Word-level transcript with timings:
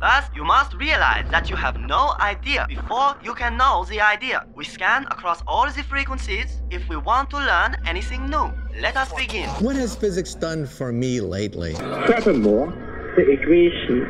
First, 0.00 0.30
you 0.32 0.44
must 0.44 0.74
realize 0.74 1.28
that 1.30 1.50
you 1.50 1.56
have 1.56 1.80
no 1.80 2.14
idea 2.20 2.66
before 2.68 3.16
you 3.24 3.34
can 3.34 3.56
know 3.56 3.84
the 3.84 4.00
idea. 4.00 4.46
We 4.54 4.64
scan 4.64 5.04
across 5.06 5.42
all 5.44 5.66
the 5.66 5.82
frequencies 5.82 6.62
if 6.70 6.88
we 6.88 6.96
want 6.96 7.30
to 7.30 7.38
learn 7.38 7.76
anything 7.84 8.30
new. 8.30 8.52
Let 8.80 8.96
us 8.96 9.12
begin. 9.12 9.48
What 9.58 9.74
has 9.74 9.96
physics 9.96 10.34
done 10.34 10.66
for 10.66 10.92
me 10.92 11.20
lately? 11.20 11.74
Furthermore, 12.06 12.68
the 13.16 13.28
equation 13.28 14.06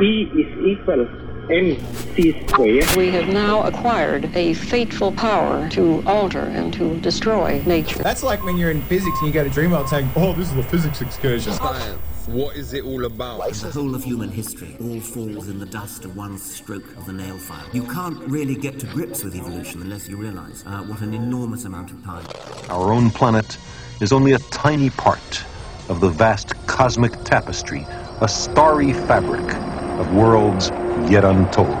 E 0.00 0.30
is 0.40 0.78
equal 0.78 1.08
mc 1.50 2.46
squared. 2.46 2.88
We 2.96 3.10
have 3.10 3.26
now 3.26 3.64
acquired 3.64 4.30
a 4.36 4.54
fateful 4.54 5.10
power 5.10 5.68
to 5.70 6.04
alter 6.06 6.38
and 6.38 6.72
to 6.74 7.00
destroy 7.00 7.60
nature. 7.66 8.00
That's 8.00 8.22
like 8.22 8.44
when 8.44 8.56
you're 8.56 8.70
in 8.70 8.82
physics 8.82 9.18
and 9.18 9.26
you 9.26 9.32
go 9.34 9.42
to 9.42 9.50
Dreamworld 9.50 9.88
saying, 9.88 10.08
oh, 10.14 10.34
this 10.34 10.52
is 10.52 10.56
a 10.56 10.62
physics 10.62 11.00
excursion. 11.00 11.52
Science. 11.54 12.11
What 12.26 12.54
is 12.54 12.72
it 12.72 12.84
all 12.84 13.04
about? 13.04 13.52
The 13.52 13.70
whole 13.72 13.96
of 13.96 14.04
human 14.04 14.30
history 14.30 14.76
all 14.80 15.00
falls 15.00 15.48
in 15.48 15.58
the 15.58 15.66
dust 15.66 16.04
of 16.04 16.16
one 16.16 16.38
stroke 16.38 16.96
of 16.96 17.04
the 17.04 17.12
nail 17.12 17.36
file. 17.36 17.66
You 17.72 17.82
can't 17.82 18.16
really 18.20 18.54
get 18.54 18.78
to 18.78 18.86
grips 18.86 19.24
with 19.24 19.34
evolution 19.34 19.82
unless 19.82 20.08
you 20.08 20.16
realize 20.16 20.62
uh, 20.64 20.82
what 20.82 21.00
an 21.00 21.14
enormous 21.14 21.64
amount 21.64 21.90
of 21.90 22.02
time. 22.04 22.24
Our 22.70 22.92
own 22.92 23.10
planet 23.10 23.58
is 24.00 24.12
only 24.12 24.34
a 24.34 24.38
tiny 24.38 24.90
part 24.90 25.44
of 25.88 26.00
the 26.00 26.10
vast 26.10 26.54
cosmic 26.68 27.12
tapestry, 27.24 27.84
a 28.20 28.28
starry 28.28 28.92
fabric 28.92 29.54
of 29.98 30.14
worlds 30.14 30.70
yet 31.10 31.24
untold. 31.24 31.76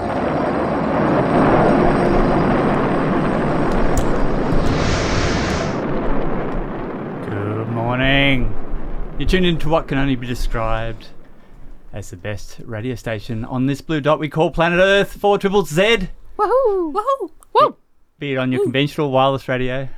Good 7.30 7.68
morning. 7.68 8.52
You're 9.22 9.28
tuned 9.28 9.46
into 9.46 9.68
what 9.68 9.86
can 9.86 9.98
only 9.98 10.16
be 10.16 10.26
described 10.26 11.06
as 11.92 12.10
the 12.10 12.16
best 12.16 12.56
radio 12.64 12.96
station 12.96 13.44
on 13.44 13.66
this 13.66 13.80
blue 13.80 14.00
dot 14.00 14.18
we 14.18 14.28
call 14.28 14.50
planet 14.50 14.80
Earth, 14.80 15.12
4 15.12 15.38
triple 15.38 15.64
Z. 15.64 16.08
Woohoo! 16.36 16.92
Woohoo! 16.92 17.30
Woo! 17.52 17.76
Be 18.18 18.32
it 18.32 18.36
on 18.38 18.50
your 18.50 18.64
conventional 18.64 19.12
wireless 19.12 19.46
radio. 19.46 19.88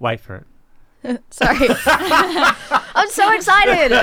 Wait 0.00 0.18
for 0.18 0.44
it. 1.04 1.22
Sorry. 1.30 1.68
I'm 1.86 3.08
so 3.08 3.32
excited. 3.32 3.92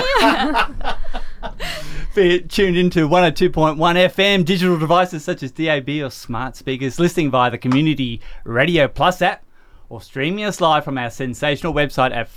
Be 2.14 2.36
it 2.36 2.48
tuned 2.48 2.78
into 2.78 3.06
102.1 3.06 3.76
FM, 3.76 4.46
digital 4.46 4.78
devices 4.78 5.22
such 5.22 5.42
as 5.42 5.52
DAB 5.52 5.90
or 6.02 6.08
smart 6.08 6.56
speakers, 6.56 6.98
listening 6.98 7.30
via 7.30 7.50
the 7.50 7.58
Community 7.58 8.18
Radio 8.44 8.88
Plus 8.88 9.20
app, 9.20 9.44
or 9.90 10.00
streaming 10.00 10.46
us 10.46 10.62
live 10.62 10.86
from 10.86 10.96
our 10.96 11.10
sensational 11.10 11.74
website 11.74 12.16
at 12.16 12.30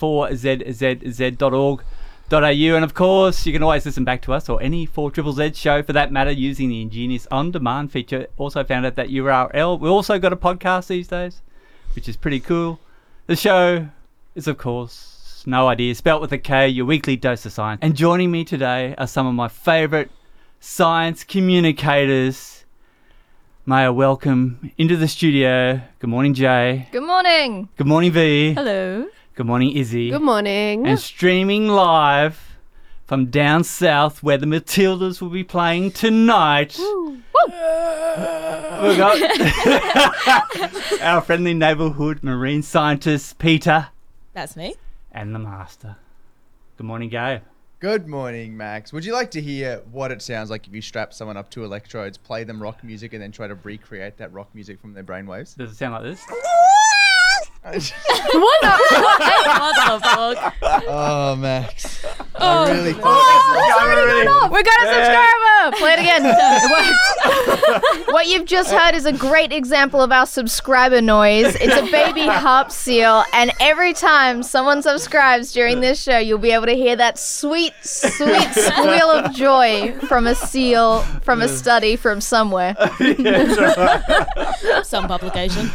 4zzz.org.au. 2.29 2.75
And 2.75 2.83
of 2.83 2.93
course, 2.93 3.45
you 3.45 3.53
can 3.53 3.63
always 3.63 3.85
listen 3.85 4.03
back 4.03 4.21
to 4.23 4.33
us 4.33 4.49
or 4.49 4.61
any 4.61 4.85
4 4.85 5.11
Triple 5.11 5.33
Z 5.33 5.53
show 5.53 5.83
for 5.83 5.93
that 5.93 6.11
matter 6.11 6.31
using 6.31 6.69
the 6.69 6.81
ingenious 6.81 7.27
on 7.31 7.51
demand 7.51 7.91
feature. 7.91 8.27
Also 8.37 8.63
found 8.63 8.85
at 8.85 8.95
that 8.95 9.09
URL. 9.09 9.79
We 9.79 9.89
also 9.89 10.19
got 10.19 10.33
a 10.33 10.37
podcast 10.37 10.87
these 10.87 11.07
days, 11.07 11.41
which 11.95 12.07
is 12.07 12.17
pretty 12.17 12.39
cool. 12.39 12.79
The 13.27 13.35
show 13.35 13.89
is, 14.35 14.47
of 14.47 14.57
course, 14.57 15.43
No 15.45 15.67
Idea, 15.67 15.95
spelt 15.95 16.21
with 16.21 16.31
a 16.31 16.37
K, 16.37 16.67
your 16.67 16.85
weekly 16.85 17.15
dose 17.15 17.45
of 17.45 17.51
science. 17.51 17.79
And 17.81 17.95
joining 17.95 18.31
me 18.31 18.43
today 18.43 18.95
are 18.97 19.07
some 19.07 19.27
of 19.27 19.33
my 19.33 19.47
favourite 19.47 20.09
science 20.59 21.23
communicators. 21.23 22.65
May 23.65 23.83
I 23.83 23.89
welcome 23.89 24.71
into 24.77 24.95
the 24.95 25.09
studio. 25.09 25.81
Good 25.99 26.09
morning, 26.09 26.33
Jay. 26.33 26.87
Good 26.91 27.03
morning. 27.03 27.67
Good 27.75 27.87
morning, 27.87 28.11
V. 28.11 28.53
Hello. 28.53 29.07
Good 29.37 29.45
morning, 29.45 29.75
Issy. 29.77 30.09
Good 30.09 30.23
morning. 30.23 30.87
And 30.87 30.99
streaming 30.99 31.67
live 31.67 32.57
from 33.05 33.27
down 33.27 33.63
south 33.63 34.23
where 34.23 34.39
the 34.39 34.47
Matildas 34.47 35.21
will 35.21 35.29
be 35.29 35.43
playing 35.43 35.91
tonight. 35.91 36.75
We've 36.79 37.21
got 38.97 39.21
our 41.01 41.21
friendly 41.21 41.53
neighbourhood 41.53 42.23
marine 42.23 42.63
scientist, 42.63 43.37
Peta, 43.37 43.89
That's 44.33 44.55
me. 44.55 44.73
and 45.11 45.35
the 45.35 45.39
Master. 45.39 45.97
Good 46.77 46.87
morning, 46.87 47.09
Gabe. 47.09 47.41
Good 47.79 48.07
morning, 48.07 48.57
Max. 48.57 48.91
Would 48.91 49.05
you 49.05 49.13
like 49.13 49.29
to 49.31 49.39
hear 49.41 49.83
what 49.91 50.11
it 50.11 50.23
sounds 50.23 50.49
like 50.49 50.65
if 50.65 50.73
you 50.73 50.81
strap 50.81 51.13
someone 51.13 51.37
up 51.37 51.51
to 51.51 51.63
electrodes, 51.63 52.17
play 52.17 52.43
them 52.43 52.59
rock 52.59 52.83
music, 52.83 53.13
and 53.13 53.21
then 53.21 53.31
try 53.31 53.45
to 53.47 53.53
recreate 53.53 54.17
that 54.17 54.33
rock 54.33 54.49
music 54.55 54.81
from 54.81 54.95
their 54.95 55.03
brainwaves? 55.03 55.55
Does 55.55 55.73
it 55.73 55.75
sound 55.75 55.93
like 55.93 56.01
this? 56.01 56.25
What 57.63 57.73
the 58.61 58.69
what 59.59 59.75
the 59.75 59.99
fuck? 60.07 60.53
oh, 60.87 61.35
Max. 61.35 62.05
Oh, 62.39 62.63
I 62.65 62.71
really 62.71 62.93
Oh, 63.01 64.39
thought. 64.39 64.51
we 64.51 64.63
got 64.63 64.81
a 64.81 64.85
subscriber. 64.93 65.77
Play 65.77 65.93
it 65.93 65.99
again. 65.99 66.23
It 67.67 68.13
what 68.13 68.27
you've 68.27 68.45
just 68.45 68.71
heard 68.71 68.95
is 68.95 69.05
a 69.05 69.11
great 69.11 69.51
example 69.51 70.01
of 70.01 70.11
our 70.11 70.25
subscriber 70.25 71.01
noise. 71.01 71.55
It's 71.59 71.75
a 71.75 71.91
baby 71.91 72.21
harp 72.27 72.71
seal, 72.71 73.23
and 73.33 73.51
every 73.59 73.93
time 73.93 74.43
someone 74.43 74.81
subscribes 74.81 75.51
during 75.51 75.81
this 75.81 76.01
show, 76.01 76.17
you'll 76.17 76.37
be 76.37 76.51
able 76.51 76.67
to 76.67 76.75
hear 76.75 76.95
that 76.95 77.17
sweet, 77.19 77.73
sweet 77.81 78.47
squeal 78.53 79.11
of 79.11 79.33
joy 79.33 79.93
from 80.07 80.25
a 80.27 80.35
seal 80.35 81.01
from 81.21 81.41
a 81.41 81.47
study 81.49 81.95
from 81.97 82.21
somewhere. 82.21 82.75
Some 84.83 85.07
publication. 85.07 85.69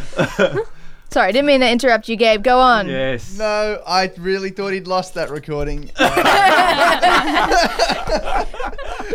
Sorry, 1.13 1.31
didn't 1.33 1.47
mean 1.47 1.61
to 1.61 1.71
interrupt 1.71 2.09
you, 2.09 2.17
Gabe. 2.17 2.43
Go 2.43 2.59
on. 2.59 2.89
Yes. 2.89 3.37
No, 3.39 3.83
I 3.87 4.11
really 4.19 4.51
thought 4.51 4.73
he'd 4.73 4.87
lost 4.87 5.15
that 5.15 5.31
recording. 5.31 5.91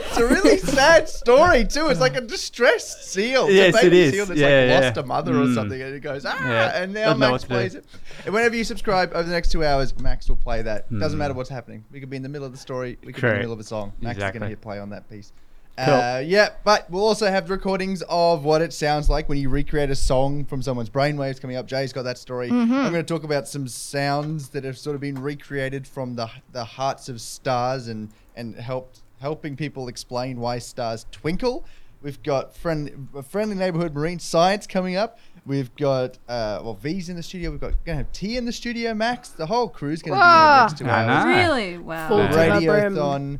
it's 0.05 0.17
a 0.17 0.27
really 0.27 0.57
sad 0.57 1.09
story 1.09 1.65
too. 1.65 1.87
It's 1.87 1.99
like 1.99 2.15
a 2.15 2.21
distressed 2.21 3.11
seal. 3.11 3.45
It's 3.45 3.53
Yes, 3.55 3.75
a 3.75 3.77
baby 3.81 3.87
it 3.87 3.93
is. 4.07 4.13
seal 4.13 4.25
that's 4.27 4.39
Yeah, 4.39 4.47
like 4.47 4.69
yeah. 4.69 4.79
lost 4.87 4.97
a 4.97 5.03
mother 5.03 5.31
or 5.33 5.45
Mm. 5.45 5.55
something, 5.55 5.81
and 5.81 5.95
it 5.95 5.99
goes 6.01 6.25
ah, 6.25 6.37
Yeah. 6.47 6.81
and 6.83 6.93
now 6.93 7.05
Doesn't 7.05 7.19
Max 7.19 7.31
what 7.31 7.41
to 7.41 7.47
do. 7.47 7.53
plays 7.53 7.75
it. 7.75 7.85
And 8.25 8.33
whenever 8.33 8.55
you 8.55 8.63
subscribe 8.63 9.11
over 9.13 9.23
the 9.23 9.31
next 9.31 9.51
two 9.51 9.63
hours, 9.65 9.97
Max 9.99 10.29
will 10.29 10.35
play 10.35 10.61
that. 10.61 10.89
Doesn't 10.91 11.17
Mm. 11.17 11.19
matter 11.19 11.33
what's 11.33 11.49
happening. 11.49 11.83
We 11.91 11.99
could 11.99 12.09
be 12.09 12.17
in 12.17 12.23
the 12.23 12.29
middle 12.29 12.45
of 12.45 12.51
the 12.51 12.57
story. 12.59 12.97
We 13.03 13.13
could 13.13 13.21
be 13.21 13.27
in 13.27 13.33
the 13.33 13.39
middle 13.39 13.53
of 13.53 13.59
a 13.59 13.63
song. 13.63 13.93
Max 14.01 14.17
is 14.17 14.23
going 14.23 14.41
to 14.41 14.47
hit 14.47 14.61
play 14.61 14.79
on 14.79 14.89
that 14.91 15.09
piece. 15.09 15.31
Cool. 15.77 15.93
Uh, 15.93 16.19
yeah, 16.25 16.49
but 16.63 16.89
we'll 16.89 17.05
also 17.05 17.27
have 17.29 17.49
recordings 17.51 18.01
of 18.09 18.43
what 18.43 18.63
it 18.63 18.73
sounds 18.73 19.09
like 19.11 19.29
when 19.29 19.37
you 19.37 19.47
recreate 19.49 19.91
a 19.91 19.95
song 19.95 20.43
from 20.45 20.61
someone's 20.63 20.89
brainwaves 20.89 21.39
coming 21.39 21.55
up. 21.55 21.67
Jay's 21.67 21.93
got 21.93 22.01
that 22.03 22.17
story. 22.17 22.49
Mm-hmm. 22.49 22.73
I'm 22.73 22.91
going 22.91 23.05
to 23.05 23.13
talk 23.13 23.23
about 23.23 23.47
some 23.47 23.67
sounds 23.67 24.49
that 24.49 24.63
have 24.63 24.77
sort 24.77 24.95
of 24.95 25.01
been 25.01 25.21
recreated 25.21 25.87
from 25.87 26.15
the 26.15 26.29
the 26.51 26.63
hearts 26.63 27.09
of 27.09 27.21
stars 27.21 27.87
and 27.89 28.09
and 28.35 28.55
helped 28.55 29.01
helping 29.21 29.55
people 29.55 29.87
explain 29.87 30.39
why 30.39 30.57
stars 30.57 31.05
twinkle. 31.11 31.63
We've 32.01 32.21
got 32.23 32.55
friendly 32.55 32.93
friendly 33.29 33.55
neighborhood 33.55 33.93
marine 33.93 34.19
science 34.19 34.65
coming 34.65 34.95
up. 34.95 35.19
We've 35.45 35.73
got 35.75 36.17
uh, 36.27 36.59
well 36.63 36.73
V's 36.73 37.09
in 37.09 37.15
the 37.15 37.23
studio. 37.23 37.51
We've 37.51 37.61
got 37.61 37.73
gonna 37.85 37.99
have 37.99 38.11
T 38.11 38.35
in 38.37 38.45
the 38.45 38.51
studio. 38.51 38.93
Max, 38.93 39.29
the 39.29 39.45
whole 39.45 39.69
crew's 39.69 40.01
gonna 40.01 40.15
be 40.15 40.21
in 40.21 40.25
the 40.27 40.61
next 40.61 40.77
two 40.79 40.85
I 40.85 41.05
hours. 41.05 41.25
Really? 41.25 41.77
Wow. 41.77 42.07
Full 42.07 42.17
Yeah. 42.19 42.27
to 42.29 42.35
the. 42.59 42.67
Radiothon. 42.67 43.39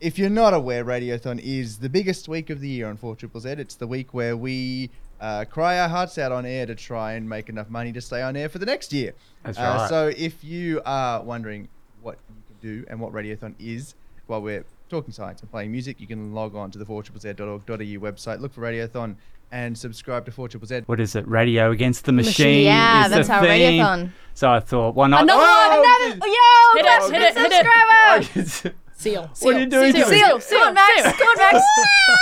If 0.00 0.18
you're 0.18 0.30
not 0.30 0.54
aware, 0.54 0.82
Radiothon 0.84 1.40
is 1.42 1.78
the 1.78 1.90
biggest 1.90 2.26
week 2.26 2.48
of 2.48 2.60
the 2.60 2.68
year 2.68 2.88
on 2.88 2.96
4 2.96 3.16
Triple 3.16 3.40
Z. 3.40 3.50
It's 3.50 3.74
the 3.74 3.86
week 3.86 4.14
where 4.14 4.34
we 4.36 4.88
uh, 5.20 5.44
cry 5.44 5.78
our 5.78 5.88
hearts 5.90 6.16
out 6.16 6.32
on 6.32 6.46
air 6.46 6.64
to 6.64 6.74
try 6.74 7.12
and 7.12 7.28
make 7.28 7.50
enough 7.50 7.68
money 7.68 7.92
to 7.92 8.00
stay 8.00 8.22
on 8.22 8.34
air 8.34 8.48
for 8.48 8.58
the 8.58 8.64
next 8.66 8.92
year. 8.94 9.12
That's 9.44 9.58
Uh, 9.58 9.62
right. 9.62 9.88
So 9.90 10.10
if 10.16 10.42
you 10.42 10.80
are 10.86 11.22
wondering 11.22 11.68
what 12.00 12.16
you 12.30 12.34
can 12.46 12.56
do 12.80 12.86
and 12.88 12.98
what 12.98 13.12
Radiothon 13.12 13.54
is 13.58 13.94
while 14.26 14.40
we're 14.40 14.64
talking 14.88 15.12
science 15.12 15.42
and 15.42 15.50
playing 15.50 15.70
music, 15.70 16.00
you 16.00 16.06
can 16.06 16.32
log 16.32 16.56
on 16.56 16.70
to 16.70 16.78
the 16.78 16.86
4ZZZ.org.au 16.86 17.74
website, 17.76 18.40
look 18.40 18.54
for 18.54 18.62
Radiothon, 18.62 19.16
and 19.52 19.76
subscribe 19.76 20.24
to 20.24 20.30
4 20.32 20.48
Triple 20.48 20.66
Z. 20.66 20.80
What 20.86 21.00
is 21.00 21.14
it? 21.14 21.28
Radio 21.28 21.72
against 21.72 22.06
the 22.06 22.12
machine. 22.12 22.64
Yeah, 22.64 23.04
is 23.04 23.10
that's 23.10 23.28
the 23.28 23.34
our 23.34 23.42
thing. 23.42 23.80
radiothon. 23.82 24.10
So 24.32 24.50
I 24.50 24.60
thought, 24.60 24.94
why 24.94 25.08
not? 25.08 25.24
Another 25.24 25.42
Oh, 25.44 25.68
one, 25.68 26.14
Another, 26.14 26.26
yo, 26.26 26.38
Hit 26.72 26.86
it, 26.86 27.12
hit 27.12 27.34
the 27.34 27.40
it, 27.40 27.52
hit 27.52 28.36
it. 28.36 28.46
subscriber. 28.48 28.76
another. 29.06 29.30
Seal. 29.34 29.46
What 29.46 29.56
are 29.56 29.60
you 29.60 29.66
doing 29.66 29.92
Seal. 29.92 30.08
to 30.08 30.14
it? 30.14 30.42
Seal. 30.42 30.58
Come 30.58 30.68
on, 30.68 30.74
Max. 30.74 31.02
Come 31.02 31.28
on, 31.28 31.36
Max. 31.38 31.62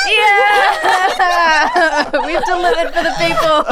yeah. 0.10 2.10
We've 2.26 2.44
delivered 2.44 2.92
for 2.94 3.02
the 3.02 3.14
people. 3.18 3.64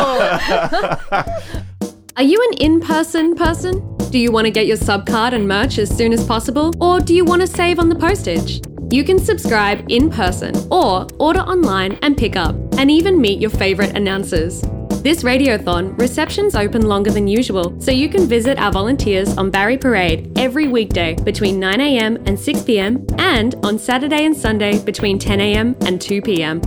Are 2.16 2.22
you 2.22 2.40
an 2.50 2.56
in 2.58 2.80
person 2.80 3.34
person? 3.34 3.82
Do 4.10 4.18
you 4.18 4.32
want 4.32 4.46
to 4.46 4.50
get 4.50 4.66
your 4.66 4.78
sub 4.78 5.04
card 5.06 5.34
and 5.34 5.46
merch 5.46 5.76
as 5.78 5.94
soon 5.94 6.12
as 6.14 6.24
possible? 6.26 6.72
Or 6.80 6.98
do 6.98 7.14
you 7.14 7.22
want 7.24 7.42
to 7.42 7.46
save 7.46 7.78
on 7.78 7.88
the 7.90 7.94
postage? 7.94 8.62
You 8.90 9.04
can 9.04 9.18
subscribe 9.18 9.84
in 9.90 10.08
person 10.10 10.54
or 10.70 11.06
order 11.18 11.40
online 11.40 11.98
and 12.02 12.16
pick 12.16 12.36
up, 12.36 12.54
and 12.78 12.90
even 12.90 13.20
meet 13.20 13.40
your 13.40 13.50
favourite 13.50 13.94
announcers. 13.96 14.62
This 15.06 15.22
radiothon, 15.22 15.96
receptions 16.00 16.56
open 16.56 16.82
longer 16.82 17.12
than 17.12 17.28
usual, 17.28 17.80
so 17.80 17.92
you 17.92 18.08
can 18.08 18.26
visit 18.26 18.58
our 18.58 18.72
volunteers 18.72 19.38
on 19.38 19.52
Barry 19.52 19.78
Parade 19.78 20.36
every 20.36 20.66
weekday 20.66 21.14
between 21.14 21.60
9am 21.60 22.16
and 22.26 22.36
6pm, 22.36 23.20
and 23.20 23.54
on 23.64 23.78
Saturday 23.78 24.24
and 24.24 24.36
Sunday 24.36 24.82
between 24.82 25.16
10am 25.16 25.80
and 25.86 26.00
2pm. 26.00 26.60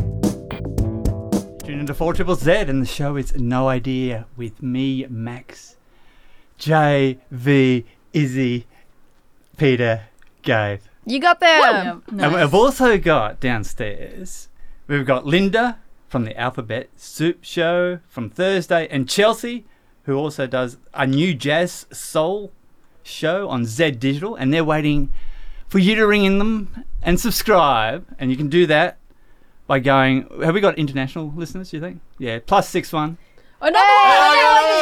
Tune 1.66 1.82
into 1.82 1.94
4 1.94 2.14
Triple 2.14 2.36
Z, 2.36 2.50
and 2.50 2.82
the 2.82 2.86
show 2.86 3.18
is 3.18 3.36
No 3.36 3.68
Idea 3.68 4.26
with 4.38 4.64
me, 4.64 5.06
Max, 5.10 5.76
Jay, 6.58 7.18
V, 7.32 7.86
Issy, 8.14 8.64
Peta, 9.58 10.04
Gabe. 10.44 10.80
You 11.06 11.20
got 11.20 11.42
there. 11.42 11.60
Yeah, 11.60 12.00
And 12.08 12.18
nice. 12.18 12.36
I've 12.36 12.54
also 12.54 12.98
got 12.98 13.42
downstairs 13.42 14.48
We've 14.90 15.06
got 15.06 15.24
Linda 15.24 15.78
from 16.10 16.26
the 16.26 16.36
Alphabet 16.38 16.90
Soup 16.98 17.38
Show 17.42 18.00
from 18.10 18.30
Thursday, 18.30 18.88
and 18.90 19.08
Chelsea, 19.08 19.66
who 20.04 20.18
also 20.18 20.48
does 20.48 20.78
a 20.94 21.06
new 21.08 21.34
jazz 21.34 21.86
soul 21.92 22.52
show 23.04 23.48
on 23.48 23.64
Z 23.66 23.92
Digital, 23.92 24.36
and 24.36 24.54
they're 24.54 24.64
waiting 24.64 25.10
for 25.68 25.80
you 25.80 25.96
to 25.96 26.06
ring 26.06 26.26
in 26.26 26.40
them 26.40 26.84
and 27.02 27.20
subscribe. 27.20 28.06
And 28.18 28.32
you 28.32 28.38
can 28.38 28.50
do 28.50 28.66
that 28.66 28.98
by 29.68 29.80
going. 29.80 30.28
Have 30.44 30.56
we 30.56 30.62
got 30.62 30.78
international 30.78 31.32
listeners? 31.36 31.70
Do 31.70 31.78
you 31.78 31.82
think? 31.82 32.02
Yeah, 32.18 32.40
plus 32.46 32.68
six 32.68 32.92
one. 32.92 33.18
Oh 33.62 33.70
no! 33.70 33.80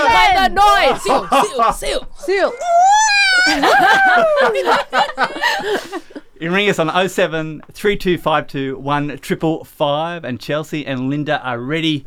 Play 0.07 0.31
that 0.33 0.53
noise. 0.53 1.01
Seal, 1.01 1.27
seal, 1.73 2.07
seal, 2.15 2.53
seal. 6.13 6.23
You 6.39 6.51
ring 6.51 6.69
us 6.69 6.79
on 6.79 7.09
07 7.09 7.63
3252 7.71 10.27
and 10.27 10.39
Chelsea 10.39 10.85
and 10.85 11.09
Linda 11.09 11.41
are 11.41 11.59
ready 11.59 12.05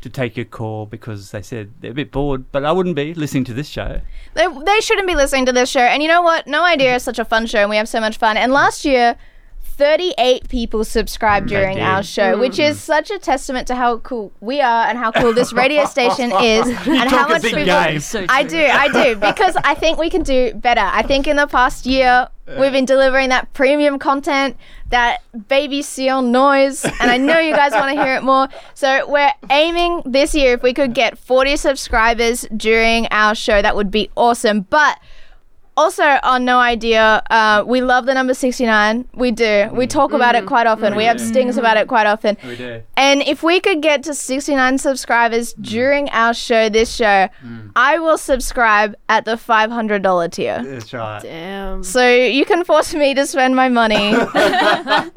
to 0.00 0.10
take 0.10 0.36
your 0.36 0.44
call 0.44 0.86
because 0.86 1.30
they 1.30 1.42
said 1.42 1.72
they're 1.80 1.90
a 1.90 1.94
bit 1.94 2.12
bored, 2.12 2.50
but 2.52 2.64
I 2.64 2.72
wouldn't 2.72 2.94
be 2.94 3.14
listening 3.14 3.44
to 3.44 3.54
this 3.54 3.68
show. 3.68 4.00
They, 4.34 4.46
they 4.46 4.80
shouldn't 4.80 5.08
be 5.08 5.14
listening 5.14 5.46
to 5.46 5.52
this 5.52 5.70
show. 5.70 5.80
And 5.80 6.02
you 6.02 6.08
know 6.08 6.22
what? 6.22 6.46
No 6.46 6.62
Idea 6.62 6.94
is 6.94 7.02
such 7.02 7.18
a 7.18 7.24
fun 7.24 7.46
show, 7.46 7.60
and 7.60 7.70
we 7.70 7.76
have 7.76 7.88
so 7.88 8.00
much 8.00 8.18
fun. 8.18 8.36
And 8.36 8.52
last 8.52 8.84
year, 8.84 9.16
38 9.76 10.48
people 10.48 10.84
subscribed 10.84 11.48
during 11.48 11.80
our 11.80 12.02
show, 12.02 12.38
which 12.38 12.60
is 12.60 12.76
mm. 12.76 12.80
such 12.80 13.10
a 13.10 13.18
testament 13.18 13.66
to 13.66 13.74
how 13.74 13.98
cool 13.98 14.32
we 14.40 14.60
are 14.60 14.86
and 14.86 14.96
how 14.96 15.10
cool 15.10 15.32
this 15.32 15.52
radio 15.52 15.84
station 15.96 16.30
is, 16.30 16.68
and 16.68 16.78
how 16.78 17.04
talk 17.08 17.28
a 17.28 17.32
much 17.32 17.42
big 17.42 17.54
people. 17.54 17.66
game. 17.66 18.26
I 18.28 18.44
do, 18.44 18.64
I 18.64 18.88
do, 18.88 19.16
because 19.16 19.56
I 19.64 19.74
think 19.74 19.98
we 19.98 20.10
can 20.10 20.22
do 20.22 20.54
better. 20.54 20.80
I 20.80 21.02
think 21.02 21.26
in 21.26 21.36
the 21.36 21.48
past 21.48 21.86
year 21.86 22.28
we've 22.46 22.72
been 22.72 22.84
delivering 22.84 23.30
that 23.30 23.52
premium 23.52 23.98
content, 23.98 24.56
that 24.90 25.22
baby 25.48 25.82
seal 25.82 26.22
noise, 26.22 26.84
and 26.84 27.10
I 27.10 27.16
know 27.16 27.40
you 27.40 27.54
guys 27.54 27.72
want 27.72 27.96
to 27.96 28.00
hear 28.00 28.14
it 28.14 28.22
more. 28.22 28.48
So 28.74 29.10
we're 29.10 29.32
aiming 29.50 30.02
this 30.04 30.34
year 30.36 30.54
if 30.54 30.62
we 30.62 30.72
could 30.72 30.94
get 30.94 31.18
40 31.18 31.56
subscribers 31.56 32.46
during 32.56 33.08
our 33.10 33.34
show, 33.34 33.60
that 33.60 33.74
would 33.74 33.90
be 33.90 34.08
awesome. 34.14 34.62
But 34.62 35.00
also 35.76 36.02
on 36.22 36.44
no 36.44 36.58
idea 36.58 37.22
uh, 37.30 37.64
we 37.66 37.80
love 37.80 38.06
the 38.06 38.14
number 38.14 38.34
69 38.34 39.08
we 39.14 39.30
do. 39.30 39.68
We 39.72 39.86
mm. 39.86 39.90
talk 39.90 40.12
about 40.12 40.34
it 40.34 40.44
mm. 40.44 40.48
quite 40.48 40.66
often. 40.66 40.92
Mm. 40.92 40.96
We 40.96 41.04
have 41.04 41.20
stings 41.20 41.56
about 41.56 41.76
it 41.76 41.88
quite 41.88 42.06
often. 42.06 42.36
We 42.46 42.56
do. 42.56 42.82
and 42.96 43.22
if 43.22 43.42
we 43.42 43.60
could 43.60 43.82
get 43.82 44.02
to 44.04 44.14
69 44.14 44.78
subscribers 44.78 45.52
during 45.54 46.08
our 46.10 46.34
show 46.34 46.68
this 46.68 46.94
show 46.94 47.28
i 47.76 47.98
will 47.98 48.18
subscribe 48.18 48.94
at 49.08 49.24
the 49.24 49.32
$500 49.32 50.32
tier. 50.32 50.62
That's 50.62 50.92
right. 50.92 51.22
Damn. 51.22 51.82
so 51.82 52.08
you 52.08 52.44
can 52.44 52.64
force 52.64 52.94
me 52.94 53.14
to 53.14 53.26
spend 53.26 53.54
my 53.56 53.68
money 53.68 54.14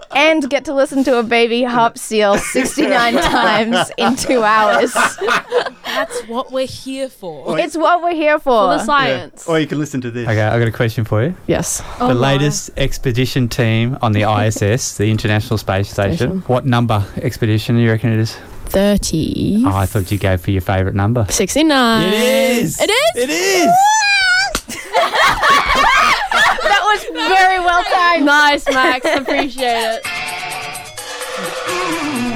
and 0.16 0.50
get 0.50 0.66
to 0.66 0.74
listen 0.74 1.04
to 1.06 1.20
a 1.20 1.24
baby 1.24 1.64
harp 1.64 1.98
seal 1.98 2.38
69 2.38 3.14
times 3.22 3.92
in 3.98 4.16
two 4.16 4.44
hours. 4.44 4.94
That's 4.94 6.22
what 6.28 6.52
we're 6.52 6.68
here 6.68 7.10
for. 7.10 7.60
it's 7.60 7.78
what 7.78 8.04
we're 8.04 8.14
here 8.14 8.40
for, 8.40 8.44
For 8.44 8.78
the 8.78 8.84
science. 8.84 9.48
Or 9.48 9.60
you 9.60 9.68
can 9.68 9.80
listen 9.80 10.02
to 10.02 10.12
this. 10.12 10.28
Okay, 10.28 10.47
I've 10.52 10.60
got 10.60 10.68
a 10.68 10.72
question 10.72 11.06
for 11.06 11.24
you. 11.24 11.36
Yes. 11.48 11.82
Oh, 12.00 12.08
the 12.10 12.14
latest 12.14 12.70
expedition 12.78 13.48
team 13.50 13.98
on 14.02 14.12
the 14.12 14.24
ISS, 14.46 14.98
the 14.98 15.10
International 15.12 15.58
Space 15.58 15.90
Station. 15.90 16.18
Station. 16.18 16.40
What 16.42 16.66
number 16.66 17.06
expedition 17.18 17.76
do 17.76 17.82
you 17.82 17.90
reckon 17.92 18.12
it 18.12 18.20
is? 18.20 18.36
30. 18.66 19.64
Oh, 19.66 19.76
I 19.76 19.86
thought 19.86 20.12
you'd 20.12 20.20
go 20.22 20.36
for 20.38 20.52
your 20.52 20.62
favourite 20.62 20.96
number. 20.96 21.26
69. 21.30 22.08
It 22.08 22.14
is. 22.14 22.80
It 22.82 22.90
is? 22.90 23.12
It 23.16 23.30
is. 23.30 23.70
that 26.64 26.82
was 26.84 27.06
very 27.30 27.60
well 27.60 27.84
timed 27.84 28.26
Nice, 28.26 28.66
Max. 28.68 29.06
Appreciate 29.06 30.00
it. 30.04 32.24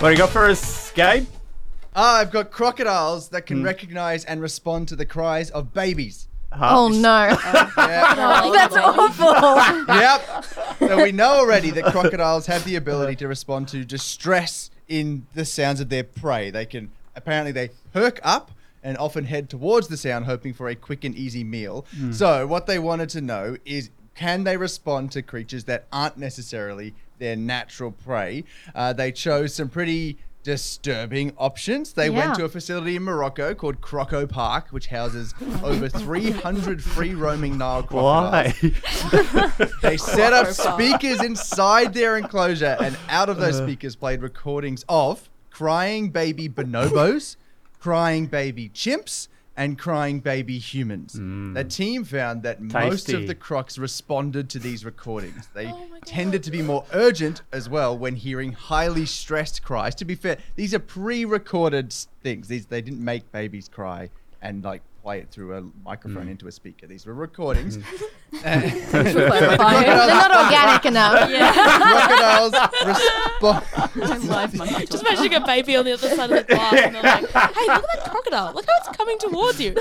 What 0.00 0.08
do 0.08 0.12
you 0.12 0.18
got 0.18 0.30
for 0.30 0.46
us, 0.46 0.92
Gabe? 0.92 1.26
Ah, 1.94 2.20
I've 2.20 2.30
got 2.30 2.50
crocodiles 2.50 3.28
that 3.28 3.42
can 3.42 3.58
hmm. 3.58 3.64
recognize 3.64 4.24
and 4.24 4.40
respond 4.40 4.88
to 4.88 4.96
the 4.96 5.04
cries 5.04 5.50
of 5.50 5.74
babies. 5.74 6.26
Uh-huh. 6.50 6.68
oh 6.70 6.88
no 6.88 7.28
Yeah. 7.76 8.50
that's 8.50 8.76
awful 8.76 9.94
yep. 9.94 10.44
So 10.78 11.04
we 11.04 11.12
know 11.12 11.32
already 11.34 11.70
that 11.72 11.92
crocodiles 11.92 12.46
have 12.46 12.64
the 12.64 12.76
ability 12.76 13.16
to 13.16 13.28
respond 13.28 13.68
to 13.68 13.84
distress 13.84 14.70
in 14.88 15.26
the 15.34 15.44
sounds 15.44 15.80
of 15.82 15.90
their 15.90 16.02
prey. 16.02 16.48
They 16.48 16.64
can 16.64 16.90
apparently 17.14 17.52
they 17.52 17.68
perk 17.92 18.20
up 18.22 18.52
and 18.82 18.96
often 18.96 19.26
head 19.26 19.50
towards 19.50 19.88
the 19.88 19.98
sound, 19.98 20.24
hoping 20.24 20.54
for 20.54 20.70
a 20.70 20.74
quick 20.74 21.04
and 21.04 21.14
easy 21.14 21.44
meal. 21.44 21.84
Hmm. 21.94 22.12
So 22.12 22.46
what 22.46 22.66
they 22.66 22.78
wanted 22.78 23.10
to 23.10 23.20
know 23.20 23.58
is 23.66 23.90
can 24.14 24.44
they 24.44 24.56
respond 24.56 25.12
to 25.12 25.20
creatures 25.20 25.64
that 25.64 25.84
aren't 25.92 26.16
necessarily 26.16 26.94
their 27.20 27.36
natural 27.36 27.92
prey? 27.92 28.42
Uh, 28.74 28.92
they 28.92 29.12
chose 29.12 29.54
some 29.54 29.68
pretty 29.68 30.18
disturbing 30.42 31.32
options. 31.36 31.92
They 31.92 32.08
Yeah. 32.08 32.16
went 32.26 32.34
to 32.36 32.44
a 32.46 32.48
facility 32.48 32.96
in 32.96 33.02
Morocco 33.02 33.54
called 33.54 33.82
Crocoparc, 33.82 34.68
which 34.70 34.86
houses 34.86 35.34
over 35.62 35.86
300 35.88 36.82
free 36.82 37.14
roaming 37.14 37.58
Nile 37.58 37.82
crocodiles. 37.82 38.54
Why? 38.62 39.56
They 39.82 39.96
set 39.98 40.32
up 40.32 40.48
speakers 40.48 41.22
inside 41.22 41.92
their 41.94 42.16
enclosure, 42.16 42.76
and 42.80 42.96
out 43.08 43.28
of 43.28 43.38
Uh. 43.38 43.42
those 43.46 43.58
speakers 43.58 43.94
played 43.96 44.22
recordings 44.22 44.84
of 44.88 45.28
crying 45.50 46.08
baby 46.10 46.48
bonobos, 46.48 47.36
crying 47.78 48.26
baby 48.26 48.70
chimps, 48.70 49.28
and 49.60 49.78
crying 49.78 50.20
baby 50.20 50.58
humans. 50.58 51.12
The 51.12 51.64
team 51.64 52.04
found 52.04 52.42
that 52.44 52.62
most 52.62 53.08
Mm. 53.08 53.20
Of 53.20 53.26
the 53.26 53.34
crocs 53.34 53.76
responded 53.76 54.48
to 54.50 54.58
these 54.58 54.86
recordings. 54.86 55.48
They 55.52 55.66
Oh 55.66 55.86
tended 56.06 56.42
to 56.44 56.50
be 56.50 56.62
more 56.62 56.86
urgent 56.94 57.42
as 57.52 57.68
well 57.68 57.96
when 57.96 58.16
hearing 58.16 58.52
highly 58.52 59.04
stressed 59.04 59.62
cries. 59.62 59.94
To 59.96 60.06
be 60.06 60.14
fair, 60.14 60.38
these 60.56 60.72
are 60.72 60.78
pre-recorded 60.78 61.92
things. 62.22 62.48
These 62.48 62.66
they 62.66 62.80
didn't 62.80 63.04
make 63.04 63.30
babies 63.32 63.68
cry 63.68 64.08
and 64.40 64.64
like 64.64 64.80
play 65.02 65.18
it 65.20 65.30
through 65.30 65.56
a 65.56 65.62
microphone 65.84 66.26
Mm. 66.26 66.30
into 66.32 66.46
a 66.48 66.52
speaker. 66.52 66.86
These 66.86 67.06
were 67.06 67.14
recordings. 67.14 67.78
they're 68.42 68.82
not 69.02 70.30
organic 70.44 70.84
enough 70.86 71.28
crocodiles 71.28 72.54
respond. 73.94 74.88
Just 74.90 75.04
imagine 75.04 75.32
a 75.34 75.46
baby 75.46 75.76
on 75.76 75.84
the 75.84 75.92
other 75.92 76.08
side 76.14 76.30
of 76.30 76.46
the 76.46 76.54
glass 76.54 76.74
and 76.74 76.94
they're 76.94 77.02
like, 77.02 77.28
hey, 77.28 77.66
look 77.66 77.84
at 77.84 78.04
that 78.04 78.10
crocodile. 78.10 78.52
Look 78.54 78.66
how 78.66 78.72
it's 78.78 78.96
coming 78.96 79.18
towards 79.18 79.60
you. 79.60 79.74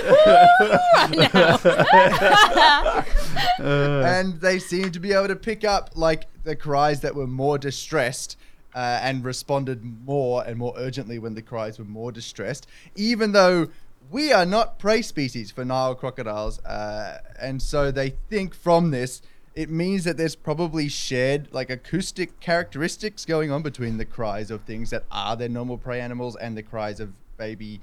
and 3.59 4.39
they 4.41 4.59
seem 4.59 4.91
to 4.91 4.99
be 4.99 5.11
able 5.13 5.27
to 5.27 5.35
pick 5.35 5.63
up 5.63 5.91
like 5.95 6.25
the 6.43 6.55
cries 6.55 7.01
that 7.01 7.15
were 7.15 7.27
more 7.27 7.57
distressed 7.57 8.37
uh, 8.75 8.99
and 9.01 9.23
responded 9.23 9.83
more 10.05 10.43
and 10.45 10.57
more 10.57 10.73
urgently 10.77 11.19
when 11.19 11.33
the 11.35 11.41
cries 11.41 11.79
were 11.79 11.85
more 11.85 12.11
distressed, 12.11 12.67
even 12.95 13.31
though 13.31 13.67
we 14.11 14.31
are 14.33 14.45
not 14.45 14.79
prey 14.79 15.01
species 15.01 15.51
for 15.51 15.63
Nile 15.63 15.95
crocodiles. 15.95 16.59
Uh, 16.59 17.19
and 17.39 17.61
so 17.61 17.91
they 17.91 18.11
think 18.29 18.55
from 18.55 18.91
this, 18.91 19.21
it 19.55 19.69
means 19.69 20.03
that 20.03 20.17
there's 20.17 20.35
probably 20.35 20.87
shared 20.87 21.49
like 21.51 21.69
acoustic 21.69 22.39
characteristics 22.39 23.25
going 23.25 23.51
on 23.51 23.61
between 23.61 23.97
the 23.97 24.05
cries 24.05 24.51
of 24.51 24.61
things 24.61 24.89
that 24.89 25.03
are 25.11 25.35
their 25.35 25.49
normal 25.49 25.77
prey 25.77 25.99
animals 25.99 26.35
and 26.35 26.57
the 26.57 26.63
cries 26.63 26.99
of 26.99 27.11
baby 27.37 27.81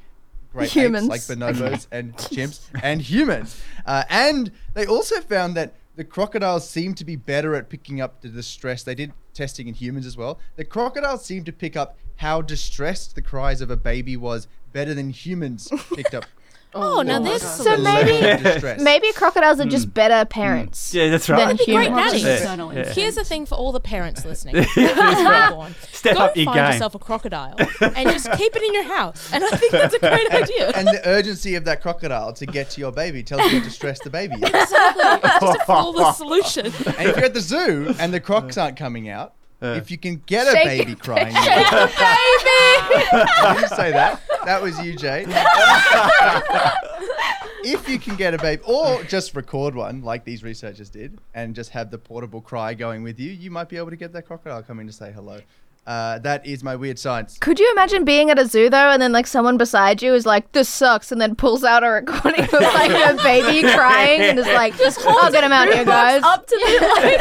great 0.52 0.70
Humans. 0.70 1.08
apes 1.08 1.28
like 1.28 1.38
bonobos 1.38 1.86
and 1.92 2.16
chimps 2.16 2.60
and 2.82 3.02
humans. 3.02 3.60
Uh, 3.84 4.04
and 4.08 4.52
they 4.74 4.86
also 4.86 5.20
found 5.20 5.54
that 5.54 5.74
the 5.96 6.04
crocodiles 6.04 6.68
seem 6.68 6.94
to 6.94 7.04
be 7.04 7.16
better 7.16 7.54
at 7.54 7.68
picking 7.68 8.00
up 8.00 8.20
the 8.20 8.28
distress. 8.28 8.82
They 8.82 8.94
did 8.94 9.12
testing 9.34 9.68
in 9.68 9.74
humans 9.74 10.06
as 10.06 10.16
well. 10.16 10.38
The 10.56 10.64
crocodiles 10.64 11.24
seem 11.24 11.44
to 11.44 11.52
pick 11.52 11.76
up 11.76 11.98
how 12.16 12.40
distressed 12.42 13.14
the 13.14 13.22
cries 13.22 13.60
of 13.60 13.70
a 13.70 13.76
baby 13.76 14.16
was 14.16 14.48
better 14.76 14.92
than 14.92 15.08
humans 15.08 15.72
picked 15.94 16.14
up. 16.14 16.26
Oh, 16.74 16.98
oh, 16.98 17.02
now 17.02 17.20
this 17.20 17.40
there's 17.40 17.56
the 17.58 17.64
So 17.64 17.76
maybe- 17.78 18.42
distress. 18.42 18.82
maybe 18.82 19.10
crocodiles 19.12 19.60
are 19.60 19.62
hmm. 19.62 19.70
just 19.70 19.94
better 19.94 20.26
parents 20.26 20.92
Yeah, 20.92 21.08
that's 21.08 21.26
than 21.26 21.36
right. 21.36 21.44
That'd 21.46 21.66
be 21.66 21.72
great 21.72 21.88
humans 21.88 22.22
nannies. 22.22 22.76
Yeah. 22.76 22.92
Here's 22.92 23.14
the 23.14 23.24
thing 23.24 23.46
for 23.46 23.54
all 23.54 23.72
the 23.72 23.80
parents 23.80 24.26
listening. 24.26 24.56
right. 24.76 25.46
Go 25.48 25.60
on. 25.60 25.74
Step 25.90 26.16
Go 26.16 26.24
up 26.24 26.30
and 26.32 26.36
your 26.36 26.44
find 26.44 26.58
game. 26.58 26.72
yourself 26.72 26.94
a 26.94 26.98
crocodile 26.98 27.54
and 27.80 28.10
just 28.10 28.30
keep 28.32 28.54
it 28.54 28.62
in 28.62 28.74
your 28.74 28.82
house. 28.82 29.32
And 29.32 29.42
I 29.42 29.48
think 29.56 29.72
that's 29.72 29.94
a 29.94 29.98
great 30.00 30.30
idea. 30.30 30.72
and 30.72 30.86
the 30.88 31.00
urgency 31.08 31.54
of 31.54 31.64
that 31.64 31.80
crocodile 31.80 32.34
to 32.34 32.44
get 32.44 32.68
to 32.70 32.80
your 32.80 32.92
baby 32.92 33.22
tells 33.22 33.50
you 33.50 33.62
to 33.62 33.70
stress 33.70 33.98
the 34.00 34.10
baby 34.10 34.34
is. 34.34 34.42
Exactly. 34.42 35.30
It's 35.30 35.40
just 35.40 35.58
a 35.60 35.64
flawless 35.64 36.18
solution. 36.18 36.66
And 36.66 37.08
if 37.08 37.16
you're 37.16 37.24
at 37.24 37.32
the 37.32 37.40
zoo 37.40 37.94
and 37.98 38.12
the 38.12 38.20
crocs 38.20 38.58
aren't 38.58 38.76
coming 38.76 39.08
out, 39.08 39.35
if 39.60 39.90
you 39.90 39.98
can 39.98 40.22
get 40.26 40.46
a 40.46 40.52
baby 40.52 40.92
it. 40.92 41.00
crying, 41.00 41.34
Shake 41.34 41.70
the 41.70 41.86
baby 41.86 43.06
I 43.12 43.54
didn't 43.58 43.76
say 43.76 43.92
that. 43.92 44.20
That 44.44 44.62
was 44.62 44.78
you, 44.80 44.94
Jay. 44.94 45.24
if 47.64 47.88
you 47.88 47.98
can 47.98 48.16
get 48.16 48.34
a 48.34 48.38
baby, 48.38 48.62
or 48.66 49.02
just 49.04 49.34
record 49.34 49.74
one 49.74 50.02
like 50.02 50.24
these 50.24 50.42
researchers 50.42 50.90
did, 50.90 51.18
and 51.34 51.54
just 51.54 51.70
have 51.70 51.90
the 51.90 51.98
portable 51.98 52.40
cry 52.40 52.74
going 52.74 53.02
with 53.02 53.18
you, 53.18 53.30
you 53.30 53.50
might 53.50 53.68
be 53.68 53.76
able 53.76 53.90
to 53.90 53.96
get 53.96 54.12
that 54.12 54.26
crocodile 54.26 54.62
coming 54.62 54.86
to 54.86 54.92
say 54.92 55.12
hello. 55.12 55.40
Uh, 55.86 56.18
that 56.18 56.44
is 56.44 56.64
my 56.64 56.74
weird 56.74 56.98
science. 56.98 57.38
Could 57.38 57.60
you 57.60 57.70
imagine 57.70 58.04
being 58.04 58.28
at 58.28 58.40
a 58.40 58.46
zoo 58.46 58.68
though, 58.68 58.90
and 58.90 59.00
then 59.00 59.12
like 59.12 59.28
someone 59.28 59.56
beside 59.56 60.02
you 60.02 60.14
is 60.14 60.26
like, 60.26 60.50
"This 60.50 60.68
sucks," 60.68 61.12
and 61.12 61.20
then 61.20 61.36
pulls 61.36 61.62
out 61.62 61.84
a 61.84 61.88
recording 61.88 62.42
of 62.42 62.52
like 62.52 62.90
a 62.90 63.14
baby 63.22 63.62
crying 63.72 64.20
and 64.20 64.36
is 64.38 64.46
like, 64.46 64.74
"I'll 65.06 65.30
get 65.30 65.44
him 65.44 65.52
out 65.52 65.72
here, 65.72 65.84
guys." 65.84 66.24
Up 66.24 66.44
to 66.44 66.56
the 66.56 66.80
like 66.80 67.20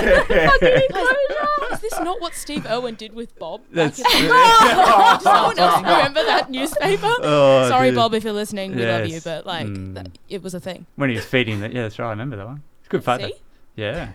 fucking 0.49 0.81
enclosure. 0.89 1.64
Is 1.85 1.91
this 1.91 1.99
not 2.01 2.19
what 2.21 2.33
Steve 2.33 2.65
Irwin 2.65 2.95
did 2.95 3.13
with 3.13 3.37
Bob? 3.39 3.61
That's 3.71 4.01
Back 4.01 4.15
in 4.15 4.23
the- 4.27 4.29
Does 4.33 5.23
someone 5.23 5.59
else 5.59 5.77
remember 5.81 6.23
that 6.25 6.49
newspaper? 6.51 7.07
Oh, 7.21 7.67
Sorry, 7.69 7.89
dude. 7.89 7.95
Bob, 7.97 8.13
if 8.13 8.23
you're 8.23 8.33
listening, 8.33 8.75
we 8.75 8.85
love 8.85 9.07
you, 9.07 9.19
but 9.23 9.45
like, 9.45 9.67
Mm. 9.67 9.93
that, 9.95 10.09
it 10.29 10.41
was 10.43 10.53
a 10.53 10.59
thing. 10.59 10.85
When 10.95 11.09
he 11.09 11.15
was 11.15 11.25
feeding 11.25 11.59
that, 11.61 11.73
yeah, 11.73 11.83
that's 11.83 11.97
right. 11.99 12.07
I 12.07 12.11
remember 12.11 12.35
that 12.37 12.45
one. 12.45 12.63
It's 12.79 12.87
a 12.87 12.91
good 12.91 13.03
photo. 13.03 13.27
See? 13.27 13.33
Yeah. 13.75 14.09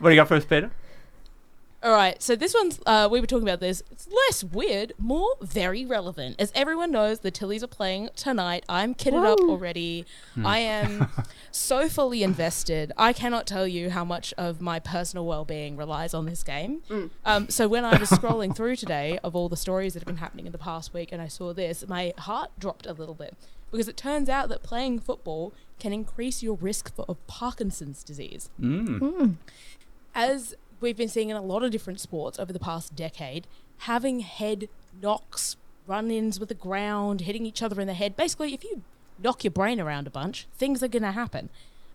What 0.00 0.10
do 0.10 0.14
you 0.14 0.20
got 0.20 0.28
for 0.28 0.34
us, 0.34 0.44
Peta? 0.44 0.70
All 1.82 1.92
right, 1.92 2.20
so 2.20 2.34
this 2.34 2.54
one's 2.54 2.80
uh, 2.86 3.06
we 3.10 3.20
were 3.20 3.26
talking 3.26 3.46
about 3.46 3.60
this. 3.60 3.82
It's 3.92 4.08
less 4.08 4.42
weird, 4.42 4.92
more 4.98 5.36
very 5.40 5.84
relevant. 5.84 6.36
As 6.40 6.50
everyone 6.54 6.90
knows, 6.90 7.20
the 7.20 7.30
Tillies 7.30 7.62
are 7.62 7.66
playing 7.68 8.08
tonight. 8.16 8.64
I'm 8.68 8.94
kitted 8.94 9.24
up 9.24 9.38
already. 9.40 10.04
Hmm. 10.34 10.46
I 10.46 10.58
am 10.58 11.08
so 11.52 11.88
fully 11.88 12.22
invested. 12.22 12.92
I 12.96 13.12
cannot 13.12 13.46
tell 13.46 13.68
you 13.68 13.90
how 13.90 14.04
much 14.04 14.32
of 14.38 14.60
my 14.60 14.80
personal 14.80 15.26
well-being 15.26 15.76
relies 15.76 16.12
on 16.14 16.24
this 16.24 16.42
game. 16.42 16.82
Um, 17.24 17.48
so 17.50 17.68
when 17.68 17.84
I 17.84 17.98
was 17.98 18.10
scrolling 18.10 18.56
through 18.56 18.76
today 18.76 19.20
of 19.22 19.36
all 19.36 19.48
the 19.48 19.56
stories 19.56 19.92
that 19.94 20.00
have 20.00 20.06
been 20.06 20.16
happening 20.16 20.46
in 20.46 20.52
the 20.52 20.58
past 20.58 20.92
week, 20.94 21.10
and 21.12 21.20
I 21.22 21.28
saw 21.28 21.52
this, 21.52 21.86
my 21.86 22.14
heart 22.18 22.50
dropped 22.58 22.86
a 22.86 22.94
little 22.94 23.14
bit 23.14 23.36
because 23.70 23.86
it 23.86 23.96
turns 23.98 24.28
out 24.28 24.48
that 24.48 24.62
playing 24.62 25.00
football 25.00 25.52
can 25.78 25.92
increase 25.92 26.42
your 26.42 26.56
risk 26.56 26.92
for 26.96 27.04
of 27.08 27.24
Parkinson's 27.26 28.02
disease 28.02 28.48
Mm. 28.60 29.34
as 30.14 30.54
we've 30.80 30.96
been 30.96 31.08
seeing 31.08 31.28
in 31.28 31.36
a 31.36 31.42
lot 31.42 31.62
of 31.62 31.70
different 31.70 32.00
sports 32.00 32.38
over 32.38 32.52
the 32.52 32.58
past 32.58 32.94
decade, 32.94 33.46
having 33.78 34.20
head 34.20 34.68
knocks, 35.00 35.56
run 35.86 36.10
ins 36.10 36.40
with 36.40 36.48
the 36.48 36.54
ground, 36.54 37.22
hitting 37.22 37.46
each 37.46 37.62
other 37.62 37.80
in 37.80 37.86
the 37.86 37.94
head. 37.94 38.16
Basically, 38.16 38.54
if 38.54 38.64
you 38.64 38.82
knock 39.22 39.44
your 39.44 39.50
brain 39.50 39.80
around 39.80 40.06
a 40.06 40.10
bunch, 40.10 40.46
things 40.56 40.82
are 40.82 40.88
going 40.88 41.02
to 41.02 41.12
happen. 41.12 41.48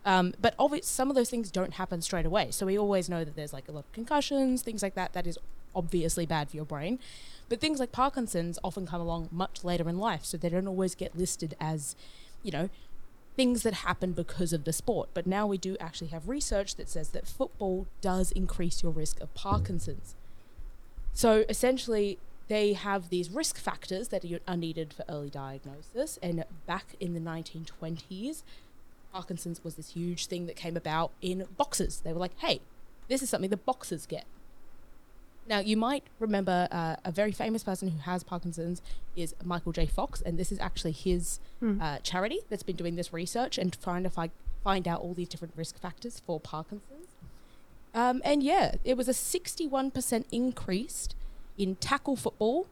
Um, 0.04 0.34
but 0.40 0.56
obvi- 0.56 0.84
some 0.84 1.10
of 1.10 1.16
those 1.16 1.30
things 1.30 1.50
don't 1.50 1.74
happen 1.74 2.02
straight 2.02 2.26
away. 2.26 2.50
So 2.50 2.66
we 2.66 2.78
always 2.78 3.08
know 3.08 3.24
that 3.24 3.36
there's 3.36 3.52
like 3.52 3.68
a 3.68 3.72
lot 3.72 3.84
of 3.84 3.92
concussions, 3.92 4.62
things 4.62 4.82
like 4.82 4.94
that. 4.94 5.12
That 5.12 5.26
is 5.26 5.38
obviously 5.74 6.26
bad 6.26 6.50
for 6.50 6.56
your 6.56 6.64
brain. 6.64 6.98
But 7.48 7.60
things 7.60 7.78
like 7.78 7.92
Parkinson's 7.92 8.58
often 8.64 8.86
come 8.86 9.00
along 9.00 9.28
much 9.30 9.62
later 9.62 9.88
in 9.88 9.98
life. 9.98 10.24
So 10.24 10.36
they 10.36 10.48
don't 10.48 10.66
always 10.66 10.94
get 10.94 11.16
listed 11.16 11.54
as, 11.60 11.94
you 12.42 12.50
know, 12.50 12.68
things 13.36 13.62
that 13.62 13.74
happen 13.74 14.12
because 14.12 14.52
of 14.52 14.64
the 14.64 14.72
sport. 14.72 15.08
But 15.14 15.26
now 15.26 15.46
we 15.46 15.58
do 15.58 15.76
actually 15.80 16.08
have 16.08 16.28
research 16.28 16.76
that 16.76 16.88
says 16.88 17.10
that 17.10 17.26
football 17.26 17.86
does 18.00 18.32
increase 18.32 18.82
your 18.82 18.92
risk 18.92 19.20
of 19.20 19.32
Parkinson's. 19.34 20.14
So 21.14 21.44
essentially, 21.48 22.18
they 22.48 22.74
have 22.74 23.08
these 23.08 23.30
risk 23.30 23.56
factors 23.56 24.08
that 24.08 24.24
are 24.46 24.56
needed 24.56 24.92
for 24.92 25.04
early 25.08 25.30
diagnosis. 25.30 26.18
And 26.22 26.44
back 26.66 26.96
in 27.00 27.14
the 27.14 27.20
1920s, 27.20 28.42
Parkinson's 29.12 29.62
was 29.64 29.74
this 29.76 29.92
huge 29.92 30.26
thing 30.26 30.46
that 30.46 30.56
came 30.56 30.76
about 30.76 31.12
in 31.20 31.46
boxers. 31.56 32.00
They 32.00 32.12
were 32.12 32.20
like, 32.20 32.38
hey, 32.38 32.60
this 33.08 33.22
is 33.22 33.30
something 33.30 33.50
the 33.50 33.56
boxers 33.56 34.06
get. 34.06 34.24
Now, 35.48 35.58
you 35.58 35.76
might 35.76 36.04
remember 36.20 36.68
uh, 36.70 36.96
a 37.04 37.10
very 37.10 37.32
famous 37.32 37.64
person 37.64 37.88
who 37.88 37.98
has 38.00 38.22
Parkinson's 38.22 38.80
is 39.16 39.34
Michael 39.44 39.72
J. 39.72 39.86
Fox, 39.86 40.20
and 40.22 40.38
this 40.38 40.52
is 40.52 40.58
actually 40.60 40.92
his 40.92 41.40
uh, 41.80 41.98
charity 41.98 42.40
that's 42.48 42.62
been 42.62 42.76
doing 42.76 42.96
this 42.96 43.12
research 43.12 43.58
and 43.58 43.76
trying 43.82 44.04
to 44.04 44.10
fi- 44.10 44.30
find 44.62 44.86
out 44.86 45.00
all 45.00 45.14
these 45.14 45.28
different 45.28 45.54
risk 45.56 45.78
factors 45.80 46.20
for 46.24 46.38
Parkinson's. 46.40 47.08
Um, 47.94 48.22
and 48.24 48.42
yeah, 48.42 48.76
it 48.84 48.96
was 48.96 49.08
a 49.08 49.12
61% 49.12 50.24
increase 50.30 51.08
in 51.58 51.76
tackle 51.76 52.16
football 52.16 52.66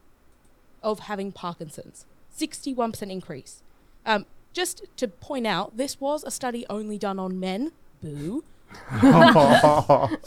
of 0.81 0.99
having 1.01 1.31
Parkinson's. 1.31 2.05
61% 2.37 3.11
increase. 3.11 3.61
Um, 4.05 4.25
just 4.53 4.85
to 4.97 5.07
point 5.07 5.45
out, 5.45 5.77
this 5.77 5.99
was 6.01 6.23
a 6.23 6.31
study 6.31 6.65
only 6.69 6.97
done 6.97 7.19
on 7.19 7.39
men. 7.39 7.71
Boo. 8.01 8.43
I 8.91 10.17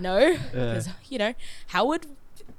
know. 0.00 0.36
Because, 0.52 0.88
you 1.08 1.18
know, 1.18 1.34
how 1.68 1.86
would 1.86 2.06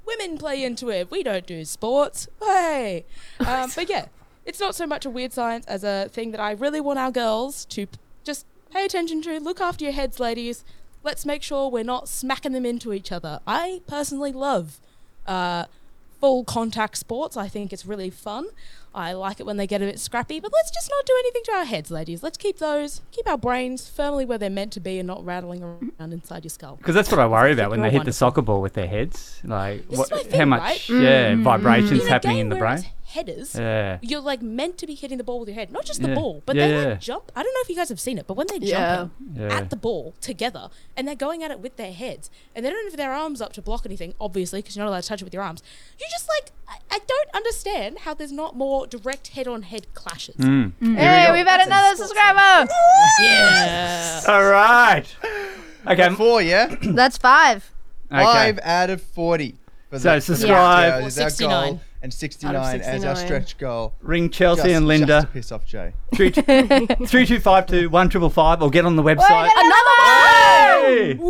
women 0.06 0.38
play 0.38 0.62
into 0.62 0.90
it? 0.90 1.10
We 1.10 1.22
don't 1.22 1.46
do 1.46 1.64
sports. 1.64 2.28
Hey. 2.40 3.04
Um, 3.40 3.70
but 3.74 3.88
yeah, 3.88 4.06
it's 4.44 4.60
not 4.60 4.74
so 4.74 4.86
much 4.86 5.04
a 5.04 5.10
weird 5.10 5.32
science 5.32 5.66
as 5.66 5.84
a 5.84 6.08
thing 6.10 6.30
that 6.32 6.40
I 6.40 6.52
really 6.52 6.80
want 6.80 6.98
our 6.98 7.10
girls 7.10 7.64
to 7.66 7.86
p- 7.86 7.98
just 8.24 8.46
pay 8.70 8.84
attention 8.84 9.22
to. 9.22 9.40
Look 9.40 9.60
after 9.60 9.84
your 9.84 9.92
heads, 9.92 10.20
ladies. 10.20 10.64
Let's 11.02 11.26
make 11.26 11.42
sure 11.42 11.68
we're 11.68 11.84
not 11.84 12.08
smacking 12.08 12.52
them 12.52 12.64
into 12.64 12.92
each 12.92 13.10
other. 13.10 13.40
I 13.46 13.82
personally 13.86 14.32
love 14.32 14.80
uh, 15.26 15.64
full 16.22 16.44
contact 16.44 16.96
sports. 16.96 17.36
I 17.36 17.48
think 17.48 17.72
it's 17.72 17.84
really 17.84 18.08
fun. 18.08 18.46
I 18.94 19.12
like 19.12 19.40
it 19.40 19.46
when 19.46 19.56
they 19.56 19.66
get 19.66 19.82
a 19.82 19.86
bit 19.86 19.98
scrappy, 19.98 20.38
but 20.38 20.52
let's 20.52 20.70
just 20.70 20.88
not 20.88 21.04
do 21.04 21.12
anything 21.18 21.42
to 21.46 21.52
our 21.52 21.64
heads, 21.64 21.90
ladies. 21.90 22.22
Let's 22.22 22.38
keep 22.38 22.58
those, 22.58 23.00
keep 23.10 23.28
our 23.28 23.38
brains 23.38 23.88
firmly 23.88 24.24
where 24.24 24.38
they're 24.38 24.48
meant 24.48 24.72
to 24.74 24.80
be 24.80 25.00
and 25.00 25.06
not 25.06 25.24
rattling 25.24 25.64
around 25.64 26.12
inside 26.12 26.44
your 26.44 26.50
skull. 26.50 26.76
Because 26.76 26.94
that's 26.94 27.10
what 27.10 27.18
I 27.18 27.26
worry 27.26 27.52
about 27.52 27.70
when 27.70 27.80
they 27.80 27.90
hit 27.90 28.04
the 28.04 28.12
soccer 28.12 28.42
ball 28.42 28.62
with 28.62 28.74
their 28.74 28.86
heads. 28.86 29.40
Like, 29.42 29.88
This 29.88 29.98
what, 29.98 30.12
is 30.12 30.30
my 30.30 30.38
how 30.38 30.44
much 30.44 30.60
right? 30.60 30.88
yeah 30.90 31.32
mm. 31.32 31.42
vibrations 31.42 32.02
in 32.02 32.06
a 32.06 32.10
happening 32.10 32.38
in 32.38 32.50
the 32.50 32.56
where 32.56 32.76
brain? 32.76 32.84
It's 33.14 33.28
headers, 33.28 33.54
Yeah. 33.54 33.98
you're 34.02 34.20
like 34.20 34.42
meant 34.42 34.78
to 34.78 34.86
be 34.86 34.94
hitting 34.94 35.18
the 35.18 35.24
ball 35.24 35.40
with 35.40 35.48
your 35.48 35.56
head, 35.56 35.70
not 35.70 35.84
just 35.84 36.02
the 36.02 36.08
Yeah. 36.08 36.14
ball, 36.14 36.42
but 36.46 36.56
Yeah, 36.56 36.68
they 36.68 36.74
yeah. 36.82 36.88
like 36.90 37.00
jump. 37.00 37.30
I 37.36 37.42
don't 37.42 37.52
know 37.54 37.60
if 37.62 37.68
you 37.68 37.76
guys 37.76 37.88
have 37.88 38.00
seen 38.00 38.18
it, 38.18 38.26
but 38.26 38.34
when 38.34 38.46
they're 38.46 38.58
Yeah. 38.60 38.96
jumping 38.96 39.42
Yeah. 39.42 39.56
at 39.56 39.70
the 39.70 39.76
ball 39.76 40.14
together 40.20 40.68
and 40.96 41.06
they're 41.06 41.14
going 41.14 41.42
at 41.42 41.50
it 41.50 41.60
with 41.60 41.76
their 41.76 41.92
heads 41.92 42.30
and 42.54 42.64
they 42.64 42.70
don't 42.70 42.84
have 42.84 42.96
their 42.96 43.12
arms 43.12 43.40
up 43.40 43.52
to 43.54 43.62
block 43.62 43.82
anything, 43.86 44.14
obviously, 44.20 44.60
because 44.60 44.76
you're 44.76 44.84
not 44.84 44.90
allowed 44.90 45.02
to 45.02 45.08
touch 45.08 45.20
it 45.22 45.24
with 45.24 45.34
your 45.34 45.42
arms. 45.42 45.62
You 46.00 46.06
just 46.10 46.28
like 46.28 46.52
I, 46.68 46.76
I 46.96 47.00
don't 47.06 47.28
understand 47.34 47.98
how 48.00 48.14
there's 48.14 48.32
not 48.32 48.56
more 48.56 48.86
direct 48.86 49.28
head-on-head 49.28 49.92
clashes. 49.92 50.36
Mm. 50.36 50.72
Hey, 50.96 51.30
we've 51.32 51.46
had 51.46 51.66
another 51.66 51.96
subscriber. 51.96 52.66
Yeah. 53.20 54.20
All 54.28 54.44
right. 54.44 55.04
Okay. 55.86 56.08
Four, 56.14 56.40
yeah? 56.40 56.74
That's 56.82 57.18
five. 57.18 57.70
Okay. 58.10 58.22
Five 58.24 58.60
out 58.62 58.88
of 58.90 59.02
40. 59.02 59.56
for 59.90 59.98
So 59.98 60.14
the- 60.14 60.20
subscribe. 60.22 61.04
Australians. 61.04 61.18
Our 61.18 61.30
69. 61.30 61.80
Goal, 62.02 62.04
and 62.04 62.14
69, 62.14 62.80
as 62.80 63.04
our 63.04 63.16
stretch 63.16 63.58
goal. 63.58 63.94
Ring 64.02 64.30
Chelsea 64.30 64.62
Just- 64.62 64.74
and 64.74 64.82
Just 64.84 64.88
Linda. 64.88 65.20
to 65.22 65.26
piss 65.28 65.52
off 65.52 65.66
Jay. 65.66 65.92
Three 66.14 66.30
three 66.30 67.26
two 67.26 67.40
five 67.40 67.66
two 67.66 67.88
one 67.90 68.08
triple 68.08 68.30
five 68.30 68.62
or 68.62 68.70
get 68.70 68.84
on 68.84 68.96
the 68.96 69.02
website. 69.02 69.50
Another 69.56 70.02
Hey! 70.04 71.18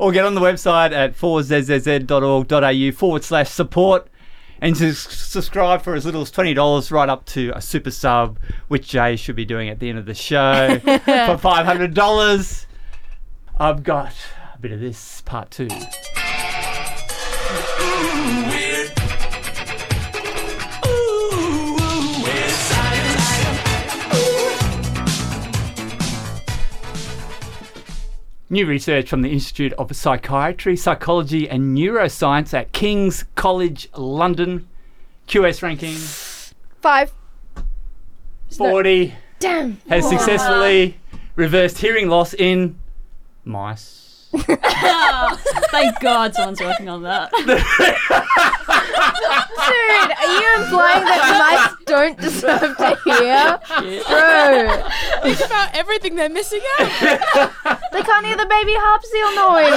or 0.00 0.12
get 0.12 0.24
on 0.24 0.34
the 0.34 0.40
website 0.40 0.92
at 0.92 1.16
4zzz.org.au 1.16 2.92
forward 2.96 3.24
slash 3.24 3.50
support 3.50 4.08
and 4.60 4.76
to 4.76 4.94
subscribe 4.94 5.82
for 5.82 5.94
as 5.94 6.04
little 6.04 6.22
as 6.22 6.30
$20 6.30 6.90
right 6.92 7.08
up 7.08 7.24
to 7.26 7.52
a 7.54 7.60
super 7.60 7.90
sub, 7.90 8.38
which 8.68 8.88
Jay 8.88 9.16
should 9.16 9.36
be 9.36 9.44
doing 9.44 9.68
at 9.68 9.78
the 9.80 9.88
end 9.88 9.98
of 9.98 10.06
the 10.06 10.14
show 10.14 10.78
for 10.84 10.98
$500. 10.98 12.66
I've 13.58 13.82
got 13.82 14.14
a 14.54 14.58
bit 14.58 14.72
of 14.72 14.80
this 14.80 15.20
part 15.22 15.50
two. 15.50 15.68
New 28.50 28.64
research 28.64 29.10
from 29.10 29.20
the 29.20 29.30
Institute 29.30 29.74
of 29.74 29.94
Psychiatry, 29.94 30.74
Psychology 30.74 31.48
and 31.48 31.76
Neuroscience 31.76 32.54
at 32.54 32.72
King's 32.72 33.24
College 33.34 33.90
London. 33.94 34.66
QS 35.26 35.62
ranking 35.62 35.94
Five. 36.80 37.12
40 38.56 39.14
Damn. 39.38 39.78
has 39.90 40.08
successfully 40.08 40.98
reversed 41.36 41.78
hearing 41.78 42.08
loss 42.08 42.32
in 42.32 42.78
mice. 43.44 43.97
Thank 45.70 46.00
God 46.00 46.34
someone's 46.34 46.60
working 46.60 46.88
on 46.88 47.02
that. 47.02 47.30
Dude, 49.68 50.12
are 50.12 50.32
you 50.40 50.62
implying 50.62 51.04
that 51.04 51.22
mice 51.40 51.74
don't 51.86 52.18
deserve 52.18 52.76
to 52.76 52.98
hear? 53.04 53.58
Bro, 54.06 54.90
Think 55.22 55.40
about 55.40 55.74
everything 55.74 56.14
they're 56.16 56.28
missing 56.28 56.60
out. 56.78 56.90
they 57.92 58.02
can't 58.02 58.26
hear 58.26 58.36
the 58.36 58.44
baby 58.46 58.74
harp 58.76 59.02
seal 59.04 59.34
noise. 59.34 59.72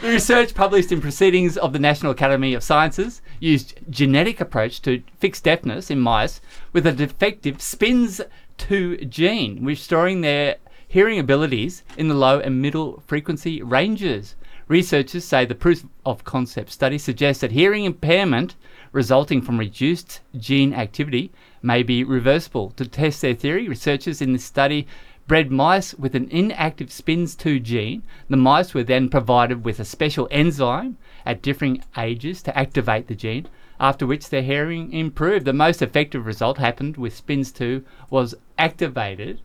The 0.00 0.08
research 0.08 0.54
published 0.54 0.92
in 0.92 1.00
Proceedings 1.00 1.56
of 1.56 1.72
the 1.72 1.78
National 1.80 2.12
Academy 2.12 2.54
of 2.54 2.62
Sciences 2.62 3.20
used 3.40 3.74
genetic 3.90 4.40
approach 4.40 4.80
to 4.82 5.02
fix 5.18 5.40
deafness 5.40 5.90
in 5.90 5.98
mice 5.98 6.40
with 6.72 6.86
a 6.86 6.92
defective 6.92 7.58
Spns2 7.58 9.08
gene, 9.08 9.64
restoring 9.64 10.20
their 10.20 10.56
hearing 10.92 11.18
abilities 11.18 11.82
in 11.96 12.08
the 12.08 12.14
low 12.14 12.38
and 12.38 12.60
middle 12.60 13.02
frequency 13.06 13.62
ranges. 13.62 14.36
Researchers 14.68 15.24
say 15.24 15.46
the 15.46 15.54
proof 15.54 15.86
of 16.04 16.22
concept 16.24 16.70
study 16.70 16.98
suggests 16.98 17.40
that 17.40 17.52
hearing 17.52 17.86
impairment 17.86 18.56
resulting 18.92 19.40
from 19.40 19.58
reduced 19.58 20.20
gene 20.36 20.74
activity 20.74 21.32
may 21.62 21.82
be 21.82 22.04
reversible. 22.04 22.72
To 22.72 22.86
test 22.86 23.22
their 23.22 23.32
theory, 23.32 23.70
researchers 23.70 24.20
in 24.20 24.34
this 24.34 24.44
study 24.44 24.86
bred 25.26 25.50
mice 25.50 25.94
with 25.94 26.14
an 26.14 26.28
inactive 26.28 26.88
Spns2 26.88 27.62
gene. 27.62 28.02
The 28.28 28.36
mice 28.36 28.74
were 28.74 28.82
then 28.82 29.08
provided 29.08 29.64
with 29.64 29.80
a 29.80 29.86
special 29.86 30.28
enzyme 30.30 30.98
at 31.24 31.40
differing 31.40 31.82
ages 31.96 32.42
to 32.42 32.58
activate 32.58 33.06
the 33.06 33.14
gene, 33.14 33.48
after 33.80 34.06
which 34.06 34.28
their 34.28 34.42
hearing 34.42 34.92
improved. 34.92 35.46
The 35.46 35.54
most 35.54 35.80
effective 35.80 36.26
result 36.26 36.58
happened 36.58 36.98
with 36.98 37.26
Spns2 37.26 37.82
was 38.10 38.34
activated 38.58 39.40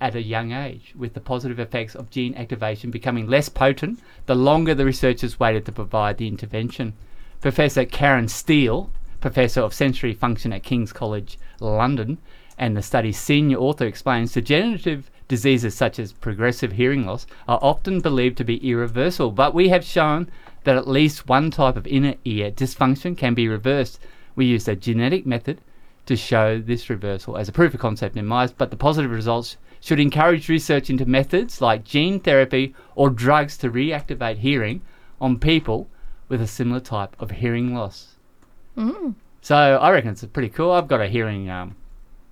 at 0.00 0.14
a 0.14 0.22
young 0.22 0.52
age, 0.52 0.94
with 0.96 1.14
the 1.14 1.20
positive 1.20 1.58
effects 1.58 1.94
of 1.94 2.10
gene 2.10 2.34
activation 2.34 2.90
becoming 2.90 3.26
less 3.26 3.48
potent 3.48 4.00
the 4.26 4.34
longer 4.34 4.74
the 4.74 4.84
researchers 4.84 5.38
waited 5.38 5.66
to 5.66 5.72
provide 5.72 6.18
the 6.18 6.28
intervention. 6.28 6.94
Professor 7.40 7.84
Karen 7.84 8.28
Steel, 8.28 8.90
Professor 9.20 9.60
of 9.60 9.74
Sensory 9.74 10.14
Function 10.14 10.52
at 10.52 10.62
King's 10.62 10.92
College 10.92 11.38
London, 11.60 12.18
and 12.58 12.76
the 12.76 12.82
study's 12.82 13.18
senior 13.18 13.58
author 13.58 13.86
explains 13.86 14.32
degenerative 14.32 15.10
diseases 15.28 15.74
such 15.74 15.98
as 15.98 16.12
progressive 16.12 16.72
hearing 16.72 17.06
loss 17.06 17.26
are 17.46 17.58
often 17.62 18.00
believed 18.00 18.36
to 18.36 18.44
be 18.44 18.68
irreversible, 18.68 19.30
but 19.30 19.54
we 19.54 19.68
have 19.68 19.84
shown 19.84 20.28
that 20.64 20.76
at 20.76 20.88
least 20.88 21.28
one 21.28 21.50
type 21.50 21.76
of 21.76 21.86
inner 21.86 22.14
ear 22.24 22.50
dysfunction 22.50 23.16
can 23.16 23.32
be 23.32 23.48
reversed. 23.48 24.00
We 24.36 24.44
used 24.44 24.68
a 24.68 24.76
genetic 24.76 25.24
method 25.24 25.60
to 26.06 26.16
show 26.16 26.58
this 26.58 26.90
reversal 26.90 27.36
as 27.36 27.48
a 27.48 27.52
proof 27.52 27.74
of 27.74 27.80
concept 27.80 28.16
in 28.16 28.26
mice, 28.26 28.52
but 28.52 28.70
the 28.70 28.76
positive 28.76 29.10
results 29.10 29.56
should 29.80 29.98
encourage 29.98 30.48
research 30.48 30.90
into 30.90 31.06
methods 31.06 31.60
like 31.60 31.84
gene 31.84 32.20
therapy 32.20 32.74
or 32.94 33.10
drugs 33.10 33.56
to 33.58 33.70
reactivate 33.70 34.38
hearing 34.38 34.82
on 35.20 35.38
people 35.38 35.88
with 36.28 36.40
a 36.40 36.46
similar 36.46 36.80
type 36.80 37.16
of 37.18 37.30
hearing 37.30 37.74
loss. 37.74 38.16
Mm. 38.76 39.14
So 39.40 39.56
I 39.56 39.90
reckon 39.90 40.10
it's 40.10 40.24
pretty 40.26 40.50
cool. 40.50 40.70
I've 40.70 40.88
got 40.88 41.00
a 41.00 41.08
hearing, 41.08 41.50
um, 41.50 41.76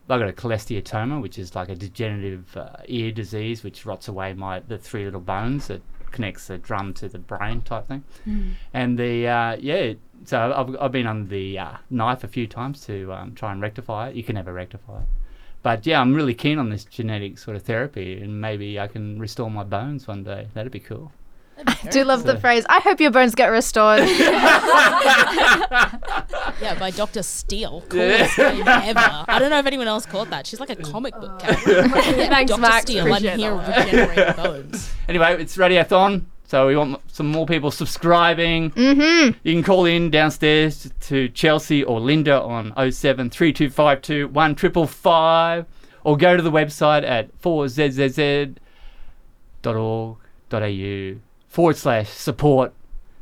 I've 0.08 0.20
got 0.20 0.28
a 0.28 0.32
cholesteatoma, 0.32 1.20
which 1.20 1.38
is 1.38 1.54
like 1.54 1.68
a 1.68 1.74
degenerative 1.74 2.56
uh, 2.56 2.76
ear 2.86 3.10
disease 3.10 3.64
which 3.64 3.86
rots 3.86 4.08
away 4.08 4.34
my 4.34 4.60
the 4.60 4.78
three 4.78 5.04
little 5.04 5.20
bones 5.20 5.68
that 5.68 5.82
connects 6.10 6.46
the 6.46 6.58
drum 6.58 6.94
to 6.94 7.08
the 7.08 7.18
brain 7.18 7.60
type 7.62 7.86
thing. 7.86 8.04
Mm. 8.26 8.52
And 8.72 8.98
the 8.98 9.26
uh, 9.26 9.56
yeah, 9.58 9.94
so 10.24 10.52
I've, 10.54 10.76
I've 10.80 10.92
been 10.92 11.06
on 11.06 11.28
the 11.28 11.58
uh, 11.58 11.76
knife 11.90 12.24
a 12.24 12.28
few 12.28 12.46
times 12.46 12.84
to 12.86 13.12
um, 13.12 13.34
try 13.34 13.52
and 13.52 13.60
rectify 13.60 14.08
it. 14.08 14.16
You 14.16 14.22
can 14.22 14.34
never 14.34 14.52
rectify 14.52 15.00
it. 15.00 15.08
But 15.62 15.86
yeah, 15.86 16.00
I'm 16.00 16.14
really 16.14 16.34
keen 16.34 16.58
on 16.58 16.70
this 16.70 16.84
genetic 16.84 17.38
sort 17.38 17.56
of 17.56 17.62
therapy, 17.62 18.20
and 18.22 18.40
maybe 18.40 18.78
I 18.78 18.86
can 18.86 19.18
restore 19.18 19.50
my 19.50 19.64
bones 19.64 20.06
one 20.06 20.22
day. 20.22 20.48
That'd 20.54 20.72
be 20.72 20.80
cool. 20.80 21.12
I 21.66 21.74
do 21.90 22.04
love 22.04 22.22
the 22.22 22.38
phrase. 22.38 22.64
I 22.68 22.78
hope 22.78 23.00
your 23.00 23.10
bones 23.10 23.34
get 23.34 23.48
restored. 23.48 24.02
Yeah, 26.60 26.76
by 26.78 26.90
Dr. 26.90 27.22
Steel. 27.22 27.82
Yeah. 27.92 28.26
Coolest 28.26 28.38
name 28.38 28.66
ever. 28.68 29.24
I 29.28 29.38
don't 29.38 29.50
know 29.50 29.58
if 29.60 29.66
anyone 29.66 29.86
else 29.86 30.06
caught 30.06 30.28
that. 30.30 30.44
She's 30.46 30.58
like 30.60 30.70
a 30.70 30.76
comic 30.76 31.14
book 31.14 31.38
character. 31.38 31.82
Yeah, 32.18 32.28
Thanks, 32.28 32.50
Dr. 32.50 32.60
Max. 32.60 32.82
Steel. 32.82 33.04
I'm 33.04 33.12
Appreciate 33.12 33.38
here 33.38 33.54
that. 33.56 33.86
regenerating 33.86 34.36
bones. 34.44 34.90
Anyway, 35.08 35.40
it's 35.42 35.56
Radiothon, 35.56 36.24
so 36.48 36.66
we 36.66 36.76
want 36.76 37.00
some 37.12 37.26
more 37.26 37.44
people 37.44 37.70
subscribing. 37.70 38.70
Mm-hmm. 38.70 39.38
You 39.42 39.54
can 39.54 39.62
call 39.62 39.84
in 39.84 40.10
downstairs 40.10 40.90
to 41.00 41.28
Chelsea 41.28 41.84
or 41.84 42.00
Linda 42.00 42.40
on 42.40 42.72
07 42.90 43.28
3252 43.28 44.28
1555 44.28 45.66
or 46.04 46.16
go 46.16 46.38
to 46.38 46.42
the 46.42 46.50
website 46.50 47.06
at 47.06 47.38
4zzz.org.au 47.42 48.56
forward 51.48 51.76
slash 51.76 52.08
support. 52.08 52.72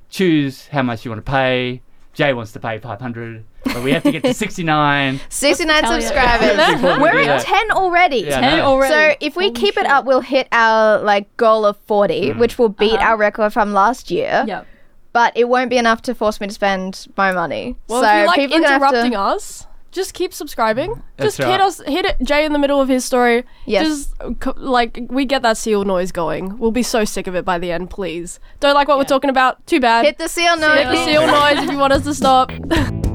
Choose 0.09 0.69
how 0.69 0.83
much 0.83 1.05
you 1.05 1.11
want 1.11 1.27
to 1.27 1.31
pay. 1.31 1.83
Jay 2.17 2.33
wants 2.33 2.53
to 2.53 2.61
pay 2.61 2.79
500 2.79 3.45
but 3.65 3.83
we 3.83 3.93
have 3.93 4.03
to 4.05 4.11
get 4.11 4.23
to 4.25 4.33
69. 4.47 5.21
69 5.29 5.87
subscribers. 5.87 6.83
We 6.83 7.03
We're 7.03 7.19
at 7.29 7.43
10 7.43 7.71
already. 7.73 8.19
Yeah, 8.19 8.41
10 8.41 8.61
already. 8.61 8.93
So 8.95 9.17
if 9.21 9.37
we 9.37 9.51
keep 9.51 9.77
it 9.77 9.87
up, 9.87 10.05
we'll 10.07 10.21
hit 10.23 10.49
our 10.51 10.99
like 11.01 11.35
goal 11.37 11.67
of 11.67 11.77
40, 11.87 12.31
Mm. 12.31 12.39
which 12.39 12.59
will 12.59 12.71
beat 12.71 12.95
Uh-huh. 12.95 13.05
our 13.11 13.17
record 13.17 13.53
from 13.53 13.73
last 13.75 14.11
year. 14.11 14.45
Yep. 14.47 14.67
But 15.13 15.37
it 15.37 15.49
won't 15.49 15.69
be 15.71 15.77
enough 15.79 16.01
to 16.03 16.15
force 16.15 16.41
me 16.41 16.47
to 16.47 16.53
spend 16.55 17.07
my 17.17 17.33
money. 17.33 17.77
Well, 17.89 18.03
so 18.03 18.09
if 18.09 18.21
you 18.21 18.27
like 18.27 18.37
people 18.37 18.57
are 18.65 18.75
interrupting 18.77 19.13
to... 19.13 19.19
us, 19.21 19.67
just 19.97 20.15
keep 20.15 20.33
subscribing. 20.33 21.03
That's 21.17 21.37
just 21.37 21.49
hit 21.49 21.61
us, 21.61 21.81
hit 21.85 22.05
it, 22.05 22.17
Jay 22.23 22.45
in 22.45 22.53
the 22.53 22.59
middle 22.59 22.81
of 22.81 22.89
his 22.89 23.05
story. 23.05 23.43
Yes. 23.65 23.87
Just 23.87 24.39
co- 24.39 24.55
like 24.57 25.01
we 25.09 25.25
get 25.25 25.43
that 25.43 25.57
seal 25.57 25.85
noise 25.85 26.13
going. 26.13 26.59
We'll 26.59 26.71
be 26.71 26.85
so 26.85 27.05
sick 27.05 27.27
of 27.27 27.35
it 27.35 27.45
by 27.45 27.59
the 27.59 27.73
end. 27.73 27.91
Please 27.91 28.39
don't 28.61 28.75
like 28.75 28.87
what 28.87 28.99
we're 28.99 29.05
talking 29.05 29.31
about. 29.31 29.67
Too 29.67 29.81
bad. 29.81 30.05
Hit 30.05 30.19
the 30.19 30.29
seal 30.29 30.57
noise. 30.57 30.79
Hit 30.79 30.91
the 30.93 31.05
seal 31.05 31.27
noise 31.27 31.65
if 31.65 31.71
you 31.73 31.79
want 31.79 31.93
us 31.93 32.05
to 32.05 32.15
stop. 32.15 32.53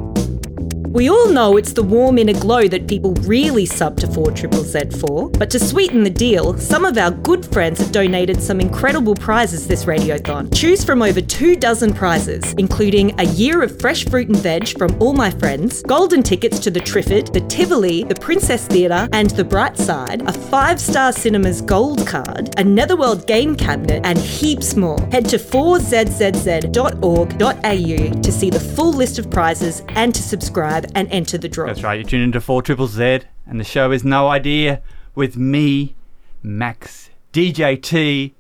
We 0.93 1.09
all 1.09 1.29
know 1.29 1.55
it's 1.55 1.71
the 1.71 1.83
warm 1.83 2.17
inner 2.17 2.33
glow 2.33 2.67
that 2.67 2.85
people 2.85 3.13
really 3.21 3.65
sub 3.65 3.97
to 4.01 4.07
4 4.07 4.31
Triple 4.31 4.63
Z 4.63 4.89
for, 4.99 5.29
but 5.29 5.49
to 5.51 5.59
sweeten 5.59 6.03
the 6.03 6.09
deal, 6.09 6.57
some 6.57 6.83
of 6.83 6.97
our 6.97 7.11
good 7.11 7.45
friends 7.45 7.79
have 7.79 7.93
donated 7.93 8.43
some 8.43 8.59
incredible 8.59 9.15
prizes 9.15 9.65
this 9.65 9.85
radiothon. 9.85 10.53
Choose 10.53 10.83
from 10.83 11.01
over 11.01 11.21
two 11.21 11.55
dozen 11.55 11.93
prizes, 11.93 12.53
including 12.57 13.17
a 13.21 13.23
year 13.23 13.63
of 13.63 13.79
fresh 13.79 14.03
fruit 14.03 14.27
and 14.27 14.35
veg 14.35 14.77
from 14.77 15.01
all 15.01 15.13
my 15.13 15.31
friends, 15.31 15.81
golden 15.83 16.21
tickets 16.21 16.59
to 16.59 16.69
the 16.69 16.81
Triffid, 16.81 17.31
the 17.31 17.47
Tivoli, 17.47 18.03
the 18.03 18.15
Princess 18.15 18.67
Theatre, 18.67 19.07
and 19.13 19.29
the 19.29 19.45
Bright 19.45 19.77
Side, 19.77 20.27
a 20.27 20.33
five 20.33 20.77
star 20.77 21.13
cinemas 21.13 21.61
gold 21.61 22.05
card, 22.05 22.53
a 22.57 22.65
Netherworld 22.65 23.25
game 23.27 23.55
cabinet, 23.55 24.05
and 24.05 24.17
heaps 24.17 24.75
more. 24.75 24.99
Head 25.09 25.29
to 25.29 25.37
4zzz.org.au 25.37 28.21
to 28.21 28.31
see 28.31 28.49
the 28.49 28.59
full 28.59 28.91
list 28.91 29.19
of 29.19 29.31
prizes 29.31 29.83
and 29.95 30.13
to 30.13 30.21
subscribe 30.21 30.80
and 30.95 31.07
enter 31.11 31.37
the 31.37 31.47
draw. 31.49 31.67
That's 31.67 31.83
right, 31.83 31.99
You 31.99 32.05
tune 32.05 32.21
into 32.21 32.41
4 32.41 32.61
Triple 32.61 32.87
Z, 32.87 33.21
and 33.47 33.59
the 33.59 33.63
show 33.63 33.91
is 33.91 34.03
No 34.03 34.27
Idea 34.29 34.81
with 35.15 35.37
me, 35.37 35.95
Max, 36.43 37.09
DJ 37.33 37.81
T, 37.81 38.33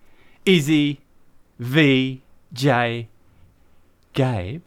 Issy, 0.45 0.99
V, 1.59 2.21
Jay, 2.53 3.07
Gabe, 4.13 4.63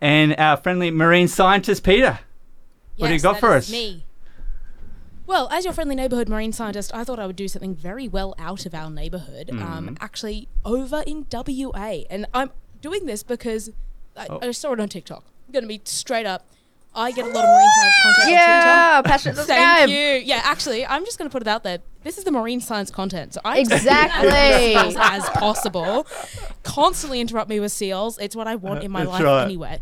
and 0.00 0.34
our 0.38 0.56
friendly 0.56 0.90
marine 0.90 1.28
scientist, 1.28 1.82
Peta. 1.84 2.20
What 2.96 3.06
do 3.08 3.12
you 3.12 3.14
Yes, 3.14 3.22
got 3.22 3.32
that 3.34 3.40
for 3.40 3.56
is 3.56 3.64
us? 3.66 3.70
Me. 3.70 4.04
Well, 5.26 5.48
as 5.52 5.64
your 5.64 5.74
friendly 5.74 5.94
neighborhood 5.94 6.28
marine 6.28 6.52
scientist, 6.52 6.90
I 6.94 7.04
thought 7.04 7.18
I 7.18 7.26
would 7.26 7.36
do 7.36 7.48
something 7.48 7.74
very 7.74 8.08
well 8.08 8.34
out 8.38 8.64
of 8.64 8.74
our 8.74 8.90
neighborhood. 8.90 9.50
Um, 9.50 9.90
Mhm. 9.90 9.96
actually, 10.00 10.48
over 10.64 11.02
in 11.06 11.26
WA, 11.28 12.06
and 12.08 12.26
I'm 12.32 12.50
doing 12.80 13.04
this 13.06 13.22
because 13.22 13.70
I, 14.16 14.26
Oh. 14.30 14.38
I 14.42 14.50
saw 14.52 14.72
it 14.72 14.80
on 14.80 14.88
TikTok. 14.88 15.24
I'm 15.46 15.52
gonna 15.52 15.66
be 15.66 15.80
straight 15.84 16.26
up. 16.26 16.46
I 16.98 17.12
get 17.12 17.24
a 17.24 17.28
lot 17.28 17.44
of 17.44 17.50
marine 17.50 17.70
science 17.80 17.94
content 18.02 18.30
Yeah, 18.30 18.40
on 18.96 19.02
TikTok. 19.02 19.04
passionate 19.04 19.36
subscribe. 19.36 19.58
Thank 19.58 19.90
you. 19.90 20.26
Yeah, 20.26 20.40
actually, 20.44 20.84
I'm 20.86 21.04
just 21.04 21.18
gonna 21.18 21.30
put 21.30 21.42
it 21.42 21.48
out 21.48 21.62
there. 21.62 21.78
This 22.02 22.18
is 22.18 22.24
the 22.24 22.32
marine 22.32 22.60
science 22.60 22.90
content, 22.90 23.34
so 23.34 23.40
I 23.44 23.58
Exactly. 23.58 24.28
as, 24.74 24.96
as 24.98 25.28
possible. 25.30 26.06
Constantly 26.62 27.20
interrupt 27.20 27.48
me 27.48 27.60
with 27.60 27.72
seals. 27.72 28.18
It's 28.18 28.34
what 28.34 28.46
I 28.48 28.56
want 28.56 28.82
in 28.82 28.90
my 28.90 29.04
life 29.04 29.22
right. 29.22 29.44
anyway. 29.44 29.80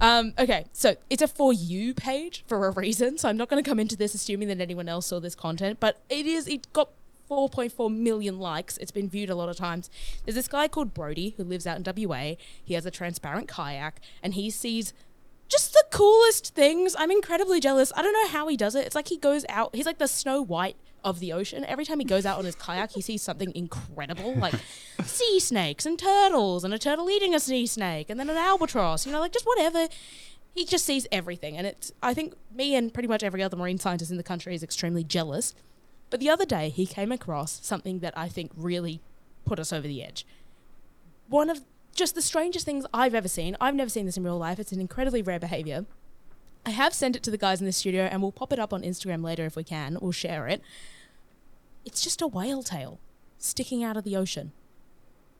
Um, 0.00 0.34
okay, 0.38 0.66
so 0.72 0.96
it's 1.08 1.22
a 1.22 1.28
for 1.28 1.52
you 1.52 1.94
page 1.94 2.44
for 2.46 2.66
a 2.66 2.70
reason. 2.70 3.18
So 3.18 3.28
I'm 3.28 3.36
not 3.36 3.48
going 3.48 3.62
to 3.62 3.68
come 3.68 3.80
into 3.80 3.96
this 3.96 4.14
assuming 4.14 4.48
that 4.48 4.60
anyone 4.60 4.88
else 4.88 5.06
saw 5.06 5.20
this 5.20 5.34
content, 5.34 5.80
but 5.80 6.02
it 6.08 6.26
is. 6.26 6.46
It 6.46 6.70
got 6.72 6.90
4.4 7.30 7.94
million 7.94 8.38
likes. 8.38 8.76
It's 8.78 8.90
been 8.90 9.08
viewed 9.08 9.30
a 9.30 9.34
lot 9.34 9.48
of 9.48 9.56
times. 9.56 9.90
There's 10.24 10.34
this 10.34 10.48
guy 10.48 10.68
called 10.68 10.94
Brodie 10.94 11.34
who 11.36 11.44
lives 11.44 11.66
out 11.66 11.78
in 11.78 12.06
WA. 12.08 12.34
He 12.62 12.74
has 12.74 12.86
a 12.86 12.90
transparent 12.90 13.48
kayak, 13.48 14.00
and 14.22 14.34
he 14.34 14.50
sees 14.50 14.92
just 15.48 15.72
the 15.72 15.84
coolest 15.90 16.54
things. 16.54 16.96
I'm 16.98 17.10
incredibly 17.10 17.60
jealous. 17.60 17.92
I 17.96 18.02
don't 18.02 18.12
know 18.12 18.28
how 18.28 18.48
he 18.48 18.56
does 18.56 18.74
it. 18.74 18.86
It's 18.86 18.94
like 18.94 19.08
he 19.08 19.16
goes 19.16 19.44
out. 19.48 19.74
He's 19.74 19.86
like 19.86 19.98
the 19.98 20.08
Snow 20.08 20.42
White 20.42 20.76
of 21.04 21.20
the 21.20 21.32
ocean. 21.32 21.64
Every 21.64 21.84
time 21.84 22.00
he 22.00 22.04
goes 22.04 22.26
out 22.26 22.38
on 22.38 22.44
his 22.44 22.56
kayak, 22.56 22.92
he 22.92 23.00
sees 23.00 23.22
something 23.22 23.52
incredible, 23.54 24.34
like 24.34 24.54
sea 25.04 25.38
snakes 25.38 25.86
and 25.86 25.98
turtles, 25.98 26.64
and 26.64 26.74
a 26.74 26.78
turtle 26.78 27.08
eating 27.08 27.34
a 27.34 27.40
sea 27.40 27.66
snake, 27.66 28.10
and 28.10 28.18
then 28.18 28.28
an 28.28 28.36
albatross. 28.36 29.06
You 29.06 29.12
know, 29.12 29.20
like 29.20 29.32
just 29.32 29.46
whatever. 29.46 29.88
He 30.54 30.64
just 30.64 30.86
sees 30.86 31.06
everything, 31.12 31.56
and 31.56 31.66
it's. 31.66 31.92
I 32.02 32.14
think 32.14 32.34
me 32.52 32.74
and 32.74 32.92
pretty 32.92 33.08
much 33.08 33.22
every 33.22 33.42
other 33.42 33.56
marine 33.56 33.78
scientist 33.78 34.10
in 34.10 34.16
the 34.16 34.22
country 34.22 34.54
is 34.54 34.62
extremely 34.62 35.04
jealous. 35.04 35.54
But 36.10 36.20
the 36.20 36.30
other 36.30 36.46
day, 36.46 36.70
he 36.70 36.86
came 36.86 37.12
across 37.12 37.64
something 37.64 37.98
that 38.00 38.16
I 38.16 38.28
think 38.28 38.52
really 38.56 39.00
put 39.44 39.58
us 39.58 39.72
over 39.72 39.86
the 39.86 40.02
edge. 40.02 40.26
One 41.28 41.50
of 41.50 41.64
just 41.96 42.14
the 42.14 42.22
strangest 42.22 42.64
things 42.64 42.86
I've 42.94 43.14
ever 43.14 43.28
seen. 43.28 43.56
I've 43.60 43.74
never 43.74 43.90
seen 43.90 44.06
this 44.06 44.16
in 44.16 44.22
real 44.24 44.38
life. 44.38 44.58
It's 44.60 44.72
an 44.72 44.80
incredibly 44.80 45.22
rare 45.22 45.40
behavior. 45.40 45.84
I 46.64 46.70
have 46.70 46.94
sent 46.94 47.16
it 47.16 47.22
to 47.24 47.30
the 47.30 47.38
guys 47.38 47.60
in 47.60 47.66
the 47.66 47.72
studio, 47.72 48.04
and 48.04 48.22
we'll 48.22 48.32
pop 48.32 48.52
it 48.52 48.58
up 48.58 48.72
on 48.72 48.82
Instagram 48.82 49.24
later 49.24 49.44
if 49.46 49.56
we 49.56 49.64
can. 49.64 49.98
We'll 50.00 50.12
share 50.12 50.46
it. 50.48 50.60
It's 51.84 52.00
just 52.02 52.20
a 52.22 52.26
whale 52.26 52.62
tail 52.62 52.98
sticking 53.38 53.82
out 53.84 53.96
of 53.96 54.04
the 54.04 54.16
ocean. 54.16 54.52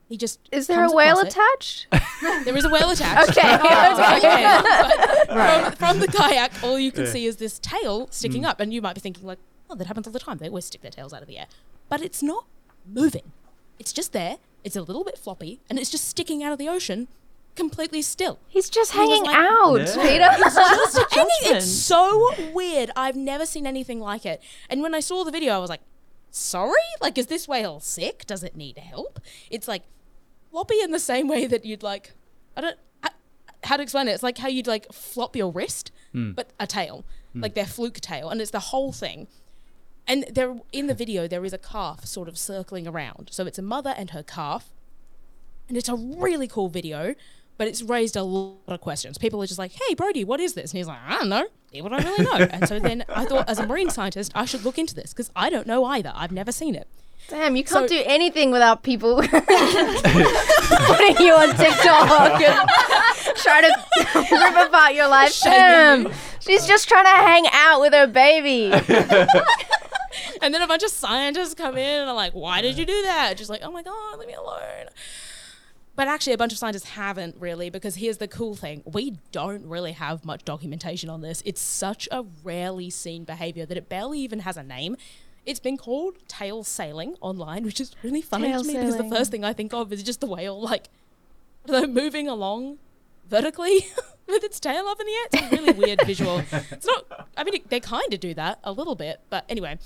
He 0.08 0.16
just 0.16 0.38
Is 0.52 0.68
there 0.68 0.84
a 0.84 0.90
whale 0.90 1.18
it. 1.18 1.28
attached? 1.28 1.88
There 2.44 2.56
is 2.56 2.64
a 2.64 2.68
whale 2.70 2.90
attached. 2.90 3.30
Okay, 3.30 3.42
Oh, 3.60 4.16
okay. 4.16 5.24
but 5.28 5.76
from, 5.76 5.76
from 5.76 5.98
the 6.00 6.06
kayak, 6.06 6.52
all 6.62 6.78
you 6.78 6.92
can 6.92 7.04
Yeah. 7.04 7.10
see 7.10 7.26
is 7.26 7.36
this 7.36 7.58
tail 7.58 8.06
sticking 8.12 8.42
Mm. 8.42 8.48
up, 8.48 8.60
and 8.60 8.72
you 8.72 8.80
might 8.80 8.94
be 8.94 9.00
thinking 9.00 9.26
like, 9.26 9.38
"Oh, 9.68 9.74
that 9.74 9.86
happens 9.88 10.06
all 10.06 10.12
the 10.12 10.20
time. 10.20 10.38
They 10.38 10.48
always 10.48 10.64
stick 10.66 10.80
their 10.82 10.92
tails 10.92 11.12
out 11.12 11.22
of 11.22 11.28
the 11.28 11.36
air," 11.38 11.46
but 11.88 12.00
it's 12.00 12.22
not 12.22 12.46
moving. 12.86 13.32
It's 13.80 13.92
just 13.92 14.12
there. 14.12 14.38
It's 14.66 14.74
a 14.76 14.82
little 14.82 15.04
bit 15.04 15.16
floppy, 15.16 15.60
and 15.70 15.78
it's 15.78 15.90
just 15.90 16.08
sticking 16.08 16.42
out 16.42 16.50
of 16.52 16.58
the 16.58 16.68
ocean, 16.68 17.06
completely 17.54 18.02
still. 18.02 18.38
He's 18.48 18.68
just 18.68 18.92
And 18.94 19.02
he 19.04 19.20
was 19.20 19.28
hanging 19.28 19.46
out, 19.48 19.76
Yeah. 19.76 20.02
Peta. 20.02 20.36
It's 20.44 20.94
just 20.94 21.14
hanging. 21.14 21.56
It's 21.56 21.70
so 21.70 22.32
weird. 22.52 22.90
I've 22.96 23.14
never 23.16 23.46
seen 23.46 23.64
anything 23.66 24.00
like 24.00 24.26
it. 24.26 24.42
And 24.68 24.82
when 24.82 24.92
I 24.92 25.00
saw 25.00 25.22
the 25.24 25.30
video, 25.30 25.54
I 25.54 25.58
was 25.58 25.70
like, 25.70 25.82
sorry? 26.32 26.80
Like, 27.00 27.16
is 27.16 27.28
this 27.28 27.46
whale 27.46 27.78
sick? 27.78 28.26
Does 28.26 28.42
it 28.42 28.56
need 28.56 28.76
help? 28.78 29.20
It's 29.50 29.68
like 29.68 29.84
floppy 30.50 30.80
in 30.82 30.90
the 30.90 30.98
same 30.98 31.28
way 31.28 31.46
that 31.46 31.64
you'd 31.64 31.84
like, 31.84 32.12
I 32.56 32.60
don't, 32.62 32.78
h- 33.04 33.12
how 33.62 33.76
to 33.76 33.82
explain 33.84 34.08
it? 34.08 34.12
It's 34.12 34.22
like 34.24 34.38
how 34.38 34.48
you'd 34.48 34.66
like 34.66 34.92
flop 34.92 35.36
your 35.36 35.52
wrist, 35.52 35.92
Hmm. 36.12 36.32
but 36.32 36.50
a 36.58 36.66
tail, 36.66 37.04
Hmm. 37.34 37.40
like 37.42 37.54
their 37.54 37.66
fluke 37.66 38.00
tail, 38.00 38.30
and 38.30 38.40
it's 38.40 38.50
the 38.50 38.58
whole 38.74 38.92
thing. 38.92 39.28
And 40.08 40.24
there, 40.32 40.54
in 40.72 40.86
the 40.86 40.94
video, 40.94 41.26
there 41.26 41.44
is 41.44 41.52
a 41.52 41.58
calf 41.58 42.04
sort 42.06 42.28
of 42.28 42.38
circling 42.38 42.86
around. 42.86 43.28
So 43.32 43.44
it's 43.46 43.58
a 43.58 43.62
mother 43.62 43.92
and 43.96 44.10
her 44.10 44.22
calf, 44.22 44.68
and 45.68 45.76
it's 45.76 45.88
a 45.88 45.96
really 45.96 46.46
cool 46.48 46.68
video. 46.68 47.14
But 47.58 47.68
it's 47.68 47.80
raised 47.82 48.16
a 48.16 48.22
lot 48.22 48.58
of 48.68 48.82
questions. 48.82 49.16
People 49.16 49.42
are 49.42 49.46
just 49.46 49.58
like, 49.58 49.72
"Hey, 49.72 49.94
Brodie, 49.94 50.24
what 50.24 50.40
is 50.40 50.52
this?" 50.52 50.72
And 50.72 50.78
he's 50.78 50.86
like, 50.86 50.98
"I 51.06 51.16
don't 51.18 51.30
know. 51.30 51.46
What 51.80 51.88
do 51.88 51.94
I 51.96 52.02
really 52.02 52.24
know." 52.24 52.46
and 52.52 52.68
so 52.68 52.78
then 52.78 53.02
I 53.08 53.24
thought, 53.24 53.48
as 53.48 53.58
a 53.58 53.66
marine 53.66 53.88
scientist, 53.88 54.30
I 54.34 54.44
should 54.44 54.62
look 54.62 54.76
into 54.78 54.94
this 54.94 55.14
because 55.14 55.30
I 55.34 55.48
don't 55.48 55.66
know 55.66 55.84
either. 55.86 56.12
I've 56.14 56.32
never 56.32 56.52
seen 56.52 56.74
it. 56.74 56.86
Damn, 57.28 57.56
you 57.56 57.64
can't 57.64 57.88
So- 57.88 57.96
do 57.96 58.02
anything 58.06 58.50
without 58.52 58.82
people 58.82 59.16
putting 59.16 59.32
you 59.32 59.38
on 61.34 61.48
TikTok 61.56 62.40
and 62.42 62.68
trying 63.36 63.62
to 63.64 63.72
rip 64.36 64.66
apart 64.68 64.92
your 64.94 65.08
life. 65.08 65.40
Damn, 65.42 66.12
she's 66.40 66.66
just 66.66 66.86
trying 66.88 67.04
to 67.04 67.10
hang 67.10 67.46
out 67.52 67.80
with 67.80 67.94
her 67.94 68.06
baby. 68.06 68.70
and 70.42 70.52
then 70.52 70.62
a 70.62 70.66
bunch 70.66 70.82
of 70.82 70.90
scientists 70.90 71.54
come 71.54 71.76
in 71.76 72.00
and 72.00 72.08
are 72.08 72.14
like, 72.14 72.32
"Why 72.32 72.60
did 72.62 72.78
you 72.78 72.84
do 72.84 73.02
that?" 73.02 73.36
Just 73.36 73.50
like, 73.50 73.60
"Oh 73.62 73.70
my 73.70 73.82
god, 73.82 74.18
leave 74.18 74.28
me 74.28 74.34
alone." 74.34 74.88
But 75.94 76.08
actually, 76.08 76.34
a 76.34 76.38
bunch 76.38 76.52
of 76.52 76.58
scientists 76.58 76.90
haven't 76.90 77.36
really, 77.38 77.70
because 77.70 77.96
here's 77.96 78.18
the 78.18 78.28
cool 78.28 78.54
thing: 78.54 78.82
we 78.84 79.18
don't 79.32 79.66
really 79.66 79.92
have 79.92 80.24
much 80.24 80.44
documentation 80.44 81.08
on 81.08 81.22
this. 81.22 81.42
It's 81.46 81.60
such 81.60 82.08
a 82.10 82.24
rarely 82.44 82.90
seen 82.90 83.24
behavior 83.24 83.66
that 83.66 83.76
it 83.76 83.88
barely 83.88 84.20
even 84.20 84.40
has 84.40 84.56
a 84.56 84.62
name. 84.62 84.96
It's 85.46 85.60
been 85.60 85.76
called 85.76 86.16
tail 86.28 86.64
sailing 86.64 87.16
online, 87.20 87.64
which 87.64 87.80
is 87.80 87.94
really 88.02 88.20
funny 88.20 88.48
Tail 88.48 88.62
to 88.62 88.66
me 88.66 88.74
because 88.74 88.96
the 88.96 89.08
first 89.08 89.30
thing 89.30 89.44
I 89.44 89.52
think 89.52 89.72
of 89.72 89.92
is 89.92 90.02
just 90.02 90.20
the 90.20 90.26
whale 90.26 90.60
like 90.60 90.88
I 91.64 91.72
don't 91.72 91.94
know, 91.94 92.02
moving 92.02 92.28
along 92.28 92.78
vertically 93.28 93.86
with 94.26 94.44
its 94.44 94.60
tail 94.60 94.86
up 94.86 95.00
in 95.00 95.06
the 95.06 95.12
air. 95.12 95.26
It's 95.32 95.52
a 95.52 95.56
really 95.56 95.72
weird 95.72 96.00
visual. 96.04 96.42
It's 96.70 96.86
not. 96.86 97.28
I 97.36 97.44
mean, 97.44 97.54
it, 97.54 97.70
they 97.70 97.80
kind 97.80 98.12
of 98.12 98.20
do 98.20 98.34
that 98.34 98.58
a 98.64 98.72
little 98.72 98.94
bit, 98.94 99.20
but 99.30 99.44
anyway, 99.48 99.78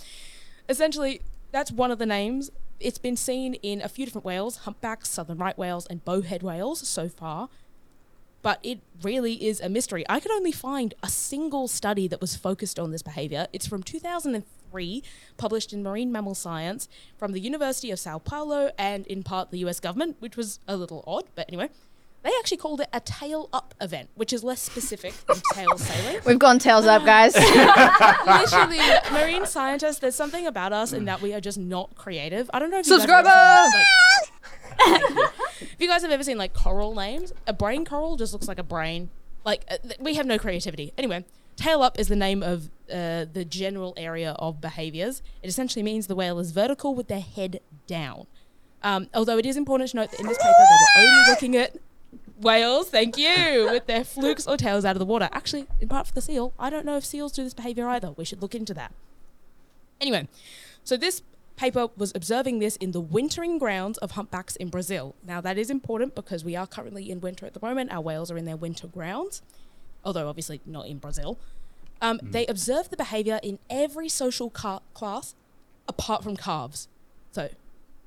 essentially, 0.68 1.22
that's 1.53 1.70
one 1.70 1.90
of 1.90 1.98
the 1.98 2.07
names. 2.07 2.50
It's 2.79 2.98
been 2.98 3.16
seen 3.16 3.55
in 3.55 3.83
a 3.83 3.88
few 3.88 4.05
different 4.05 4.24
whales: 4.24 4.59
humpbacks, 4.59 5.09
southern 5.11 5.38
right 5.38 5.57
whales, 5.57 5.87
and 5.87 6.05
bowhead 6.05 6.42
whales 6.42 6.87
so 6.87 7.09
far. 7.09 7.48
But 8.42 8.59
it 8.62 8.81
really 9.03 9.46
is 9.46 9.61
a 9.61 9.68
mystery. 9.68 10.05
I 10.09 10.18
could 10.18 10.33
only 10.33 10.53
find 10.53 10.94
a 11.03 11.09
single 11.09 11.68
study 11.68 12.09
that 12.09 12.22
was 12.22 12.37
focused 12.37 12.79
on 12.79 12.90
this 12.90 13.03
behavior. 13.03 13.46
It's 13.53 13.66
from 13.66 13.83
2003, 13.83 15.03
published 15.37 15.74
in 15.74 15.83
Marine 15.83 16.11
Mammal 16.11 16.35
Science 16.35 16.88
from 17.18 17.33
the 17.33 17.40
University 17.40 17.90
of 17.90 17.98
Sao 17.98 18.18
Paulo 18.18 18.70
and 18.79 19.07
in 19.09 19.22
part 19.22 19.50
the 19.50 19.59
US 19.66 19.79
government, 19.79 20.16
which 20.20 20.38
was 20.38 20.59
a 20.66 20.79
little 20.79 21.05
odd, 21.07 21.24
but 21.35 21.46
anyway. 21.48 21.68
They 22.22 22.30
actually 22.38 22.59
called 22.59 22.80
it 22.83 22.88
a 22.92 23.00
tail 23.00 23.48
up 23.52 23.74
event, 23.80 24.11
which 24.14 24.33
is 24.33 24.44
less 24.44 24.61
specific 24.61 25.14
than 25.26 25.37
tail 25.54 25.78
sailing. 25.78 26.20
We've 26.26 26.38
gone 26.38 26.59
tails 26.59 26.85
up, 26.87 27.04
guys. 27.04 27.35
Literally, 28.26 28.78
marine 29.12 29.46
scientists, 29.46 29.98
there's 30.00 30.14
something 30.14 30.46
about 30.46 30.72
us 30.72 30.92
in 30.92 31.06
that 31.06 31.22
we 31.22 31.33
are 31.33 31.40
just 31.40 31.56
not 31.59 31.94
creative. 31.94 32.50
I 32.52 32.59
don't 32.59 32.70
know 32.70 32.78
if 32.78 32.87
you 32.87 32.98
guys 32.98 33.09
have 33.09 33.26
ever 33.26 33.28
Subscriber! 33.28 33.70
seen, 33.72 35.02
like- 35.04 35.30
If 35.62 35.76
you 35.80 35.88
guys 35.88 36.02
have 36.02 36.11
ever 36.11 36.22
seen 36.22 36.38
like 36.38 36.52
coral 36.54 36.94
names, 36.94 37.33
a 37.46 37.52
brain 37.52 37.85
coral 37.85 38.16
just 38.16 38.33
looks 38.33 38.48
like 38.48 38.59
a 38.59 38.62
brain. 38.62 39.11
Like 39.44 39.64
uh, 39.70 39.78
th- 39.78 39.98
we 40.00 40.14
have 40.14 40.26
no 40.26 40.38
creativity. 40.38 40.92
Anyway, 40.98 41.24
tail 41.56 41.83
up 41.83 41.98
is 41.98 42.09
the 42.09 42.16
name 42.16 42.42
of 42.42 42.68
uh, 42.92 43.24
the 43.33 43.44
general 43.48 43.94
area 43.96 44.33
of 44.38 44.61
behaviors. 44.61 45.22
It 45.42 45.48
essentially 45.48 45.83
means 45.83 46.06
the 46.06 46.14
whale 46.16 46.38
is 46.38 46.50
vertical 46.50 46.94
with 46.94 47.09
their 47.09 47.20
head 47.20 47.61
down. 47.87 48.26
Um, 48.83 49.09
although 49.14 49.38
it 49.38 49.44
is 49.46 49.56
important 49.56 49.90
to 49.90 49.96
note 49.96 50.11
that 50.11 50.20
in 50.20 50.26
this 50.26 50.38
paper 50.38 50.52
they 50.59 51.02
were 51.02 51.06
only 51.09 51.30
looking 51.30 51.56
at 51.56 51.76
whales, 52.40 52.88
thank 52.90 53.16
you, 53.16 53.68
with 53.70 53.87
their 53.87 54.05
flukes 54.05 54.46
or 54.46 54.57
tails 54.57 54.85
out 54.85 54.96
of 54.96 55.00
the 55.00 55.05
water. 55.07 55.29
Actually, 55.33 55.66
in 55.81 55.88
part 55.88 56.07
for 56.07 56.12
the 56.14 56.20
seal, 56.22 56.53
I 56.59 56.70
don't 56.70 56.85
know 56.87 56.96
if 56.96 57.05
seals 57.05 57.33
do 57.33 57.44
this 57.44 57.55
behavior 57.55 57.88
either. 57.88 58.12
We 58.12 58.24
should 58.24 58.42
look 58.42 58.55
into 58.55 58.74
that. 58.74 58.92
Anyway, 60.00 60.29
so 60.85 60.96
this 60.96 61.22
paper 61.57 61.88
was 61.96 62.11
observing 62.14 62.59
this 62.59 62.76
in 62.76 62.92
the 62.92 63.00
wintering 63.00 63.59
grounds 63.59 63.98
of 63.98 64.12
humpbacks 64.12 64.57
in 64.57 64.68
Brazil. 64.68 65.14
Now, 65.26 65.40
that 65.42 65.59
is 65.59 65.68
important 65.70 66.14
because 66.14 66.42
we 66.44 66.57
are 66.57 66.66
currently 66.66 67.11
in 67.11 67.20
winter 67.20 67.44
at 67.44 67.53
the 67.53 67.61
moment. 67.61 67.92
Our 67.92 68.00
whales 68.00 68.31
are 68.31 68.38
in 68.38 68.46
their 68.46 68.57
winter 68.57 68.87
grounds, 68.87 69.42
although 70.05 70.29
obviously 70.29 70.61
not 70.64 70.87
in 70.87 70.98
Brazil. 70.98 71.38
Um, 72.00 72.18
They 72.22 72.46
observed 72.46 72.90
the 72.90 72.96
behavior 72.96 73.40
in 73.42 73.59
every 73.68 74.09
social 74.09 74.48
ca- 74.48 74.81
class 74.94 75.35
apart 75.87 76.22
from 76.24 76.35
calves. 76.37 76.88
So, 77.33 77.50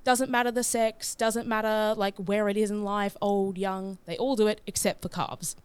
doesn't 0.04 0.30
matter 0.30 0.52
the 0.52 0.64
sex, 0.64 1.16
doesn't 1.16 1.48
matter 1.48 1.94
like 1.98 2.18
where 2.18 2.50
it 2.50 2.58
is 2.58 2.70
in 2.70 2.84
life, 2.84 3.16
old, 3.22 3.58
young, 3.58 3.98
they 4.06 4.18
all 4.18 4.36
do 4.36 4.48
it 4.48 4.62
except 4.68 5.02
for 5.02 5.10
calves. 5.10 5.56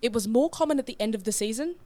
It 0.00 0.12
was 0.12 0.26
more 0.26 0.48
common 0.48 0.78
at 0.78 0.86
the 0.86 0.96
end 0.98 1.14
of 1.14 1.24
the 1.24 1.32
season. 1.32 1.76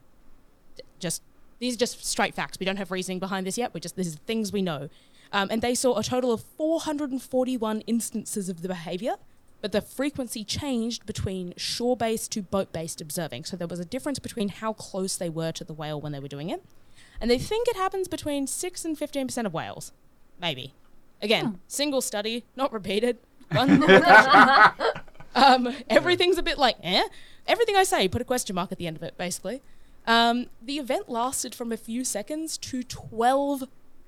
Just 0.99 1.21
these 1.59 1.75
are 1.75 1.79
just 1.79 2.05
straight 2.05 2.35
facts. 2.35 2.57
We 2.59 2.65
don't 2.65 2.77
have 2.77 2.91
reasoning 2.91 3.19
behind 3.19 3.45
this 3.45 3.57
yet. 3.57 3.73
We 3.73 3.79
just 3.79 3.95
this 3.95 4.07
is 4.07 4.15
things 4.25 4.51
we 4.51 4.61
know. 4.61 4.89
Um, 5.31 5.47
and 5.49 5.61
they 5.61 5.73
saw 5.73 5.97
a 5.97 6.03
total 6.03 6.31
of 6.31 6.41
441 6.41 7.81
instances 7.81 8.49
of 8.49 8.61
the 8.61 8.67
behavior, 8.67 9.15
but 9.61 9.71
the 9.71 9.81
frequency 9.81 10.43
changed 10.43 11.07
between 11.07 11.55
shore-based 11.57 12.31
to 12.33 12.43
boat-based 12.43 13.01
observing. 13.01 13.45
So 13.45 13.57
there 13.57 13.67
was 13.67 13.79
a 13.79 13.85
difference 13.85 14.19
between 14.19 14.49
how 14.49 14.73
close 14.73 15.17
they 15.17 15.29
were 15.29 15.51
to 15.53 15.63
the 15.63 15.73
whale 15.73 15.99
when 15.99 16.11
they 16.11 16.19
were 16.19 16.27
doing 16.27 16.51
it. 16.51 16.63
And 17.19 17.31
they 17.31 17.39
think 17.39 17.67
it 17.67 17.75
happens 17.75 18.07
between 18.07 18.45
6 18.45 18.85
and 18.85 18.97
15% 18.97 19.45
of 19.45 19.53
whales. 19.53 19.91
Maybe. 20.39 20.73
Again, 21.23 21.59
single 21.67 22.01
study, 22.01 22.43
not 22.55 22.71
repeated. 22.71 23.17
One 23.51 23.81
um, 25.35 25.73
everything's 25.89 26.37
a 26.37 26.43
bit 26.43 26.57
like, 26.57 26.75
eh? 26.83 27.03
Everything 27.47 27.75
I 27.75 27.83
say, 27.83 28.07
put 28.07 28.21
a 28.21 28.25
question 28.25 28.55
mark 28.55 28.71
at 28.71 28.77
the 28.77 28.87
end 28.87 28.97
of 28.97 29.03
it, 29.03 29.17
basically. 29.17 29.61
Um, 30.05 30.47
the 30.61 30.77
event 30.79 31.09
lasted 31.09 31.55
from 31.55 31.71
a 31.71 31.77
few 31.77 32.03
seconds 32.03 32.57
to 32.59 32.83
12 32.83 33.63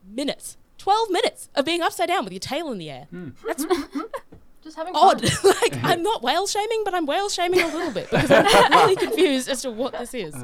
minutes. 0.07 0.57
12 0.77 1.09
minutes 1.09 1.49
of 1.55 1.65
being 1.65 1.81
upside 1.81 2.09
down 2.09 2.25
with 2.25 2.33
your 2.33 2.39
tail 2.39 2.71
in 2.71 2.77
the 2.77 2.89
air. 2.89 3.07
That's 3.47 3.65
Just 4.65 4.75
having 4.75 4.95
odd. 4.95 5.21
fun. 5.29 5.53
like, 5.61 5.83
I'm 5.83 6.01
not 6.03 6.23
whale 6.23 6.47
shaming, 6.47 6.81
but 6.83 6.93
I'm 6.93 7.05
whale 7.05 7.29
shaming 7.29 7.61
a 7.61 7.67
little 7.67 7.91
bit 7.91 8.09
because 8.09 8.31
I'm 8.31 8.71
really 8.71 8.95
confused 8.97 9.47
as 9.47 9.61
to 9.61 9.69
what 9.71 9.93
this 9.93 10.13
is. 10.13 10.35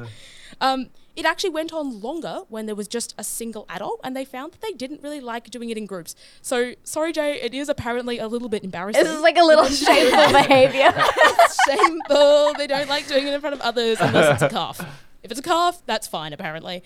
Um, 0.60 0.90
it 1.16 1.26
actually 1.26 1.50
went 1.50 1.72
on 1.72 2.00
longer 2.00 2.42
when 2.48 2.66
there 2.66 2.76
was 2.76 2.86
just 2.88 3.14
a 3.18 3.24
single 3.24 3.66
adult, 3.68 4.00
and 4.04 4.16
they 4.16 4.24
found 4.24 4.52
that 4.52 4.60
they 4.62 4.70
didn't 4.72 5.02
really 5.02 5.20
like 5.20 5.50
doing 5.50 5.70
it 5.70 5.76
in 5.76 5.86
groups. 5.86 6.14
So, 6.40 6.74
sorry, 6.84 7.12
Jay, 7.12 7.34
it 7.42 7.52
is 7.52 7.68
apparently 7.68 8.18
a 8.18 8.28
little 8.28 8.48
bit 8.48 8.62
embarrassing. 8.64 9.02
This 9.02 9.12
is 9.12 9.20
like 9.20 9.36
a 9.36 9.42
little 9.44 9.66
shameful 9.66 10.32
behavior. 10.32 10.92
it's 10.96 11.58
shameful. 11.68 12.54
They 12.56 12.66
don't 12.68 12.88
like 12.88 13.08
doing 13.08 13.26
it 13.26 13.34
in 13.34 13.40
front 13.40 13.54
of 13.54 13.60
others 13.60 13.98
unless 14.00 14.34
it's 14.34 14.42
a 14.42 14.48
calf. 14.48 14.80
If 15.24 15.30
it's 15.32 15.40
a 15.40 15.42
calf, 15.42 15.82
that's 15.84 16.06
fine, 16.06 16.32
apparently. 16.32 16.82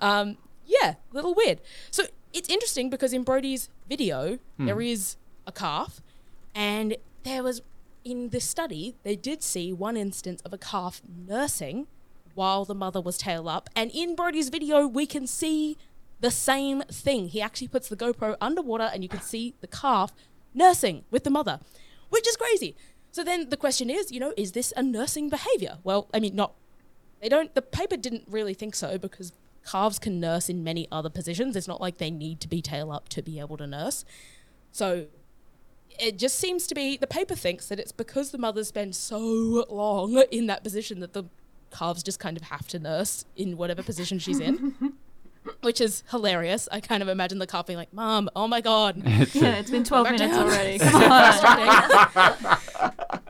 Um, 0.00 0.36
yeah, 0.66 0.94
little 1.12 1.34
weird. 1.34 1.60
So, 1.90 2.04
it's 2.32 2.48
interesting 2.48 2.90
because 2.90 3.12
in 3.12 3.22
Brodie's 3.22 3.68
video, 3.88 4.38
Hmm. 4.58 4.66
there 4.66 4.80
is 4.82 5.16
a 5.46 5.52
calf, 5.52 6.00
and 6.54 6.96
there 7.22 7.42
was, 7.42 7.62
in 8.04 8.30
this 8.30 8.44
study, 8.44 8.96
they 9.02 9.16
did 9.16 9.42
see 9.42 9.72
one 9.72 9.96
instance 9.96 10.40
of 10.42 10.52
a 10.52 10.58
calf 10.58 11.02
nursing 11.26 11.86
while 12.34 12.64
the 12.64 12.74
mother 12.74 13.00
was 13.00 13.18
tail 13.18 13.48
up. 13.48 13.68
And 13.76 13.90
in 13.90 14.14
Brodie's 14.14 14.48
video, 14.48 14.86
we 14.86 15.06
can 15.06 15.26
see 15.26 15.76
the 16.20 16.30
same 16.30 16.82
thing. 16.82 17.28
He 17.28 17.40
actually 17.40 17.68
puts 17.68 17.88
the 17.88 17.96
GoPro 17.96 18.36
underwater 18.40 18.90
and 18.92 19.02
you 19.02 19.08
can 19.08 19.20
see 19.20 19.54
the 19.60 19.66
calf 19.66 20.12
nursing 20.54 21.04
with 21.10 21.24
the 21.24 21.30
mother, 21.30 21.60
which 22.08 22.28
is 22.28 22.36
crazy. 22.36 22.74
So 23.12 23.24
then 23.24 23.48
the 23.48 23.56
question 23.56 23.90
is, 23.90 24.12
you 24.12 24.20
know, 24.20 24.32
is 24.36 24.52
this 24.52 24.72
a 24.76 24.82
nursing 24.82 25.28
behavior? 25.28 25.78
Well, 25.82 26.08
I 26.14 26.20
mean, 26.20 26.36
not. 26.36 26.54
They 27.20 27.28
don't. 27.28 27.54
The 27.54 27.62
paper 27.62 27.96
didn't 27.96 28.24
really 28.28 28.54
think 28.54 28.74
so 28.74 28.96
because 28.96 29.32
calves 29.68 29.98
can 29.98 30.20
nurse 30.20 30.48
in 30.48 30.62
many 30.64 30.86
other 30.90 31.10
positions. 31.10 31.56
It's 31.56 31.68
not 31.68 31.80
like 31.80 31.98
they 31.98 32.10
need 32.10 32.40
to 32.40 32.48
be 32.48 32.62
tail 32.62 32.90
up 32.92 33.08
to 33.10 33.22
be 33.22 33.40
able 33.40 33.56
to 33.56 33.66
nurse. 33.66 34.04
So 34.72 35.06
it 36.00 36.18
just 36.18 36.38
seems 36.38 36.66
to 36.68 36.74
be 36.74 36.96
the 36.96 37.06
paper 37.06 37.34
thinks 37.34 37.66
that 37.66 37.78
it's 37.78 37.92
because 37.92 38.30
the 38.30 38.38
mother's 38.38 38.72
been 38.72 38.92
so 38.92 39.18
long 39.68 40.22
in 40.30 40.46
that 40.46 40.64
position 40.64 41.00
that 41.00 41.12
the 41.12 41.24
calves 41.70 42.02
just 42.02 42.18
kind 42.18 42.36
of 42.36 42.44
have 42.44 42.66
to 42.68 42.78
nurse 42.78 43.24
in 43.36 43.56
whatever 43.56 43.82
position 43.82 44.18
she's 44.18 44.40
in. 44.40 44.74
Which 45.62 45.80
is 45.80 46.04
hilarious. 46.10 46.68
I 46.70 46.80
kind 46.80 47.02
of 47.02 47.08
imagine 47.08 47.38
the 47.38 47.46
calf 47.46 47.66
being 47.66 47.78
like, 47.78 47.92
Mom, 47.94 48.28
oh 48.36 48.46
my 48.46 48.60
god. 48.60 49.02
Yeah, 49.32 49.56
it's 49.56 49.70
been 49.70 49.84
12 49.84 50.10
minutes 50.10 50.36
down." 50.36 50.46
already. 50.46 50.78
Come 50.78 51.10
on. 51.10 52.58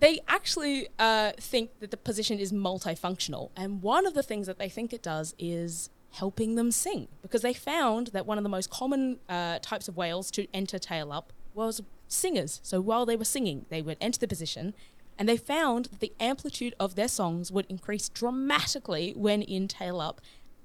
they 0.00 0.20
actually 0.28 0.88
uh, 0.98 1.32
think 1.38 1.80
that 1.80 1.90
the 1.90 1.96
position 1.96 2.38
is 2.38 2.52
multifunctional. 2.52 3.50
And 3.56 3.82
one 3.82 4.06
of 4.06 4.14
the 4.14 4.22
things 4.22 4.46
that 4.46 4.58
they 4.58 4.68
think 4.68 4.92
it 4.92 5.02
does 5.02 5.34
is 5.38 5.90
helping 6.12 6.54
them 6.54 6.70
sing 6.70 7.08
because 7.22 7.42
they 7.42 7.52
found 7.52 8.08
that 8.08 8.24
one 8.24 8.38
of 8.38 8.44
the 8.44 8.48
most 8.48 8.70
common 8.70 9.18
uh, 9.28 9.58
types 9.60 9.88
of 9.88 9.96
whales 9.96 10.30
to 10.30 10.46
enter 10.54 10.78
tail 10.78 11.12
up 11.12 11.32
was 11.56 11.82
singers. 12.06 12.60
So 12.62 12.80
while 12.80 13.06
they 13.06 13.16
were 13.16 13.24
singing, 13.24 13.66
they 13.70 13.82
would 13.82 13.96
enter 14.00 14.20
the 14.20 14.28
position 14.28 14.74
and 15.18 15.28
they 15.28 15.36
found 15.36 15.86
that 15.86 16.00
the 16.00 16.12
amplitude 16.20 16.74
of 16.78 16.94
their 16.94 17.08
songs 17.08 17.50
would 17.50 17.66
increase 17.68 18.08
dramatically 18.08 19.14
when 19.16 19.42
in 19.42 19.66
tail 19.66 20.00
up 20.00 20.20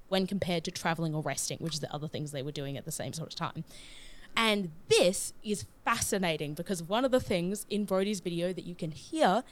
when 0.08 0.26
compared 0.26 0.62
to 0.64 0.70
traveling 0.70 1.14
or 1.14 1.22
resting, 1.22 1.56
which 1.60 1.74
is 1.74 1.80
the 1.80 1.92
other 1.92 2.06
things 2.06 2.32
they 2.32 2.42
were 2.42 2.52
doing 2.52 2.76
at 2.76 2.84
the 2.84 2.92
same 2.92 3.14
sort 3.14 3.32
of 3.32 3.34
time. 3.34 3.64
And 4.36 4.70
this 4.88 5.32
is 5.42 5.64
fascinating 5.84 6.52
because 6.52 6.82
one 6.82 7.06
of 7.06 7.10
the 7.10 7.20
things 7.20 7.66
in 7.70 7.86
Brodie's 7.86 8.20
video 8.20 8.52
that 8.52 8.64
you 8.64 8.74
can 8.74 8.90
hear 8.90 9.42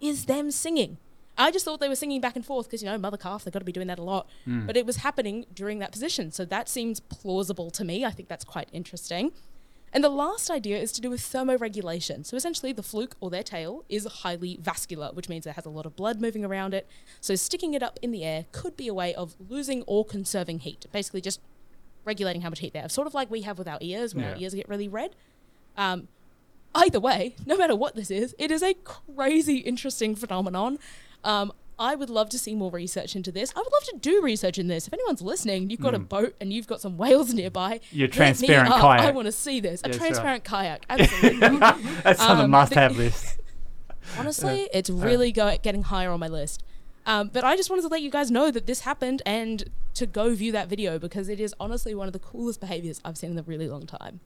is 0.00 0.26
them 0.26 0.50
singing. 0.50 0.98
I 1.38 1.50
just 1.50 1.64
thought 1.64 1.80
they 1.80 1.88
were 1.88 1.96
singing 1.96 2.20
back 2.20 2.36
and 2.36 2.44
forth 2.44 2.66
because, 2.66 2.82
you 2.82 2.90
know, 2.90 2.98
mother 2.98 3.16
calf, 3.16 3.44
they've 3.44 3.52
got 3.52 3.60
to 3.60 3.64
be 3.64 3.72
doing 3.72 3.86
that 3.86 3.98
a 3.98 4.02
lot. 4.02 4.28
Mm. 4.46 4.66
But 4.66 4.76
it 4.76 4.84
was 4.84 4.96
happening 4.96 5.46
during 5.54 5.78
that 5.78 5.92
position. 5.92 6.30
So 6.30 6.44
that 6.44 6.68
seems 6.68 7.00
plausible 7.00 7.70
to 7.70 7.84
me. 7.84 8.04
I 8.04 8.10
think 8.10 8.28
that's 8.28 8.44
quite 8.44 8.68
interesting. 8.70 9.32
And 9.92 10.02
the 10.02 10.08
last 10.08 10.50
idea 10.50 10.78
is 10.78 10.90
to 10.92 11.00
do 11.00 11.10
with 11.10 11.20
thermoregulation. 11.20 12.24
So 12.24 12.36
essentially, 12.36 12.72
the 12.72 12.82
fluke 12.82 13.16
or 13.20 13.28
their 13.28 13.42
tail 13.42 13.84
is 13.88 14.06
highly 14.06 14.58
vascular, 14.60 15.10
which 15.12 15.28
means 15.28 15.46
it 15.46 15.54
has 15.54 15.66
a 15.66 15.70
lot 15.70 15.84
of 15.84 15.96
blood 15.96 16.20
moving 16.20 16.44
around 16.44 16.72
it. 16.72 16.88
So 17.20 17.34
sticking 17.34 17.74
it 17.74 17.82
up 17.82 17.98
in 18.00 18.10
the 18.10 18.24
air 18.24 18.46
could 18.52 18.76
be 18.76 18.88
a 18.88 18.94
way 18.94 19.14
of 19.14 19.36
losing 19.48 19.82
or 19.82 20.04
conserving 20.04 20.60
heat, 20.60 20.86
basically 20.92 21.20
just 21.20 21.40
regulating 22.04 22.42
how 22.42 22.48
much 22.48 22.60
heat 22.60 22.72
they 22.72 22.78
have, 22.78 22.90
sort 22.90 23.06
of 23.06 23.14
like 23.14 23.30
we 23.30 23.42
have 23.42 23.58
with 23.58 23.68
our 23.68 23.78
ears 23.80 24.14
when 24.14 24.24
our 24.24 24.36
ears 24.36 24.54
get 24.54 24.68
really 24.68 24.88
red. 24.88 25.14
Um, 25.76 26.08
either 26.74 26.98
way, 26.98 27.36
no 27.46 27.56
matter 27.56 27.76
what 27.76 27.94
this 27.94 28.10
is, 28.10 28.34
it 28.38 28.50
is 28.50 28.62
a 28.62 28.74
crazy 28.74 29.58
interesting 29.58 30.16
phenomenon. 30.16 30.78
Um, 31.22 31.52
I 31.78 31.94
would 31.94 32.10
love 32.10 32.28
to 32.30 32.38
see 32.38 32.54
more 32.54 32.70
research 32.70 33.16
into 33.16 33.32
this. 33.32 33.52
I 33.56 33.60
would 33.60 33.72
love 33.72 33.84
to 33.84 33.96
do 33.98 34.22
research 34.22 34.58
in 34.58 34.68
this. 34.68 34.86
If 34.86 34.92
anyone's 34.92 35.22
listening, 35.22 35.70
you've 35.70 35.80
got 35.80 35.94
a 35.94 35.98
Mm. 35.98 36.08
boat 36.08 36.34
and 36.40 36.52
you've 36.52 36.66
got 36.66 36.80
some 36.80 36.96
whales 36.96 37.32
nearby. 37.34 37.80
Your 37.90 38.06
hit 38.08 38.14
me 38.14 38.16
transparent 38.16 38.74
kayak. 38.74 39.00
I 39.00 39.10
want 39.10 39.26
to 39.26 39.32
see 39.32 39.58
this. 39.60 39.80
A 39.82 39.88
Yes, 39.88 39.98
right. 39.98 40.06
transparent 40.06 40.44
kayak, 40.44 40.84
absolutely. 40.90 41.58
That's 41.58 42.20
on 42.20 42.38
the 42.38 42.44
Um, 42.44 42.50
must-have 42.50 42.96
list. 43.04 43.38
Honestly, 44.18 44.68
it's 44.72 44.90
really 44.90 45.32
go- 45.32 45.56
getting 45.62 45.84
higher 45.84 46.10
on 46.10 46.20
my 46.20 46.28
list. 46.28 46.62
Um, 47.06 47.30
but 47.32 47.42
I 47.42 47.56
just 47.56 47.68
wanted 47.70 47.82
to 47.82 47.88
let 47.88 48.02
you 48.02 48.10
guys 48.10 48.30
know 48.30 48.50
that 48.50 48.66
this 48.66 48.80
happened 48.80 49.22
and 49.26 49.64
to 49.94 50.06
go 50.06 50.34
view 50.34 50.52
that 50.52 50.68
video 50.68 50.98
because 50.98 51.28
it 51.28 51.40
is 51.40 51.54
honestly 51.58 51.94
one 51.94 52.06
of 52.06 52.12
the 52.12 52.18
coolest 52.20 52.60
behaviors 52.60 53.00
I've 53.04 53.16
seen 53.18 53.32
in 53.32 53.38
a 53.38 53.42
really 53.42 53.68
long 53.68 53.86
time. 53.86 54.20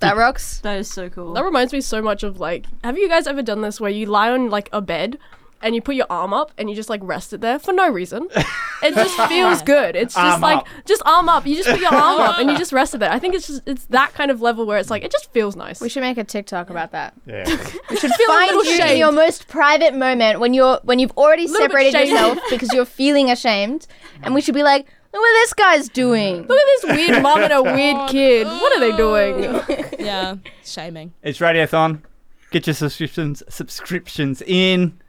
That 0.00 0.16
rocks. 0.16 0.58
That 0.60 0.78
is 0.78 0.90
so 0.92 1.08
cool. 1.08 1.34
That 1.34 1.44
reminds 1.44 1.72
me 1.72 1.80
so 1.80 2.02
much 2.02 2.22
of 2.24 2.40
like, 2.40 2.66
have 2.82 2.98
you 2.98 3.08
guys 3.08 3.26
ever 3.28 3.42
done 3.42 3.60
this 3.62 3.80
where 3.80 3.90
you 3.90 4.06
lie 4.06 4.30
on 4.30 4.50
like 4.50 4.68
a 4.72 4.80
bed 4.80 5.18
and 5.64 5.74
you 5.74 5.82
put 5.82 5.96
your 5.96 6.06
arm 6.10 6.32
up 6.32 6.52
and 6.58 6.70
you 6.70 6.76
just 6.76 6.88
like 6.88 7.00
rest 7.02 7.32
it 7.32 7.40
there 7.40 7.58
for 7.58 7.72
no 7.72 7.88
reason? 7.90 8.28
It 8.82 8.94
just 8.94 9.18
feels 9.28 9.62
good. 9.74 9.96
It's 9.96 10.14
just 10.14 10.24
Arm 10.34 10.40
like 10.40 10.58
up. 10.58 10.66
just 10.84 11.02
arm 11.04 11.28
up. 11.28 11.46
You 11.46 11.56
just 11.56 11.68
put 11.68 11.80
your 11.80 11.92
arm 11.92 12.20
up 12.20 12.38
and 12.38 12.50
you 12.50 12.56
just 12.56 12.72
rest 12.72 12.94
it 12.94 12.98
there. 12.98 13.10
I 13.10 13.18
think 13.18 13.34
it's 13.34 13.46
just 13.48 13.62
it's 13.66 13.86
that 13.86 14.12
kind 14.14 14.30
of 14.30 14.40
level 14.40 14.66
where 14.66 14.78
it's 14.78 14.90
like 14.90 15.02
it 15.02 15.10
just 15.10 15.32
feels 15.32 15.56
nice. 15.56 15.80
We 15.80 15.88
should 15.88 16.02
make 16.02 16.18
a 16.18 16.24
TikTok 16.24 16.70
about 16.70 16.92
that. 16.92 17.14
Yeah. 17.26 17.44
We 17.90 17.96
should 17.96 18.10
Feel 18.12 18.30
a 18.30 18.32
find 18.32 18.46
little 18.56 18.64
you 18.64 18.72
in 18.72 18.78
shamed. 18.78 18.98
your 18.98 19.12
most 19.12 19.48
private 19.48 19.94
moment 19.94 20.38
when 20.40 20.52
you're 20.54 20.80
when 20.84 20.98
you've 20.98 21.12
already 21.16 21.46
Little 21.46 21.58
bit 21.68 21.70
separated 21.70 21.92
shamed. 21.92 22.10
yourself 22.10 22.38
because 22.50 22.72
you're 22.72 22.84
feeling 22.84 23.30
ashamed, 23.30 23.86
and 24.22 24.34
we 24.34 24.40
should 24.40 24.54
be 24.54 24.62
like, 24.62 24.86
look 25.12 25.20
what 25.22 25.32
this 25.42 25.54
guy's 25.54 25.88
doing. 25.88 26.42
Look 26.46 26.58
at 26.58 26.66
this 26.82 26.96
weird 26.96 27.22
mom 27.22 27.42
and 27.42 27.52
a 27.52 27.62
weird 27.74 28.10
kid. 28.10 28.46
What 28.46 28.76
are 28.76 28.80
they 28.80 28.96
doing? 28.96 29.60
yeah, 29.98 30.36
shaming. 30.64 31.12
It's 31.22 31.38
Radiothon. 31.38 32.02
Get 32.50 32.66
your 32.66 32.74
subscriptions 32.74 33.42
subscriptions 33.48 34.42
in. 34.42 35.00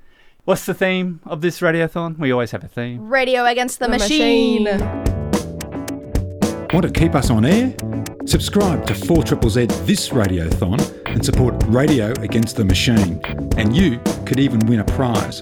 What's 0.45 0.65
the 0.67 0.73
theme 0.75 1.19
of 1.25 1.41
this 1.41 1.59
Radiothon? 1.59 2.19
We 2.19 2.31
always 2.31 2.51
have 2.51 2.63
a 2.63 2.67
theme. 2.67 3.09
Radio 3.09 3.45
against 3.45 3.79
the, 3.79 3.87
The 3.87 3.97
machine. 3.97 4.65
Want 6.71 6.85
to 6.85 6.91
keep 6.91 7.15
us 7.15 7.31
on 7.31 7.45
air? 7.45 7.73
Subscribe 8.27 8.85
to 8.85 8.93
4ZZZ 8.93 9.87
This 9.87 10.09
Radiothon 10.09 10.79
and 11.07 11.25
support 11.25 11.55
Radio 11.67 12.11
Against 12.19 12.57
the 12.57 12.65
Machine. 12.65 13.19
And 13.57 13.75
you 13.75 13.99
could 14.27 14.39
even 14.39 14.59
win 14.67 14.81
a 14.81 14.83
prize. 14.83 15.39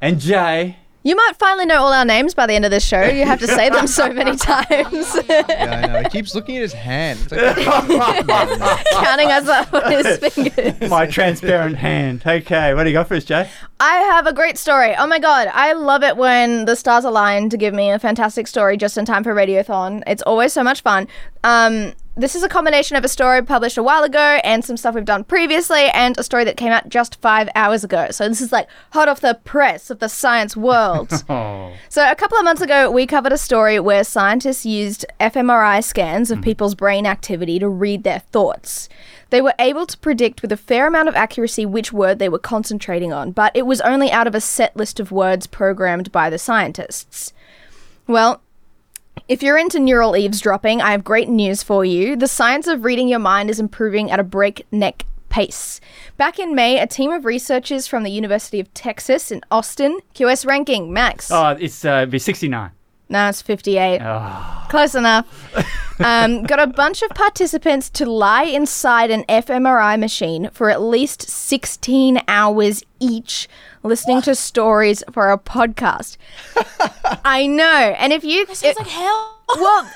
and 0.00 0.20
Jay. 0.20 0.76
You 1.06 1.14
might 1.14 1.32
finally 1.38 1.66
know 1.66 1.82
all 1.82 1.92
our 1.92 2.04
names 2.06 2.32
by 2.34 2.46
the 2.46 2.54
end 2.54 2.64
of 2.64 2.70
this 2.70 2.82
show. 2.84 3.02
You 3.02 3.26
have 3.26 3.38
to 3.40 3.46
say 3.46 3.68
them 3.68 3.86
so 3.86 4.10
many 4.10 4.36
times. 4.36 5.14
Yeah, 5.28 5.82
I 5.82 5.86
know. 5.86 6.02
He 6.02 6.08
keeps 6.08 6.34
looking 6.34 6.56
at 6.56 6.62
his 6.62 6.72
hand. 6.72 7.18
It's 7.30 7.30
like, 7.30 7.56
Counting 9.04 9.30
us 9.30 9.46
up 9.46 9.72
on 9.74 9.92
his 9.92 10.16
fingers. 10.16 10.90
My 10.90 11.06
transparent 11.06 11.76
hand. 11.76 12.22
Okay, 12.26 12.72
what 12.72 12.84
do 12.84 12.88
you 12.88 12.94
got 12.94 13.06
for 13.06 13.16
us, 13.16 13.24
Jay? 13.24 13.48
I 13.80 13.96
have 13.96 14.26
a 14.26 14.32
great 14.32 14.56
story. 14.56 14.94
Oh 14.96 15.06
my 15.06 15.18
god, 15.18 15.48
I 15.52 15.74
love 15.74 16.02
it 16.02 16.16
when 16.16 16.64
the 16.64 16.74
stars 16.74 17.04
align 17.04 17.50
to 17.50 17.58
give 17.58 17.74
me 17.74 17.90
a 17.90 17.98
fantastic 17.98 18.46
story 18.46 18.78
just 18.78 18.96
in 18.96 19.04
time 19.04 19.22
for 19.22 19.34
Radiothon. 19.34 20.02
It's 20.06 20.22
always 20.22 20.54
so 20.54 20.64
much 20.64 20.80
fun. 20.80 21.06
Um, 21.44 21.92
this 22.16 22.34
is 22.36 22.42
a 22.42 22.48
combination 22.48 22.96
of 22.96 23.04
a 23.04 23.08
story 23.08 23.42
published 23.42 23.76
a 23.76 23.82
while 23.82 24.04
ago 24.04 24.38
and 24.44 24.64
some 24.64 24.76
stuff 24.76 24.94
we've 24.94 25.04
done 25.04 25.24
previously, 25.24 25.86
and 25.88 26.16
a 26.18 26.22
story 26.22 26.44
that 26.44 26.56
came 26.56 26.70
out 26.70 26.88
just 26.88 27.20
five 27.20 27.48
hours 27.54 27.82
ago. 27.82 28.08
So 28.10 28.28
this 28.28 28.40
is 28.40 28.52
like 28.52 28.68
hot 28.92 29.08
off 29.08 29.20
the 29.20 29.38
press 29.44 29.90
of 29.90 29.98
the 29.98 30.08
science 30.08 30.56
world. 30.56 31.10
Oh. 31.26 31.72
So, 31.88 32.08
a 32.08 32.14
couple 32.14 32.38
of 32.38 32.44
months 32.44 32.60
ago, 32.60 32.90
we 32.90 33.06
covered 33.06 33.32
a 33.32 33.38
story 33.38 33.80
where 33.80 34.04
scientists 34.04 34.66
used 34.66 35.06
fMRI 35.20 35.82
scans 35.82 36.30
of 36.30 36.36
mm-hmm. 36.36 36.44
people's 36.44 36.74
brain 36.74 37.06
activity 37.06 37.58
to 37.58 37.68
read 37.68 38.04
their 38.04 38.20
thoughts. 38.20 38.88
They 39.30 39.40
were 39.40 39.54
able 39.58 39.86
to 39.86 39.98
predict 39.98 40.42
with 40.42 40.52
a 40.52 40.56
fair 40.56 40.86
amount 40.86 41.08
of 41.08 41.16
accuracy 41.16 41.66
which 41.66 41.92
word 41.92 42.18
they 42.18 42.28
were 42.28 42.38
concentrating 42.38 43.12
on, 43.12 43.32
but 43.32 43.56
it 43.56 43.66
was 43.66 43.80
only 43.80 44.12
out 44.12 44.26
of 44.26 44.34
a 44.34 44.40
set 44.40 44.76
list 44.76 45.00
of 45.00 45.10
words 45.10 45.46
programmed 45.46 46.12
by 46.12 46.30
the 46.30 46.38
scientists. 46.38 47.32
Well, 48.06 48.42
if 49.28 49.42
you're 49.42 49.58
into 49.58 49.80
neural 49.80 50.16
eavesdropping, 50.16 50.82
I 50.82 50.90
have 50.90 51.02
great 51.02 51.28
news 51.28 51.62
for 51.62 51.84
you. 51.84 52.14
The 52.16 52.28
science 52.28 52.66
of 52.66 52.84
reading 52.84 53.08
your 53.08 53.18
mind 53.18 53.48
is 53.48 53.58
improving 53.58 54.10
at 54.10 54.20
a 54.20 54.24
breakneck 54.24 55.06
pace. 55.30 55.80
Back 56.16 56.38
in 56.38 56.54
May, 56.54 56.78
a 56.78 56.86
team 56.86 57.10
of 57.10 57.24
researchers 57.24 57.86
from 57.86 58.02
the 58.02 58.10
University 58.10 58.60
of 58.60 58.72
Texas 58.74 59.32
in 59.32 59.40
Austin, 59.50 59.98
QS 60.14 60.46
ranking, 60.46 60.92
Max. 60.92 61.30
Oh, 61.30 61.56
it's 61.58 61.84
uh, 61.84 62.06
be 62.06 62.18
69. 62.18 62.70
No, 63.08 63.28
it's 63.28 63.42
58. 63.42 64.00
Oh. 64.02 64.66
Close 64.70 64.94
enough. 64.94 65.26
um, 66.00 66.42
got 66.44 66.58
a 66.58 66.66
bunch 66.66 67.02
of 67.02 67.10
participants 67.10 67.90
to 67.90 68.06
lie 68.06 68.44
inside 68.44 69.10
an 69.10 69.24
fMRI 69.28 69.98
machine 69.98 70.50
for 70.52 70.70
at 70.70 70.80
least 70.80 71.22
16 71.28 72.20
hours 72.26 72.82
each, 73.00 73.48
listening 73.82 74.22
to 74.22 74.34
stories 74.34 75.02
for 75.12 75.30
a 75.30 75.38
podcast. 75.38 76.16
I 77.24 77.46
know. 77.46 77.94
And 77.98 78.12
if 78.12 78.24
you. 78.24 78.46
That 78.46 78.56
sounds 78.56 78.78
like 78.78 78.88
hell. 78.88 79.42
Well. 79.56 79.90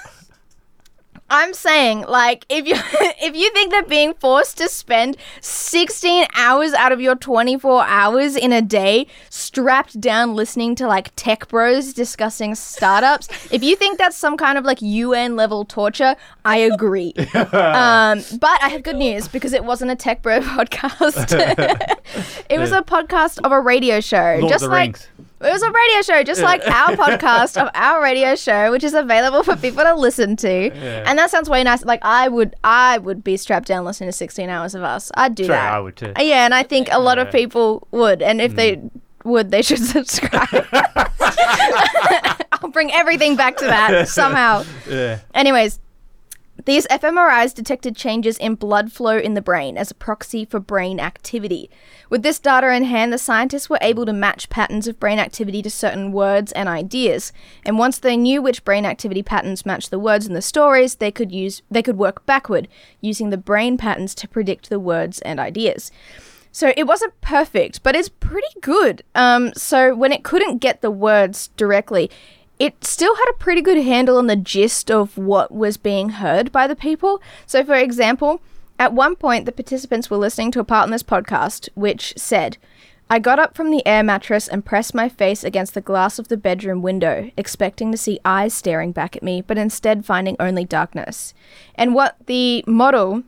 I'm 1.30 1.52
saying, 1.52 2.02
like, 2.08 2.46
if 2.48 2.66
you 2.66 2.74
if 3.22 3.36
you 3.36 3.50
think 3.52 3.72
that 3.72 3.88
being 3.88 4.14
forced 4.14 4.58
to 4.58 4.68
spend 4.68 5.16
16 5.40 6.26
hours 6.34 6.72
out 6.72 6.92
of 6.92 7.00
your 7.00 7.16
24 7.16 7.84
hours 7.84 8.36
in 8.36 8.52
a 8.52 8.62
day 8.62 9.06
strapped 9.30 10.00
down 10.00 10.34
listening 10.34 10.74
to 10.76 10.86
like 10.86 11.14
tech 11.16 11.48
bros 11.48 11.92
discussing 11.92 12.54
startups, 12.54 13.28
if 13.52 13.62
you 13.62 13.76
think 13.76 13.98
that's 13.98 14.16
some 14.16 14.36
kind 14.36 14.58
of 14.58 14.64
like 14.64 14.80
UN 14.80 15.36
level 15.36 15.64
torture, 15.64 16.16
I 16.44 16.58
agree. 16.58 17.12
um, 17.34 18.22
but 18.40 18.62
I 18.62 18.68
have 18.70 18.82
good 18.82 18.96
news 18.96 19.28
because 19.28 19.52
it 19.52 19.64
wasn't 19.64 19.90
a 19.90 19.96
tech 19.96 20.22
bro 20.22 20.40
podcast. 20.40 21.32
it 22.48 22.58
was 22.58 22.72
a 22.72 22.82
podcast 22.82 23.40
of 23.44 23.52
a 23.52 23.60
radio 23.60 24.00
show, 24.00 24.38
Lord 24.40 24.52
just 24.52 24.64
like. 24.64 24.96
Rings. 24.96 25.08
It 25.40 25.52
was 25.52 25.62
a 25.62 25.70
radio 25.70 26.02
show, 26.02 26.22
just 26.24 26.42
like 26.42 26.66
our 26.66 26.96
podcast 26.96 27.60
of 27.62 27.68
our 27.74 28.02
radio 28.02 28.34
show, 28.34 28.72
which 28.72 28.82
is 28.82 28.92
available 28.94 29.44
for 29.44 29.54
people 29.56 29.84
to 29.84 29.94
listen 29.94 30.34
to. 30.36 30.64
Yeah. 30.74 31.04
And 31.06 31.16
that 31.18 31.30
sounds 31.30 31.48
way 31.48 31.62
nice. 31.62 31.84
Like 31.84 32.00
I 32.02 32.26
would, 32.28 32.56
I 32.64 32.98
would 32.98 33.22
be 33.22 33.36
strapped 33.36 33.68
down 33.68 33.84
listening 33.84 34.08
to 34.08 34.12
16 34.12 34.48
hours 34.50 34.74
of 34.74 34.82
us. 34.82 35.12
I'd 35.14 35.34
do 35.36 35.44
Sure, 35.44 35.54
that. 35.54 35.72
I 35.72 35.78
would 35.80 35.96
too. 35.96 36.12
Uh, 36.18 36.22
Yeah, 36.22 36.44
and 36.44 36.54
I 36.54 36.64
think 36.64 36.88
a 36.90 36.98
lot 36.98 37.18
of 37.18 37.30
people 37.30 37.86
would. 37.92 38.20
And 38.20 38.40
if 38.40 38.56
they 38.56 38.82
would, 39.24 39.50
they 39.52 39.62
should 39.62 39.78
subscribe. 39.84 40.48
I'll 42.52 42.70
bring 42.70 42.92
everything 42.92 43.36
back 43.36 43.56
to 43.58 43.64
that 43.66 44.08
somehow. 44.08 44.64
Yeah. 44.88 45.20
Anyways, 45.34 45.78
these 46.68 46.86
fMRIs 46.88 47.54
detected 47.54 47.96
changes 47.96 48.36
in 48.38 48.54
blood 48.54 48.92
flow 48.92 49.16
in 49.18 49.34
the 49.34 49.40
brain 49.40 49.78
as 49.78 49.90
a 49.90 49.94
proxy 49.94 50.44
for 50.44 50.60
brain 50.60 51.00
activity. 51.00 51.70
With 52.10 52.22
this 52.22 52.38
data 52.38 52.74
in 52.74 52.84
hand, 52.84 53.12
the 53.12 53.18
scientists 53.18 53.70
were 53.70 53.78
able 53.80 54.04
to 54.06 54.12
match 54.12 54.50
patterns 54.50 54.86
of 54.86 55.00
brain 55.00 55.18
activity 55.18 55.62
to 55.62 55.70
certain 55.70 56.12
words 56.12 56.52
and 56.52 56.68
ideas. 56.68 57.32
And 57.64 57.78
once 57.78 57.98
they 57.98 58.16
knew 58.16 58.42
which 58.42 58.64
brain 58.64 58.84
activity 58.84 59.22
patterns 59.22 59.64
matched 59.64 59.90
the 59.90 59.98
words 59.98 60.26
in 60.26 60.34
the 60.34 60.42
stories, 60.42 60.96
they 60.96 61.10
could 61.10 61.32
use 61.32 61.62
they 61.70 61.82
could 61.82 61.96
work 61.96 62.26
backward, 62.26 62.68
using 63.00 63.30
the 63.30 63.36
brain 63.36 63.76
patterns 63.76 64.14
to 64.16 64.28
predict 64.28 64.68
the 64.68 64.80
words 64.80 65.20
and 65.22 65.40
ideas. 65.40 65.90
So 66.50 66.72
it 66.76 66.86
wasn't 66.86 67.20
perfect, 67.20 67.82
but 67.82 67.94
it's 67.94 68.08
pretty 68.08 68.60
good. 68.60 69.02
Um, 69.14 69.52
so 69.54 69.94
when 69.94 70.12
it 70.12 70.24
couldn't 70.24 70.58
get 70.58 70.80
the 70.80 70.90
words 70.90 71.48
directly, 71.56 72.10
it 72.58 72.84
still 72.84 73.14
had 73.16 73.28
a 73.30 73.38
pretty 73.38 73.62
good 73.62 73.78
handle 73.78 74.18
on 74.18 74.26
the 74.26 74.36
gist 74.36 74.90
of 74.90 75.16
what 75.16 75.52
was 75.52 75.76
being 75.76 76.10
heard 76.10 76.50
by 76.50 76.66
the 76.66 76.76
people. 76.76 77.22
So, 77.46 77.64
for 77.64 77.74
example, 77.74 78.40
at 78.78 78.92
one 78.92 79.16
point, 79.16 79.44
the 79.44 79.52
participants 79.52 80.10
were 80.10 80.16
listening 80.16 80.50
to 80.52 80.60
a 80.60 80.64
part 80.64 80.86
in 80.86 80.90
this 80.90 81.02
podcast 81.02 81.68
which 81.74 82.14
said, 82.16 82.58
I 83.10 83.18
got 83.18 83.38
up 83.38 83.56
from 83.56 83.70
the 83.70 83.86
air 83.86 84.02
mattress 84.02 84.48
and 84.48 84.64
pressed 84.64 84.94
my 84.94 85.08
face 85.08 85.42
against 85.42 85.72
the 85.72 85.80
glass 85.80 86.18
of 86.18 86.28
the 86.28 86.36
bedroom 86.36 86.82
window, 86.82 87.30
expecting 87.38 87.90
to 87.90 87.96
see 87.96 88.20
eyes 88.24 88.52
staring 88.52 88.92
back 88.92 89.16
at 89.16 89.22
me, 89.22 89.40
but 89.40 89.56
instead 89.56 90.04
finding 90.04 90.36
only 90.38 90.64
darkness. 90.64 91.32
And 91.74 91.94
what 91.94 92.16
the 92.26 92.62
model 92.66 93.22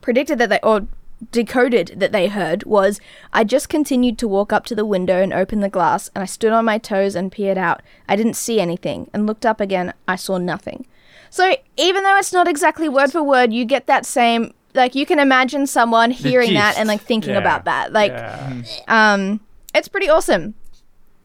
predicted 0.00 0.38
that 0.38 0.50
they, 0.50 0.60
or 0.62 0.86
decoded 1.30 1.94
that 1.98 2.12
they 2.12 2.28
heard 2.28 2.64
was 2.64 3.00
I 3.32 3.44
just 3.44 3.68
continued 3.68 4.18
to 4.18 4.28
walk 4.28 4.52
up 4.52 4.64
to 4.66 4.74
the 4.74 4.84
window 4.84 5.22
and 5.22 5.32
open 5.32 5.60
the 5.60 5.68
glass, 5.68 6.10
and 6.14 6.22
I 6.22 6.26
stood 6.26 6.52
on 6.52 6.64
my 6.64 6.78
toes 6.78 7.14
and 7.14 7.30
peered 7.30 7.58
out. 7.58 7.82
I 8.08 8.16
didn't 8.16 8.34
see 8.34 8.60
anything, 8.60 9.08
and 9.14 9.26
looked 9.26 9.46
up 9.46 9.60
again, 9.60 9.92
I 10.08 10.16
saw 10.16 10.38
nothing. 10.38 10.86
So 11.30 11.56
even 11.76 12.02
though 12.02 12.16
it's 12.16 12.32
not 12.32 12.48
exactly 12.48 12.88
word 12.88 13.12
for 13.12 13.22
word, 13.22 13.52
you 13.52 13.64
get 13.64 13.86
that 13.86 14.04
same 14.04 14.52
like 14.74 14.94
you 14.94 15.04
can 15.04 15.18
imagine 15.18 15.66
someone 15.66 16.10
hearing 16.10 16.54
that 16.54 16.78
and 16.78 16.88
like 16.88 17.02
thinking 17.02 17.34
Yeah. 17.34 17.38
about 17.40 17.64
that. 17.66 17.92
Like 17.92 18.10
Yeah. 18.10 18.62
um 18.88 19.40
it's 19.74 19.88
pretty 19.88 20.08
awesome. 20.08 20.54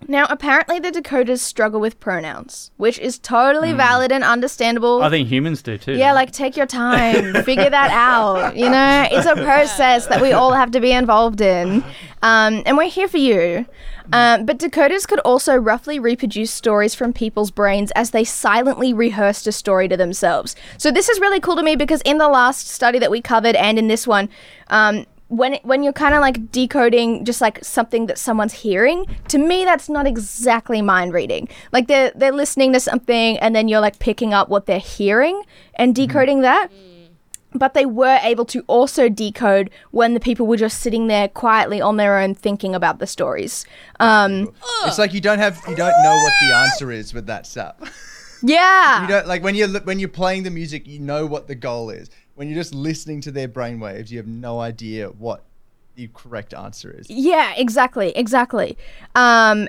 Now 0.07 0.25
apparently 0.29 0.79
the 0.79 0.91
decoders 0.91 1.39
struggle 1.39 1.79
with 1.81 1.99
pronouns, 1.99 2.71
which 2.77 2.97
is 2.99 3.19
totally 3.19 3.73
valid 3.73 4.11
and 4.11 4.23
understandable. 4.23 5.01
I 5.01 5.09
think 5.09 5.27
humans 5.27 5.61
do 5.61 5.77
too. 5.77 5.93
Yeah, 5.93 6.13
like 6.13 6.31
take 6.31 6.55
your 6.55 6.65
time, 6.65 7.33
figure 7.43 7.69
that 7.69 7.91
out. 7.91 8.55
You 8.55 8.69
know, 8.69 9.07
it's 9.11 9.25
a 9.25 9.35
process 9.43 10.07
that 10.07 10.21
we 10.21 10.31
all 10.31 10.53
have 10.53 10.71
to 10.71 10.79
be 10.79 10.91
involved 10.91 11.41
in, 11.41 11.83
um, 12.21 12.63
and 12.65 12.77
we're 12.77 12.89
here 12.89 13.07
for 13.07 13.17
you. 13.17 13.65
Um, 14.13 14.45
but 14.45 14.57
decoders 14.59 15.05
could 15.05 15.19
also 15.19 15.55
roughly 15.55 15.99
reproduce 15.99 16.51
stories 16.51 16.95
from 16.95 17.11
people's 17.11 17.51
brains 17.51 17.91
as 17.91 18.11
they 18.11 18.23
silently 18.23 18.93
rehearsed 18.93 19.47
a 19.47 19.51
story 19.51 19.89
to 19.89 19.97
themselves. 19.97 20.55
So 20.77 20.91
this 20.91 21.09
is 21.09 21.19
really 21.19 21.41
cool 21.41 21.57
to 21.57 21.63
me 21.63 21.75
because 21.75 22.01
in 22.03 22.17
the 22.17 22.29
last 22.29 22.69
study 22.69 22.99
that 22.99 23.11
we 23.11 23.21
covered 23.21 23.55
and 23.55 23.77
in 23.77 23.89
this 23.89 24.07
one. 24.07 24.29
Um, 24.69 25.05
when 25.29 25.55
when 25.63 25.83
you're 25.83 25.93
kind 25.93 26.15
of 26.15 26.21
like 26.21 26.51
decoding 26.51 27.25
just 27.25 27.41
like 27.41 27.63
something 27.63 28.05
that 28.07 28.17
someone's 28.17 28.53
hearing, 28.53 29.05
to 29.27 29.37
me 29.37 29.65
that's 29.65 29.89
not 29.89 30.07
exactly 30.07 30.81
mind 30.81 31.13
reading. 31.13 31.49
Like 31.71 31.87
they're 31.87 32.11
they're 32.15 32.31
listening 32.31 32.73
to 32.73 32.79
something 32.79 33.37
and 33.39 33.55
then 33.55 33.67
you're 33.67 33.81
like 33.81 33.99
picking 33.99 34.33
up 34.33 34.49
what 34.49 34.65
they're 34.65 34.79
hearing 34.79 35.43
and 35.75 35.93
decoding 35.93 36.41
that. 36.41 36.69
But 37.53 37.73
they 37.73 37.85
were 37.85 38.19
able 38.23 38.45
to 38.45 38.63
also 38.67 39.09
decode 39.09 39.69
when 39.91 40.13
the 40.13 40.19
people 40.19 40.45
were 40.45 40.57
just 40.57 40.79
sitting 40.79 41.07
there 41.07 41.27
quietly 41.27 41.81
on 41.81 41.97
their 41.97 42.19
own 42.19 42.35
thinking 42.35 42.75
about 42.75 42.99
the 42.99 43.07
stories. 43.07 43.65
Um, 43.99 44.53
It's 44.85 44.97
like 44.99 45.13
you 45.13 45.21
don't 45.21 45.39
have 45.39 45.57
you 45.67 45.75
don't 45.75 46.03
know 46.03 46.15
what 46.15 46.33
the 46.41 46.55
answer 46.55 46.91
is 46.91 47.13
with 47.13 47.25
that 47.27 47.47
stuff. 47.47 47.75
yeah. 48.43 49.01
You 49.01 49.07
don't 49.07 49.27
like 49.27 49.43
when 49.43 49.55
you're 49.55 49.69
when 49.79 49.99
you're 49.99 50.09
playing 50.09 50.43
the 50.43 50.51
music, 50.51 50.87
you 50.87 50.99
know 50.99 51.25
what 51.25 51.47
the 51.47 51.55
goal 51.55 51.89
is. 51.89 52.09
When 52.37 52.47
you're 52.47 52.55
just 52.55 52.75
listening 52.75 53.19
to 53.21 53.31
their 53.31 53.47
brainwaves, 53.47 54.11
you 54.11 54.19
have 54.19 54.27
no 54.27 54.59
idea 54.59 55.07
what 55.07 55.43
the 55.95 56.07
correct 56.13 56.53
answer 56.53 56.95
is. 56.95 57.09
Yeah, 57.09 57.55
exactly, 57.57 58.11
exactly. 58.15 58.77
Um, 59.15 59.67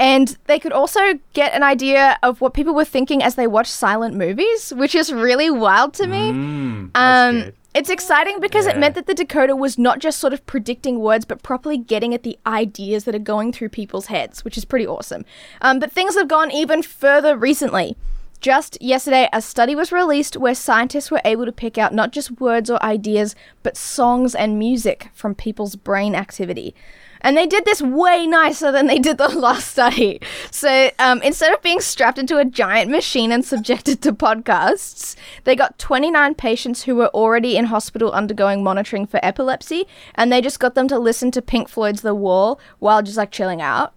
and 0.00 0.36
they 0.46 0.58
could 0.58 0.72
also 0.72 1.20
get 1.32 1.52
an 1.54 1.62
idea 1.62 2.18
of 2.24 2.40
what 2.40 2.54
people 2.54 2.74
were 2.74 2.84
thinking 2.84 3.22
as 3.22 3.36
they 3.36 3.46
watched 3.46 3.70
silent 3.70 4.16
movies, 4.16 4.72
which 4.74 4.96
is 4.96 5.12
really 5.12 5.48
wild 5.48 5.94
to 5.94 6.08
me. 6.08 6.32
Mm, 6.32 6.90
um, 6.96 7.52
it's 7.72 7.88
exciting 7.88 8.40
because 8.40 8.66
it 8.66 8.76
meant 8.78 8.96
that 8.96 9.06
the 9.06 9.14
decoder 9.14 9.56
was 9.56 9.78
not 9.78 10.00
just 10.00 10.18
sort 10.18 10.32
of 10.32 10.44
predicting 10.44 10.98
words, 10.98 11.24
but 11.24 11.44
properly 11.44 11.78
getting 11.78 12.14
at 12.14 12.24
the 12.24 12.36
ideas 12.44 13.04
that 13.04 13.14
are 13.14 13.20
going 13.20 13.52
through 13.52 13.68
people's 13.68 14.06
heads, 14.06 14.44
which 14.44 14.58
is 14.58 14.64
pretty 14.64 14.88
awesome. 14.88 15.24
Um, 15.60 15.78
but 15.78 15.92
things 15.92 16.16
have 16.16 16.26
gone 16.26 16.50
even 16.50 16.82
further 16.82 17.36
recently. 17.36 17.96
Just 18.40 18.80
yesterday, 18.80 19.28
a 19.32 19.42
study 19.42 19.74
was 19.74 19.90
released 19.90 20.36
where 20.36 20.54
scientists 20.54 21.10
were 21.10 21.20
able 21.24 21.44
to 21.44 21.52
pick 21.52 21.76
out 21.76 21.92
not 21.92 22.12
just 22.12 22.40
words 22.40 22.70
or 22.70 22.82
ideas, 22.82 23.34
but 23.64 23.76
songs 23.76 24.34
and 24.34 24.58
music 24.58 25.10
from 25.12 25.34
people's 25.34 25.74
brain 25.74 26.14
activity. 26.14 26.74
And 27.20 27.36
they 27.36 27.46
did 27.46 27.64
this 27.64 27.82
way 27.82 28.28
nicer 28.28 28.70
than 28.70 28.86
they 28.86 29.00
did 29.00 29.18
the 29.18 29.28
last 29.38 29.72
study. 29.72 30.20
So 30.52 30.90
um, 31.00 31.20
instead 31.22 31.52
of 31.52 31.60
being 31.62 31.80
strapped 31.80 32.16
into 32.16 32.38
a 32.38 32.44
giant 32.44 32.92
machine 32.92 33.32
and 33.32 33.44
subjected 33.44 34.00
to 34.02 34.12
podcasts, 34.12 35.16
they 35.42 35.56
got 35.56 35.78
29 35.80 36.36
patients 36.36 36.84
who 36.84 36.94
were 36.94 37.08
already 37.08 37.56
in 37.56 37.66
hospital 37.66 38.12
undergoing 38.12 38.62
monitoring 38.62 39.06
for 39.06 39.18
epilepsy, 39.20 39.88
and 40.14 40.30
they 40.30 40.40
just 40.40 40.60
got 40.60 40.76
them 40.76 40.86
to 40.86 40.98
listen 40.98 41.32
to 41.32 41.42
Pink 41.42 41.68
Floyd's 41.68 42.02
The 42.02 42.14
Wall 42.14 42.60
while 42.78 43.02
just 43.02 43.16
like 43.16 43.32
chilling 43.32 43.60
out 43.60 43.94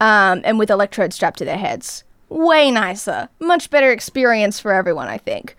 um, 0.00 0.42
and 0.44 0.60
with 0.60 0.70
electrodes 0.70 1.16
strapped 1.16 1.38
to 1.38 1.44
their 1.44 1.58
heads. 1.58 2.04
Way 2.28 2.70
nicer. 2.70 3.28
Much 3.38 3.70
better 3.70 3.90
experience 3.92 4.58
for 4.58 4.72
everyone, 4.72 5.08
I 5.08 5.18
think. 5.18 5.56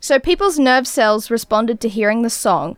So 0.00 0.18
people's 0.18 0.58
nerve 0.58 0.86
cells 0.86 1.30
responded 1.30 1.80
to 1.80 1.88
hearing 1.88 2.22
the 2.22 2.30
song, 2.30 2.76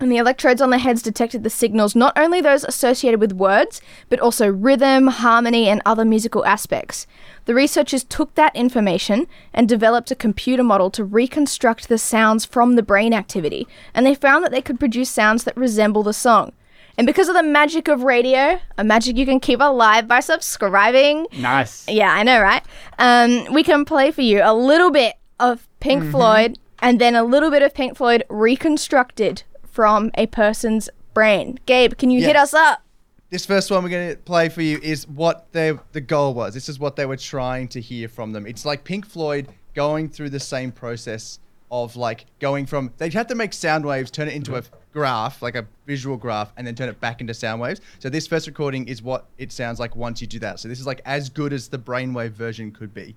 and 0.00 0.10
the 0.10 0.16
electrodes 0.16 0.60
on 0.60 0.70
their 0.70 0.80
heads 0.80 1.00
detected 1.00 1.44
the 1.44 1.50
signals, 1.50 1.94
not 1.94 2.18
only 2.18 2.40
those 2.40 2.64
associated 2.64 3.20
with 3.20 3.32
words, 3.32 3.80
but 4.08 4.18
also 4.18 4.48
rhythm, 4.48 5.06
harmony, 5.06 5.68
and 5.68 5.80
other 5.86 6.04
musical 6.04 6.44
aspects. 6.44 7.06
The 7.44 7.54
researchers 7.54 8.02
took 8.02 8.34
that 8.34 8.56
information 8.56 9.28
and 9.54 9.68
developed 9.68 10.10
a 10.10 10.16
computer 10.16 10.64
model 10.64 10.90
to 10.90 11.04
reconstruct 11.04 11.88
the 11.88 11.98
sounds 11.98 12.44
from 12.44 12.74
the 12.74 12.82
brain 12.82 13.14
activity, 13.14 13.68
and 13.94 14.04
they 14.04 14.16
found 14.16 14.44
that 14.44 14.50
they 14.50 14.62
could 14.62 14.80
produce 14.80 15.10
sounds 15.10 15.44
that 15.44 15.56
resemble 15.56 16.02
the 16.02 16.12
song. 16.12 16.52
And 16.98 17.06
because 17.06 17.28
of 17.28 17.34
the 17.34 17.42
magic 17.42 17.88
of 17.88 18.02
radio, 18.02 18.60
a 18.76 18.84
magic 18.84 19.16
you 19.16 19.24
can 19.24 19.40
keep 19.40 19.60
alive 19.60 20.06
by 20.06 20.20
subscribing, 20.20 21.26
Nice. 21.38 21.88
yeah, 21.88 22.12
I 22.12 22.22
know, 22.22 22.40
right? 22.40 22.62
Um, 22.98 23.52
we 23.52 23.62
can 23.62 23.84
play 23.84 24.10
for 24.10 24.20
you 24.22 24.40
a 24.42 24.54
little 24.54 24.90
bit 24.90 25.14
of 25.40 25.66
Pink 25.80 26.02
Mm-hmm. 26.02 26.10
Floyd 26.12 26.58
and 26.80 27.00
then 27.00 27.14
a 27.16 27.24
little 27.24 27.50
bit 27.50 27.62
of 27.62 27.72
Pink 27.74 27.96
Floyd 27.96 28.24
reconstructed 28.28 29.42
from 29.64 30.10
a 30.14 30.26
person's 30.26 30.88
brain. 31.14 31.58
Gabe, 31.66 31.96
can 31.96 32.10
you 32.10 32.20
hit 32.22 32.36
us 32.36 32.52
up? 32.54 32.82
This 33.30 33.46
first 33.46 33.70
one 33.70 33.82
we're 33.82 33.88
going 33.88 34.10
to 34.10 34.16
play 34.16 34.48
for 34.50 34.60
you 34.60 34.78
is 34.82 35.08
what 35.08 35.50
their 35.52 35.80
the 35.92 36.00
goal 36.02 36.34
was. 36.34 36.52
This 36.52 36.68
is 36.68 36.78
what 36.78 36.96
they 36.96 37.06
were 37.06 37.16
trying 37.16 37.68
to 37.68 37.80
hear 37.80 38.08
from 38.08 38.32
them. 38.32 38.46
It's 38.46 38.66
like 38.66 38.84
Pink 38.84 39.06
Floyd 39.06 39.48
going 39.74 40.10
through 40.10 40.28
the 40.30 40.40
same 40.40 40.70
process 40.70 41.38
of 41.72 41.96
like 41.96 42.26
going 42.38 42.66
from 42.66 42.92
they 42.98 43.10
had 43.10 43.28
to 43.30 43.34
make 43.34 43.52
sound 43.52 43.84
waves, 43.84 44.10
turn 44.10 44.28
it 44.28 44.34
into 44.34 44.54
a 44.54 44.62
mm-hmm. 44.62 44.76
graph, 44.92 45.42
like 45.42 45.56
a 45.56 45.66
visual 45.86 46.16
graph, 46.16 46.52
and 46.56 46.66
then 46.66 46.74
turn 46.74 46.88
it 46.88 47.00
back 47.00 47.20
into 47.20 47.34
sound 47.34 47.60
waves. 47.60 47.80
So 47.98 48.08
this 48.10 48.26
first 48.26 48.46
recording 48.46 48.86
is 48.86 49.02
what 49.02 49.26
it 49.38 49.50
sounds 49.50 49.80
like 49.80 49.96
once 49.96 50.20
you 50.20 50.26
do 50.28 50.38
that. 50.40 50.60
So 50.60 50.68
this 50.68 50.78
is 50.78 50.86
like 50.86 51.00
as 51.06 51.30
good 51.30 51.52
as 51.52 51.68
the 51.68 51.78
brainwave 51.78 52.32
version 52.32 52.70
could 52.70 52.94
be. 52.94 53.16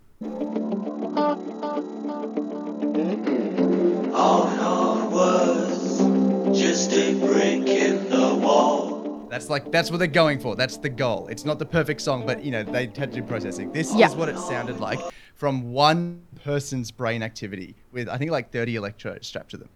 Just 6.54 6.94
a 6.94 7.14
brick 7.20 7.68
in 7.68 8.10
the 8.10 8.40
wall. 8.42 9.28
That's 9.30 9.50
like 9.50 9.70
that's 9.72 9.92
what 9.92 9.98
they're 9.98 10.08
going 10.08 10.40
for. 10.40 10.56
That's 10.56 10.78
the 10.78 10.88
goal. 10.88 11.28
It's 11.28 11.44
not 11.44 11.60
the 11.60 11.66
perfect 11.66 12.00
song, 12.00 12.26
but 12.26 12.44
you 12.44 12.52
know 12.52 12.64
they 12.64 12.86
had 12.86 12.96
to 12.96 13.08
do 13.08 13.24
processing. 13.24 13.74
This 13.74 13.94
Yeah. 13.94 14.08
is 14.08 14.16
what 14.16 14.30
it 14.30 14.38
sounded 14.40 14.80
like 14.80 15.00
from 15.36 15.74
one 15.74 16.25
person's 16.46 16.92
brain 16.92 17.24
activity 17.24 17.74
with 17.92 18.08
I 18.08 18.20
think 18.20 18.30
like 18.30 18.52
30 18.52 18.76
electrodes 18.76 19.28
strapped 19.28 19.50
to 19.50 19.58
them. 19.58 19.70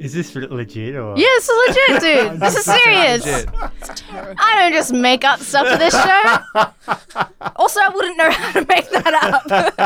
Is 0.00 0.12
this 0.12 0.34
legit 0.34 0.96
or? 0.96 1.16
Yeah, 1.16 1.26
this 1.36 1.48
is 1.48 1.68
legit, 1.68 2.00
dude. 2.02 2.40
this 2.40 2.56
is 2.56 2.64
serious. 2.64 3.46
I 4.10 4.56
don't 4.60 4.72
just 4.72 4.92
make 4.92 5.24
up 5.24 5.38
stuff 5.40 5.68
for 5.68 5.78
this 5.78 5.94
show. 5.94 6.38
also, 7.56 7.80
I 7.80 7.88
wouldn't 7.88 8.18
know 8.18 8.30
how 8.30 8.52
to 8.52 8.64
make 8.66 8.90
that 8.90 9.14
up. 9.14 9.46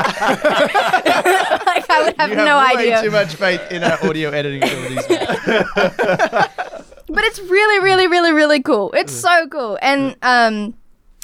like, 1.66 1.90
I 1.90 2.02
would 2.02 2.14
have, 2.18 2.30
no 2.30 2.36
idea. 2.36 2.38
you 2.38 2.44
no 2.44 2.58
have 2.58 2.76
way 2.76 2.92
idea. 2.92 3.02
too 3.02 3.10
much 3.10 3.34
faith 3.34 3.60
in 3.70 3.84
our 3.84 4.02
audio 4.06 4.30
editing 4.30 4.62
abilities. 4.62 5.06
it's 7.30 7.40
really, 7.48 7.78
really, 7.78 8.08
really, 8.08 8.32
really 8.32 8.60
cool. 8.60 8.90
It's 8.92 9.12
so 9.12 9.46
cool. 9.46 9.78
And 9.80 10.16
um, 10.22 10.74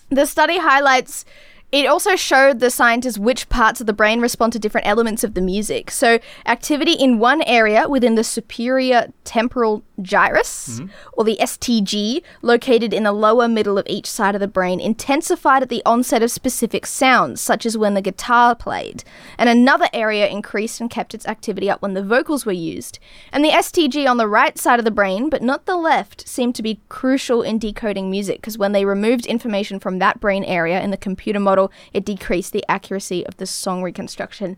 the 0.09 0.25
study 0.25 0.59
highlights. 0.59 1.25
It 1.73 1.87
also 1.87 2.15
showed 2.15 2.61
the 2.61 2.71
scientists 2.71 3.19
which 3.19 3.49
parts 3.49 3.81
of 3.81 3.89
the 3.89 3.93
brain 3.93 4.21
respond 4.21 4.53
to 4.53 4.59
different 4.59 4.87
elements 4.87 5.25
of 5.25 5.35
the 5.35 5.41
music. 5.41 5.91
So, 5.91 6.21
activity 6.47 6.93
in 6.93 7.19
one 7.19 7.43
area 7.43 7.89
within 7.89 8.15
the 8.15 8.23
superior 8.23 9.09
temporal 9.25 9.83
gyrus, 10.01 10.79
mm-hmm. 10.79 10.87
or 11.15 11.25
the 11.25 11.39
STG, 11.41 12.23
located 12.41 12.95
in 12.95 13.03
the 13.03 13.13
lower 13.13 13.49
middle 13.49 13.79
of 13.79 13.87
each 13.89 14.07
side 14.07 14.37
of 14.37 14.41
the 14.41 14.47
brain, 14.47 14.79
intensified 14.79 15.63
at 15.63 15.69
the 15.69 15.83
onset 15.85 16.23
of 16.23 16.31
specific 16.31 16.87
sounds, 16.87 17.41
such 17.41 17.67
as 17.67 17.77
when 17.77 17.95
the 17.95 18.03
guitar 18.03 18.55
played. 18.55 19.03
And 19.37 19.49
another 19.49 19.89
area 19.93 20.29
increased 20.29 20.81
and 20.81 20.89
kept 20.89 21.15
its 21.15 21.27
activity 21.27 21.69
up 21.69 21.83
when 21.83 21.95
the 21.95 22.03
vocals 22.03 22.47
were 22.47 22.53
used. 22.53 23.01
And 23.33 23.45
the 23.45 23.51
STG 23.51 24.09
on 24.09 24.19
the 24.19 24.29
right 24.29 24.57
side 24.57 24.79
of 24.79 24.85
the 24.85 24.91
brain, 24.93 25.29
but 25.29 25.43
not 25.43 25.67
the 25.67 25.77
left, 25.77 26.29
seemed 26.29 26.55
to 26.55 26.63
be 26.63 26.81
crucial 26.89 27.43
in 27.43 27.59
decoding 27.59 28.09
music 28.09 28.41
because 28.41 28.57
when 28.57 28.71
they 28.71 28.85
removed 28.85 29.27
information 29.27 29.81
from 29.81 29.99
that 29.99 30.21
brain 30.21 30.45
area 30.45 30.81
in 30.81 30.91
the 30.91 30.97
computer 30.97 31.41
model, 31.41 31.56
it 31.93 32.05
decreased 32.05 32.53
the 32.53 32.65
accuracy 32.69 33.27
of 33.27 33.37
the 33.37 33.47
song 33.47 33.83
reconstruction. 33.83 34.57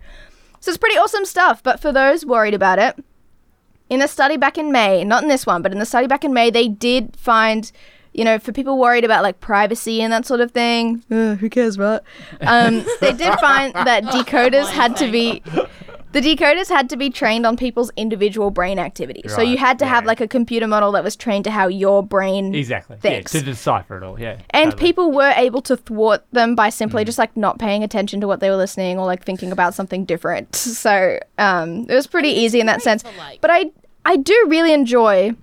So 0.60 0.70
it's 0.70 0.78
pretty 0.78 0.98
awesome 0.98 1.24
stuff, 1.24 1.62
but 1.62 1.80
for 1.80 1.92
those 1.92 2.26
worried 2.26 2.54
about 2.54 2.78
it, 2.78 3.02
in 3.88 4.02
a 4.02 4.08
study 4.08 4.36
back 4.36 4.58
in 4.58 4.70
May, 4.70 5.04
not 5.04 5.22
in 5.22 5.28
this 5.28 5.46
one, 5.46 5.62
but 5.62 5.72
in 5.72 5.78
the 5.78 5.86
study 5.86 6.06
back 6.06 6.24
in 6.24 6.34
May, 6.34 6.50
they 6.50 6.68
did 6.68 7.16
find 7.16 7.70
you 8.12 8.24
know, 8.24 8.38
for 8.38 8.52
people 8.52 8.78
worried 8.78 9.04
about 9.04 9.22
like 9.22 9.38
privacy 9.38 10.02
and 10.02 10.12
that 10.12 10.26
sort 10.26 10.40
of 10.40 10.50
thing, 10.50 11.04
uh, 11.10 11.36
who 11.36 11.48
cares, 11.48 11.78
right? 11.78 12.00
Um, 12.40 12.84
they 13.00 13.12
did 13.12 13.32
find 13.40 13.72
that 13.74 14.02
decoders 14.06 14.68
had 14.70 14.96
to 14.96 15.10
be. 15.10 15.42
The 16.12 16.20
decoders 16.22 16.68
had 16.70 16.88
to 16.88 16.96
be 16.96 17.10
trained 17.10 17.44
on 17.44 17.56
people's 17.58 17.90
individual 17.96 18.50
brain 18.50 18.78
activity. 18.78 19.22
So 19.28 19.42
you 19.42 19.58
had 19.58 19.78
to 19.80 19.86
have 19.86 20.06
like 20.06 20.22
a 20.22 20.26
computer 20.28 20.66
model 20.66 20.92
that 20.92 21.04
was 21.04 21.14
trained 21.16 21.44
to 21.44 21.50
how 21.50 21.68
your 21.68 22.02
brain 22.02 22.54
Exactly. 22.54 22.96
thinks. 22.96 23.34
Yeah, 23.34 23.40
to 23.40 23.46
decipher 23.46 23.98
it 23.98 24.02
all. 24.02 24.18
Yeah. 24.18 24.38
And 24.50 24.70
totally. 24.70 24.88
people 24.88 25.12
were 25.12 25.32
able 25.36 25.60
to 25.62 25.76
thwart 25.76 26.24
them 26.32 26.54
by 26.54 26.68
Mm. 26.68 26.72
simply 26.72 27.04
just 27.04 27.18
like 27.18 27.36
not 27.36 27.58
paying 27.58 27.84
attention 27.84 28.20
to 28.22 28.26
what 28.26 28.40
they 28.40 28.48
were 28.48 28.56
listening 28.56 28.98
or 28.98 29.04
like 29.04 29.22
thinking 29.22 29.52
about 29.52 29.74
something 29.74 30.04
different. 30.04 30.56
So 30.78 31.18
um, 31.38 31.86
it 31.90 31.94
was 31.94 32.06
pretty 32.06 32.30
easy 32.30 32.58
in 32.60 32.66
that 32.66 32.80
sense. 32.82 33.04
But 33.42 33.50
I 33.50 33.66
I 34.04 34.16
do 34.16 34.46
really 34.48 34.72
enjoy. 34.72 35.34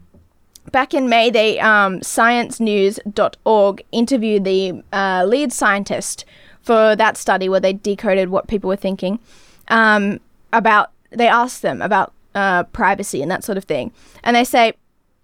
Back 0.71 0.95
in 0.95 1.07
May, 1.09 1.29
they 1.29 1.59
um, 1.59 1.99
sciencenews.org 2.01 3.83
interviewed 3.91 4.43
the 4.43 4.81
uh, 4.91 5.23
lead 5.27 5.53
scientist 5.53 6.25
for 6.61 6.95
that 6.95 7.17
study 7.17 7.47
where 7.49 7.59
they 7.59 7.73
decoded 7.73 8.29
what 8.29 8.47
people 8.47 8.67
were 8.67 8.75
thinking 8.75 9.19
um, 9.67 10.19
about. 10.57 10.91
They 11.11 11.27
ask 11.27 11.61
them 11.61 11.81
about 11.81 12.13
uh, 12.33 12.63
privacy 12.63 13.21
and 13.21 13.31
that 13.31 13.43
sort 13.43 13.57
of 13.57 13.63
thing, 13.65 13.91
and 14.23 14.35
they 14.35 14.43
say, 14.43 14.73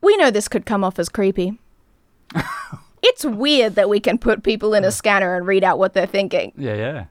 "We 0.01 0.15
know 0.17 0.31
this 0.31 0.47
could 0.47 0.65
come 0.65 0.83
off 0.83 0.99
as 0.99 1.09
creepy." 1.09 1.59
it's 3.01 3.25
weird 3.25 3.75
that 3.75 3.89
we 3.89 3.99
can 3.99 4.17
put 4.17 4.43
people 4.43 4.73
in 4.73 4.83
a 4.83 4.91
scanner 4.91 5.35
and 5.35 5.45
read 5.47 5.63
out 5.63 5.77
what 5.79 5.93
they're 5.93 6.05
thinking. 6.05 6.53
Yeah, 6.57 6.75
yeah. 6.75 7.05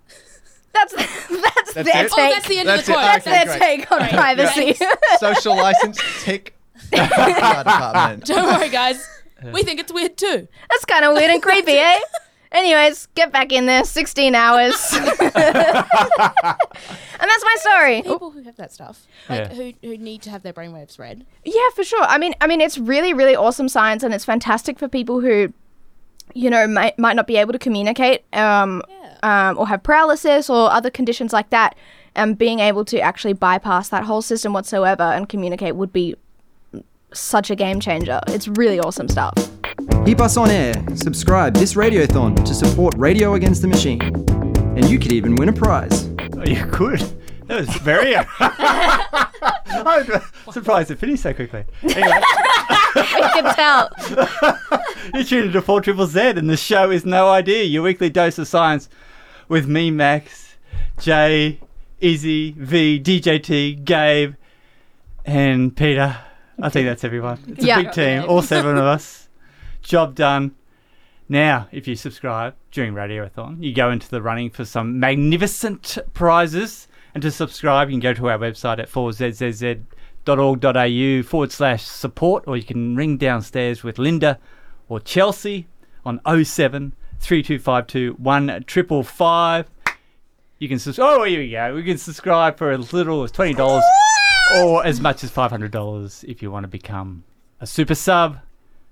That's 0.72 0.94
that's, 0.94 1.74
That's 1.74 1.92
their 1.92 2.04
it? 2.06 2.10
take. 2.10 2.12
Oh, 2.12 2.30
that's 2.30 2.48
the 2.48 2.58
end 2.58 2.68
of 2.68 2.76
that's 2.76 2.86
the 2.86 2.92
quote. 2.92 3.02
That's 3.04 3.26
Okay, 3.26 3.36
their 3.36 3.46
great. 3.46 3.60
take 3.60 3.92
on 3.92 3.98
Great. 3.98 4.10
privacy. 4.12 4.76
Social 5.18 5.56
license 5.56 5.98
tick. 6.24 6.56
PR 6.92 6.96
department. 7.04 8.24
Don't 8.24 8.46
worry, 8.46 8.68
guys. 8.68 9.06
We 9.52 9.62
think 9.62 9.80
it's 9.80 9.92
weird 9.92 10.16
too. 10.16 10.46
That's 10.70 10.84
kind 10.84 11.04
of 11.04 11.14
weird 11.14 11.30
and 11.30 11.42
creepy, 11.42 11.72
eh? 11.72 11.98
Anyways, 12.52 13.06
get 13.14 13.32
back 13.32 13.52
in 13.52 13.66
there. 13.66 13.84
16 13.84 14.34
hours. 14.34 14.74
and 14.92 15.32
that's 15.32 17.44
my 17.44 17.56
story. 17.60 18.02
People 18.02 18.30
who 18.30 18.42
have 18.42 18.56
that 18.56 18.72
stuff, 18.72 19.06
like 19.28 19.40
Yeah. 19.40 19.54
who 19.54 19.72
who 19.82 19.96
need 19.96 20.22
to 20.22 20.30
have 20.30 20.42
their 20.42 20.52
brainwaves 20.52 20.98
read. 20.98 21.24
Yeah, 21.44 21.68
for 21.74 21.84
sure. 21.84 22.02
I 22.02 22.18
mean, 22.18 22.34
I 22.40 22.46
mean, 22.46 22.60
it's 22.60 22.78
really, 22.78 23.14
really 23.14 23.36
awesome 23.36 23.68
science, 23.68 24.02
and 24.02 24.12
it's 24.12 24.24
fantastic 24.24 24.78
for 24.78 24.88
people 24.88 25.20
who, 25.20 25.52
you 26.34 26.50
know, 26.50 26.66
might 26.66 26.98
might 26.98 27.16
not 27.16 27.26
be 27.26 27.36
able 27.36 27.52
to 27.52 27.58
communicate, 27.58 28.24
um, 28.32 28.82
um, 29.22 29.56
or 29.58 29.68
have 29.68 29.82
paralysis 29.82 30.50
or 30.50 30.70
other 30.72 30.90
conditions 30.90 31.32
like 31.32 31.50
that. 31.50 31.76
And 32.16 32.36
being 32.36 32.58
able 32.58 32.84
to 32.86 32.98
actually 33.00 33.34
bypass 33.34 33.88
that 33.90 34.02
whole 34.02 34.22
system 34.22 34.52
whatsoever 34.52 35.04
and 35.04 35.28
communicate 35.28 35.76
would 35.76 35.92
be 35.92 36.16
such 37.14 37.50
a 37.50 37.54
game 37.56 37.78
changer. 37.78 38.20
It's 38.26 38.48
really 38.48 38.80
awesome 38.80 39.08
stuff. 39.08 39.34
Keep 40.04 40.20
us 40.20 40.36
on 40.36 40.50
air. 40.50 40.74
Subscribe 40.94 41.54
this 41.54 41.74
radiothon 41.74 42.36
to 42.44 42.54
support 42.54 42.94
Radio 42.96 43.34
Against 43.34 43.62
the 43.62 43.68
Machine. 43.68 44.00
And 44.76 44.88
you 44.88 44.98
could 44.98 45.12
even 45.12 45.34
win 45.36 45.48
a 45.48 45.52
prize. 45.52 46.08
Oh, 46.36 46.44
you 46.44 46.64
could. 46.66 47.00
That 47.46 47.60
was 47.60 47.68
very. 47.78 48.14
I'm 48.40 50.52
surprised 50.52 50.90
it 50.90 50.98
finished 50.98 51.22
so 51.22 51.32
quickly. 51.34 51.64
Anyway, 51.82 52.02
I 52.12 53.30
can 53.34 53.54
tell. 53.54 55.10
you're 55.14 55.24
tuned 55.24 55.46
into 55.46 55.62
4 55.62 55.80
Triple 55.80 56.06
Z, 56.06 56.20
and 56.20 56.48
the 56.50 56.56
show 56.56 56.90
is 56.90 57.04
No 57.04 57.28
Idea, 57.28 57.64
your 57.64 57.82
weekly 57.82 58.10
dose 58.10 58.38
of 58.38 58.48
science 58.48 58.88
with 59.48 59.66
me, 59.68 59.90
Max, 59.90 60.56
Jay, 60.98 61.60
Issy, 62.00 62.54
Vi, 62.56 63.00
DJT, 63.00 63.84
Gabe, 63.84 64.34
and 65.24 65.76
Peta. 65.76 66.18
I 66.62 66.68
think 66.68 66.86
that's 66.86 67.04
everyone. 67.04 67.38
It's 67.48 67.64
a 67.64 67.66
Yeah. 67.66 67.82
big 67.82 67.92
team, 67.92 68.24
all 68.28 68.42
seven 68.42 68.76
of 68.76 68.84
us. 68.84 69.19
Job 69.82 70.14
done. 70.14 70.54
Now, 71.28 71.68
if 71.70 71.86
you 71.86 71.94
subscribe 71.94 72.54
during 72.72 72.92
Radiothon, 72.92 73.62
you 73.62 73.72
go 73.72 73.90
into 73.90 74.10
the 74.10 74.20
running 74.20 74.50
for 74.50 74.64
some 74.64 74.98
magnificent 74.98 75.96
prizes. 76.12 76.88
And 77.14 77.22
to 77.22 77.30
subscribe, 77.30 77.88
you 77.88 77.94
can 77.94 78.00
go 78.00 78.14
to 78.14 78.28
our 78.28 78.38
website 78.38 78.78
at 78.78 78.90
4zzz.org.au 78.90 81.22
forward 81.22 81.52
slash 81.52 81.84
support, 81.84 82.44
or 82.46 82.56
you 82.56 82.62
can 82.62 82.96
ring 82.96 83.16
downstairs 83.16 83.82
with 83.82 83.98
Linda 83.98 84.38
or 84.88 85.00
Chelsea 85.00 85.66
on 86.04 86.20
07 86.26 86.94
3252 87.20 88.14
1555. 88.14 89.70
You 90.58 90.68
can 90.68 90.78
subscribe. 90.78 91.20
Oh, 91.20 91.24
here 91.24 91.40
we 91.40 91.50
go. 91.50 91.74
We 91.74 91.84
can 91.84 91.98
subscribe 91.98 92.58
for 92.58 92.70
as 92.70 92.92
little 92.92 93.22
as 93.22 93.32
$20 93.32 93.80
or 94.58 94.84
as 94.84 95.00
much 95.00 95.24
as 95.24 95.30
$500 95.30 96.24
if 96.24 96.42
you 96.42 96.50
want 96.50 96.64
to 96.64 96.68
become 96.68 97.24
a 97.60 97.66
super 97.66 97.94
sub. 97.94 98.38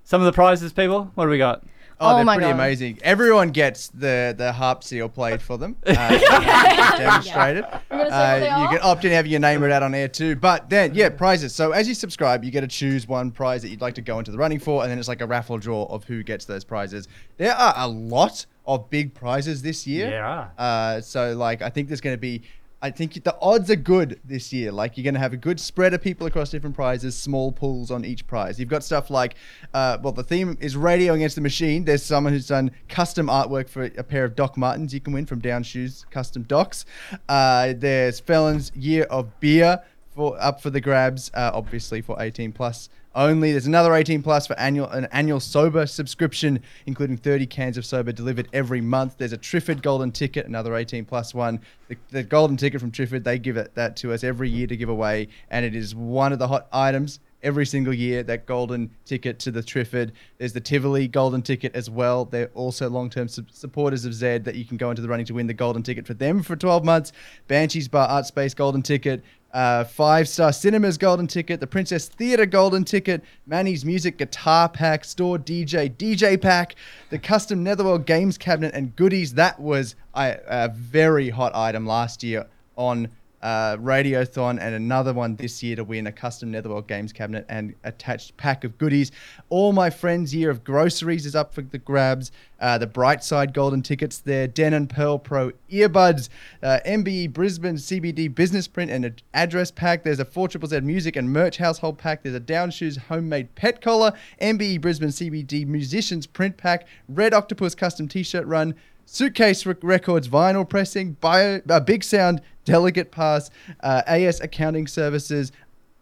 Some 0.08 0.22
of 0.22 0.24
the 0.24 0.32
prizes, 0.32 0.72
people. 0.72 1.10
What 1.16 1.24
do 1.26 1.30
we 1.30 1.36
got? 1.36 1.64
Oh, 2.00 2.12
Oh 2.12 2.16
they're 2.16 2.24
my 2.24 2.36
pretty 2.36 2.50
God. 2.50 2.54
amazing. 2.54 2.98
Everyone 3.02 3.50
gets 3.50 3.88
the 3.88 4.34
the 4.38 4.52
harp 4.54 4.82
seal 4.82 5.06
played 5.10 5.42
for 5.42 5.58
them. 5.58 5.76
Uh, 5.86 6.08
it's 6.12 6.98
demonstrated. 6.98 7.64
I'm 7.90 7.98
gonna 7.98 8.10
say 8.10 8.16
what 8.32 8.40
they 8.40 8.48
Uh, 8.48 8.58
you 8.60 8.64
are. 8.64 8.68
can 8.70 8.78
opt 8.82 9.04
in, 9.04 9.12
have 9.12 9.26
your 9.26 9.40
name 9.40 9.62
read 9.62 9.70
out 9.70 9.82
on 9.82 9.94
air 9.94 10.08
too. 10.08 10.34
But 10.36 10.70
then, 10.70 10.94
yeah, 10.94 11.10
prizes. 11.10 11.54
So 11.54 11.72
as 11.72 11.86
you 11.86 11.92
subscribe, 11.92 12.42
you 12.42 12.50
get 12.50 12.62
to 12.62 12.68
choose 12.68 13.06
one 13.06 13.30
prize 13.30 13.60
that 13.60 13.68
you'd 13.68 13.82
like 13.82 13.96
to 13.96 14.00
go 14.00 14.18
into 14.18 14.30
the 14.30 14.38
running 14.38 14.60
for, 14.60 14.80
and 14.82 14.90
then 14.90 14.98
it's 14.98 15.08
like 15.08 15.20
a 15.20 15.26
raffle 15.26 15.58
draw 15.58 15.84
of 15.90 16.04
who 16.04 16.22
gets 16.22 16.46
those 16.46 16.64
prizes. 16.64 17.06
There 17.36 17.54
are 17.54 17.74
a 17.76 17.86
lot 17.88 18.46
of 18.66 18.88
big 18.88 19.12
prizes 19.12 19.60
this 19.60 19.86
year. 19.86 20.08
There 20.08 20.24
are. 20.24 20.52
Uh, 20.56 21.00
so 21.02 21.34
like, 21.36 21.60
I 21.60 21.68
think 21.68 21.88
there's 21.88 22.00
going 22.00 22.14
to 22.16 22.20
be. 22.20 22.42
I 22.80 22.90
think 22.90 23.24
the 23.24 23.36
odds 23.40 23.70
are 23.70 23.76
good 23.76 24.20
this 24.24 24.52
year. 24.52 24.70
Like 24.70 24.96
you're 24.96 25.04
going 25.04 25.14
to 25.14 25.20
have 25.20 25.32
a 25.32 25.38
good 25.38 25.58
spread 25.58 25.94
of 25.94 26.02
people 26.02 26.28
across 26.28 26.50
different 26.50 26.76
prizes, 26.76 27.16
small 27.16 27.50
pools 27.50 27.90
on 27.90 28.04
each 28.04 28.26
prize. 28.26 28.60
You've 28.60 28.68
got 28.68 28.84
stuff 28.84 29.10
like, 29.10 29.34
uh, 29.74 29.98
well, 30.00 30.12
the 30.12 30.22
theme 30.22 30.56
is 30.60 30.76
radio 30.76 31.14
against 31.14 31.34
the 31.34 31.40
machine. 31.40 31.84
There's 31.84 32.04
someone 32.04 32.32
who's 32.32 32.46
done 32.46 32.70
custom 32.88 33.26
artwork 33.26 33.68
for 33.68 33.84
a 33.84 34.04
pair 34.04 34.24
of 34.24 34.36
Doc 34.36 34.56
Martens 34.56 34.94
you 34.94 35.00
can 35.00 35.12
win 35.12 35.26
from 35.26 35.40
Down 35.40 35.64
Shoes 35.64 36.06
Custom 36.10 36.44
Docs. 36.44 36.84
Uh, 37.28 37.74
there's 37.76 38.20
Felon's 38.20 38.70
Year 38.76 39.04
of 39.04 39.40
Beer 39.40 39.82
for 40.14 40.36
up 40.40 40.60
for 40.60 40.70
the 40.70 40.80
grabs, 40.80 41.32
uh, 41.34 41.50
obviously 41.52 42.00
for 42.00 42.20
18 42.20 42.52
plus 42.52 42.90
only. 43.14 43.52
There's 43.52 43.66
another 43.66 43.94
18 43.94 44.22
plus 44.22 44.46
for 44.46 44.58
annual 44.58 44.88
an 44.88 45.06
annual 45.12 45.40
sober 45.40 45.86
subscription, 45.86 46.60
including 46.86 47.16
30 47.16 47.46
cans 47.46 47.76
of 47.76 47.84
Sobah 47.84 48.14
delivered 48.14 48.48
every 48.52 48.80
month. 48.80 49.16
There's 49.18 49.32
a 49.32 49.38
Triffid 49.38 49.82
golden 49.82 50.12
ticket, 50.12 50.46
another 50.46 50.74
18 50.74 51.04
plus 51.04 51.34
one. 51.34 51.60
The, 51.88 51.96
the 52.10 52.22
golden 52.22 52.56
ticket 52.56 52.80
from 52.80 52.92
Triffid, 52.92 53.24
they 53.24 53.38
give 53.38 53.56
it 53.56 53.74
that 53.74 53.96
to 53.98 54.12
us 54.12 54.24
every 54.24 54.48
year 54.50 54.66
to 54.66 54.76
give 54.76 54.88
away, 54.88 55.28
and 55.50 55.64
it 55.64 55.74
is 55.74 55.94
one 55.94 56.32
of 56.32 56.38
the 56.38 56.48
hot 56.48 56.68
items. 56.72 57.20
Every 57.40 57.66
single 57.66 57.94
year, 57.94 58.24
that 58.24 58.46
golden 58.46 58.90
ticket 59.04 59.38
to 59.40 59.52
the 59.52 59.62
Triffid. 59.62 60.10
There's 60.38 60.52
the 60.52 60.60
Tivoli 60.60 61.06
golden 61.06 61.40
ticket 61.40 61.72
as 61.76 61.88
well. 61.88 62.24
They're 62.24 62.50
also 62.52 62.90
long-term 62.90 63.28
supporters 63.28 64.04
of 64.04 64.12
Zed 64.12 64.44
that 64.44 64.56
you 64.56 64.64
can 64.64 64.76
go 64.76 64.90
into 64.90 65.02
the 65.02 65.08
running 65.08 65.26
to 65.26 65.34
win 65.34 65.46
the 65.46 65.54
golden 65.54 65.84
ticket 65.84 66.04
for 66.04 66.14
them 66.14 66.42
for 66.42 66.56
12 66.56 66.84
months. 66.84 67.12
Banshees 67.46 67.86
Bar 67.86 68.08
Art 68.08 68.26
Space 68.26 68.54
golden 68.54 68.82
ticket 68.82 69.22
uh, 69.52 69.84
Five 69.84 70.28
Star 70.28 70.52
Cinemas 70.52 70.98
Golden 70.98 71.26
Ticket, 71.26 71.60
the 71.60 71.66
Princess 71.66 72.08
Theatre 72.08 72.46
Golden 72.46 72.84
Ticket, 72.84 73.22
Manny's 73.46 73.84
Music 73.84 74.18
Guitar 74.18 74.68
Pack, 74.68 75.04
Store 75.04 75.38
DJ 75.38 75.94
DJ 75.94 76.40
Pack, 76.40 76.76
the 77.10 77.18
Custom 77.18 77.62
Netherworld 77.62 78.06
Games 78.06 78.36
Cabinet, 78.36 78.74
and 78.74 78.94
goodies. 78.96 79.34
That 79.34 79.58
was 79.58 79.94
a, 80.14 80.38
a 80.46 80.68
very 80.68 81.30
hot 81.30 81.54
item 81.54 81.86
last 81.86 82.22
year 82.22 82.46
on 82.76 83.08
uh, 83.42 83.76
Radiothon, 83.76 84.58
and 84.60 84.74
another 84.74 85.12
one 85.12 85.36
this 85.36 85.62
year 85.62 85.76
to 85.76 85.84
win 85.84 86.06
a 86.06 86.12
custom 86.12 86.50
Netherworld 86.50 86.88
Games 86.88 87.12
Cabinet 87.12 87.46
and 87.48 87.74
attached 87.84 88.36
pack 88.36 88.64
of 88.64 88.78
goodies. 88.78 89.12
All 89.48 89.72
my 89.72 89.90
friends' 89.90 90.34
year 90.34 90.50
of 90.50 90.64
groceries 90.64 91.26
is 91.26 91.36
up 91.36 91.54
for 91.54 91.62
the 91.62 91.78
grabs. 91.78 92.32
Uh, 92.60 92.76
the 92.76 92.86
Brightside 92.86 93.52
Golden 93.52 93.82
Tickets 93.82 94.18
there, 94.18 94.48
Denon 94.48 94.88
PerL 94.88 95.22
Pro 95.22 95.52
earbuds, 95.70 96.28
uh, 96.62 96.80
MBE 96.84 97.32
Brisbane 97.32 97.76
CBD 97.76 98.34
business 98.34 98.66
print 98.66 98.90
and 98.90 99.04
an 99.04 99.16
address 99.32 99.70
pack. 99.70 100.02
There's 100.02 100.18
a 100.18 100.24
4 100.24 100.48
Z 100.66 100.80
music 100.80 101.14
and 101.14 101.32
merch 101.32 101.58
household 101.58 101.98
pack. 101.98 102.22
There's 102.22 102.34
a 102.34 102.40
Down 102.40 102.72
Shoes 102.72 102.96
homemade 102.96 103.54
pet 103.54 103.80
collar, 103.80 104.12
MBE 104.40 104.80
Brisbane 104.80 105.10
CBD 105.10 105.66
musicians 105.66 106.26
print 106.26 106.56
pack, 106.56 106.88
Red 107.08 107.32
Octopus 107.32 107.76
custom 107.76 108.08
t-shirt 108.08 108.46
run, 108.46 108.74
Suitcase 109.10 109.64
Records 109.64 110.28
vinyl 110.28 110.68
pressing, 110.68 111.12
bio, 111.12 111.62
uh, 111.68 111.80
Big 111.80 112.04
Sound 112.04 112.42
delegate 112.72 113.10
pass, 113.10 113.50
uh, 113.80 114.02
AS 114.06 114.40
accounting 114.40 114.86
services. 114.86 115.52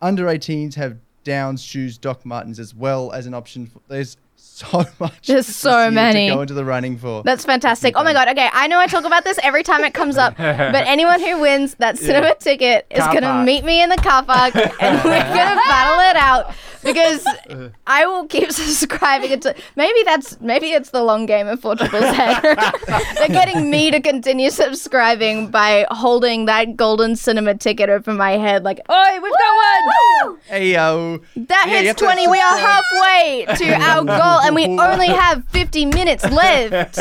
Under 0.02 0.26
18s 0.26 0.74
have 0.74 0.98
Downs 1.24 1.62
shoes, 1.62 1.98
Doc 1.98 2.24
Martens 2.24 2.58
as 2.60 2.74
well 2.74 3.12
as 3.12 3.26
an 3.26 3.34
option. 3.34 3.66
For, 3.66 3.80
there's 3.88 4.16
so 4.36 4.84
much. 5.00 5.26
There's 5.26 5.46
so 5.46 5.82
year 5.82 5.90
many. 5.90 6.28
to 6.28 6.34
go 6.34 6.42
into 6.42 6.54
the 6.54 6.64
running 6.64 6.98
for. 6.98 7.22
That's 7.24 7.44
fantastic. 7.44 7.94
Oh 7.96 8.04
my 8.04 8.12
god. 8.12 8.28
Okay, 8.28 8.48
I 8.52 8.66
know 8.68 8.78
I 8.78 8.86
talk 8.86 9.04
about 9.04 9.24
this 9.24 9.38
every 9.42 9.62
time 9.62 9.82
it 9.84 9.92
comes 9.94 10.16
up, 10.16 10.36
but 10.36 10.46
anyone 10.86 11.18
who 11.20 11.40
wins 11.40 11.74
that 11.76 11.98
cinema 11.98 12.28
Yeah. 12.28 12.34
ticket 12.34 12.86
is 12.90 12.98
Car 12.98 13.14
gonna 13.14 13.26
park. 13.26 13.46
meet 13.46 13.64
me 13.64 13.82
in 13.82 13.88
the 13.88 13.96
car 13.96 14.22
park, 14.24 14.54
and 14.54 15.02
we're 15.04 15.18
gonna 15.18 15.60
battle 15.68 16.10
it 16.10 16.16
out 16.16 16.54
because 16.87 17.26
I 17.87 18.07
will 18.07 18.26
keep 18.26 18.51
subscribing 18.62 19.32
until 19.32 19.55
maybe 19.76 20.03
that's 20.05 20.41
maybe 20.41 20.68
it's 20.72 20.91
the 20.91 21.03
long 21.03 21.26
game 21.26 21.47
of 21.49 21.61
four 21.61 21.76
triple 21.76 22.01
Z. 22.01 22.16
They're 22.16 23.28
getting 23.28 23.70
me 23.70 23.91
to 23.91 24.01
continue 24.01 24.51
subscribing 24.51 25.51
by 25.51 25.87
holding 25.91 26.47
that 26.47 26.76
golden 26.76 27.16
cinema 27.16 27.55
ticket 27.55 27.91
over 27.91 28.12
my 28.12 28.32
head, 28.32 28.62
like, 28.64 28.80
oh, 28.89 29.20
we've 29.22 29.32
got 29.32 30.28
one. 30.30 30.39
Hey 30.47 30.72
yo. 30.72 31.20
That 31.37 31.66
Yeah, 31.68 31.80
hits 31.82 32.01
20. 32.01 32.28
We 32.28 32.41
are 32.41 32.57
halfway 32.57 33.47
to 33.57 33.74
our 33.80 34.05
goal, 34.05 34.41
and 34.41 34.55
we 34.55 34.64
only 34.66 35.09
have 35.09 35.45
50 35.49 35.87
minutes 35.87 36.24
left. 36.24 36.97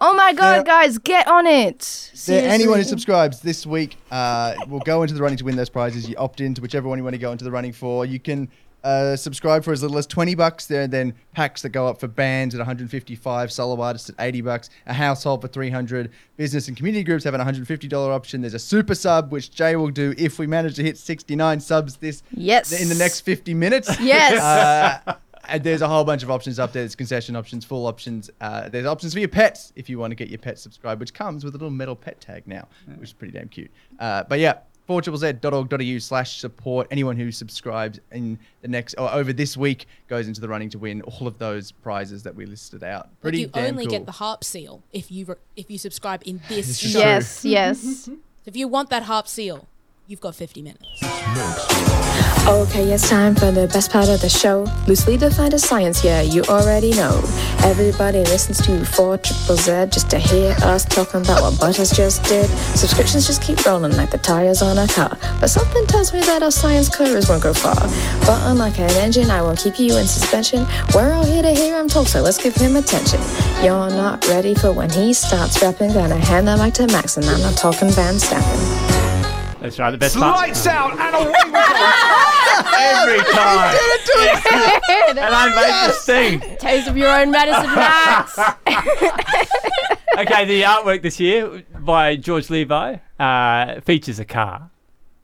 Oh 0.00 0.14
my 0.14 0.32
god, 0.32 0.66
guys, 0.66 0.98
get 0.98 1.28
on 1.28 1.46
it. 1.46 2.12
There, 2.26 2.48
anyone 2.48 2.78
who 2.78 2.84
subscribes 2.84 3.40
this 3.40 3.64
week 3.66 3.96
uh, 4.10 4.54
will 4.68 4.80
go 4.80 5.02
into 5.02 5.14
the 5.14 5.22
running 5.22 5.38
to 5.38 5.44
win 5.44 5.54
those 5.56 5.68
prizes. 5.68 6.08
You 6.08 6.16
opt 6.16 6.40
into 6.40 6.60
whichever 6.60 6.88
one 6.88 6.98
you 6.98 7.04
want 7.04 7.14
to 7.14 7.18
go 7.18 7.30
into 7.32 7.44
the 7.44 7.50
running 7.50 7.72
for. 7.72 8.04
You 8.04 8.18
can 8.18 8.48
uh, 8.86 9.16
subscribe 9.16 9.64
for 9.64 9.72
as 9.72 9.82
little 9.82 9.98
as 9.98 10.06
20 10.06 10.36
bucks 10.36 10.66
there, 10.66 10.82
and 10.82 10.92
then 10.92 11.12
packs 11.34 11.62
that 11.62 11.70
go 11.70 11.88
up 11.88 11.98
for 11.98 12.06
bands 12.06 12.54
at 12.54 12.58
155, 12.58 13.50
solo 13.50 13.80
artists 13.82 14.10
at 14.10 14.14
80 14.18 14.42
bucks, 14.42 14.70
a 14.86 14.94
household 14.94 15.42
for 15.42 15.48
300. 15.48 16.08
Business 16.36 16.68
and 16.68 16.76
community 16.76 17.02
groups 17.02 17.24
have 17.24 17.34
an 17.34 17.40
$150 17.40 17.92
option. 17.92 18.42
There's 18.42 18.54
a 18.54 18.60
super 18.60 18.94
sub, 18.94 19.32
which 19.32 19.50
Jay 19.50 19.74
will 19.74 19.90
do 19.90 20.14
if 20.16 20.38
we 20.38 20.46
manage 20.46 20.76
to 20.76 20.84
hit 20.84 20.98
69 20.98 21.58
subs 21.58 21.96
this 21.96 22.22
yes. 22.30 22.80
in 22.80 22.88
the 22.88 22.94
next 22.94 23.22
50 23.22 23.54
minutes. 23.54 23.90
Yes. 24.06 24.40
Uh, 24.40 25.14
and 25.48 25.64
there's 25.64 25.82
a 25.82 25.88
whole 25.88 26.04
bunch 26.04 26.22
of 26.22 26.30
options 26.30 26.60
up 26.60 26.72
there. 26.72 26.82
There's 26.82 26.94
concession 26.94 27.34
options, 27.34 27.64
full 27.64 27.86
options. 27.86 28.30
Uh, 28.40 28.68
there's 28.68 28.86
options 28.86 29.14
for 29.14 29.18
your 29.18 29.28
pets 29.28 29.72
if 29.74 29.88
you 29.88 29.98
want 29.98 30.12
to 30.12 30.14
get 30.14 30.28
your 30.28 30.38
pet 30.38 30.60
subscribed, 30.60 31.00
which 31.00 31.12
comes 31.12 31.44
with 31.44 31.54
a 31.54 31.58
little 31.58 31.70
metal 31.70 31.96
pet 31.96 32.20
tag 32.20 32.46
now, 32.46 32.68
which 32.98 33.08
is 33.08 33.12
pretty 33.12 33.36
damn 33.36 33.48
cute. 33.48 33.70
Uh, 33.98 34.22
but 34.28 34.38
yeah, 34.38 34.58
4ZZZ.org.au 34.88 35.98
slash 35.98 36.38
support. 36.38 36.86
Anyone 36.90 37.16
who 37.16 37.30
subscribes 37.32 38.00
in 38.12 38.38
the 38.62 38.68
next 38.68 38.94
or 38.94 39.12
over 39.12 39.32
this 39.32 39.56
week 39.56 39.86
goes 40.08 40.28
into 40.28 40.40
the 40.40 40.48
running 40.48 40.70
to 40.70 40.78
win 40.78 41.02
all 41.02 41.26
of 41.26 41.38
those 41.38 41.72
prizes 41.72 42.22
that 42.22 42.34
we 42.34 42.46
listed 42.46 42.84
out. 42.84 43.08
But 43.20 43.22
Pretty 43.22 43.38
you 43.40 43.46
damn 43.48 43.72
only 43.72 43.84
cool. 43.84 43.90
get 43.90 44.06
the 44.06 44.12
harp 44.12 44.44
seal 44.44 44.82
if 44.92 45.10
you 45.10 45.26
re- 45.26 45.34
if 45.56 45.70
you 45.70 45.78
subscribe 45.78 46.22
in 46.24 46.40
this. 46.48 46.66
This 46.68 46.84
is 46.84 46.92
show. 46.92 46.98
Yes, 46.98 47.44
yes. 47.44 48.08
if 48.46 48.56
you 48.56 48.68
want 48.68 48.90
that 48.90 49.04
harp 49.04 49.28
seal, 49.28 49.66
you've 50.06 50.20
got 50.20 50.34
50 50.34 50.62
minutes. 50.62 50.82
Okay, 52.48 52.92
it's 52.92 53.08
time 53.10 53.34
for 53.34 53.50
the 53.50 53.66
best 53.72 53.90
part 53.90 54.08
of 54.08 54.20
the 54.20 54.28
show. 54.28 54.66
Loosely 54.86 55.16
defined 55.16 55.52
as 55.52 55.64
science, 55.64 56.04
yeah, 56.04 56.20
you 56.20 56.42
already 56.44 56.92
know. 56.92 57.20
Everybody 57.64 58.18
listens 58.18 58.64
to 58.66 58.84
4 58.84 59.18
Triple 59.18 59.56
Z 59.56 59.86
just 59.90 60.08
to 60.10 60.18
hear 60.18 60.54
us 60.62 60.84
talking 60.84 61.22
about 61.22 61.42
what 61.42 61.58
Butters 61.58 61.90
just 61.90 62.22
did. 62.24 62.48
Subscriptions 62.76 63.26
just 63.26 63.42
keep 63.42 63.66
rolling 63.66 63.96
like 63.96 64.10
the 64.10 64.18
tires 64.18 64.62
on 64.62 64.78
a 64.78 64.86
car. 64.86 65.18
But 65.40 65.48
something 65.48 65.86
tells 65.86 66.12
me 66.12 66.20
that 66.20 66.42
our 66.42 66.52
science 66.52 66.88
curves 66.88 67.28
won't 67.28 67.42
go 67.42 67.52
far. 67.52 67.74
But 68.20 68.40
unlike 68.48 68.78
an 68.78 68.90
engine, 68.90 69.28
I 69.28 69.42
won't 69.42 69.58
keep 69.58 69.80
you 69.80 69.96
in 69.96 70.06
suspension. 70.06 70.66
We're 70.94 71.12
all 71.12 71.24
here 71.24 71.42
to 71.42 71.50
hear 71.50 71.80
him 71.80 71.88
talk, 71.88 72.06
so 72.06 72.22
let's 72.22 72.38
give 72.40 72.54
him 72.54 72.76
attention. 72.76 73.20
You're 73.60 73.90
not 73.90 74.26
ready 74.28 74.54
for 74.54 74.72
when 74.72 74.90
he 74.90 75.12
starts 75.12 75.60
rapping. 75.60 75.92
Gonna 75.92 76.16
hand 76.16 76.46
the 76.46 76.56
mic 76.56 76.74
to 76.74 76.86
Max, 76.86 77.16
and 77.16 77.26
I'm 77.26 77.40
not 77.40 77.56
talking 77.56 77.88
Verstappen. 77.88 78.85
That's 79.60 79.78
right. 79.78 79.90
The 79.90 79.98
best 79.98 80.16
part. 80.16 80.36
Lights 80.36 80.66
out 80.66 80.92
and 80.98 81.14
away 81.16 81.26
we 81.26 81.50
go. 81.50 81.58
Every 82.78 83.18
time. 83.32 83.76
and 85.10 85.18
I 85.20 85.52
made 85.54 85.88
this 85.88 86.04
thing. 86.04 86.40
Taste 86.58 86.88
of 86.88 86.96
your 86.96 87.08
own 87.12 87.30
medicine, 87.30 87.74
Max. 87.74 88.38
okay, 90.18 90.44
the 90.44 90.62
artwork 90.62 91.02
this 91.02 91.18
year 91.20 91.62
by 91.78 92.16
George 92.16 92.50
Levi 92.50 92.96
uh, 93.18 93.80
features 93.80 94.18
a 94.18 94.24
car, 94.24 94.70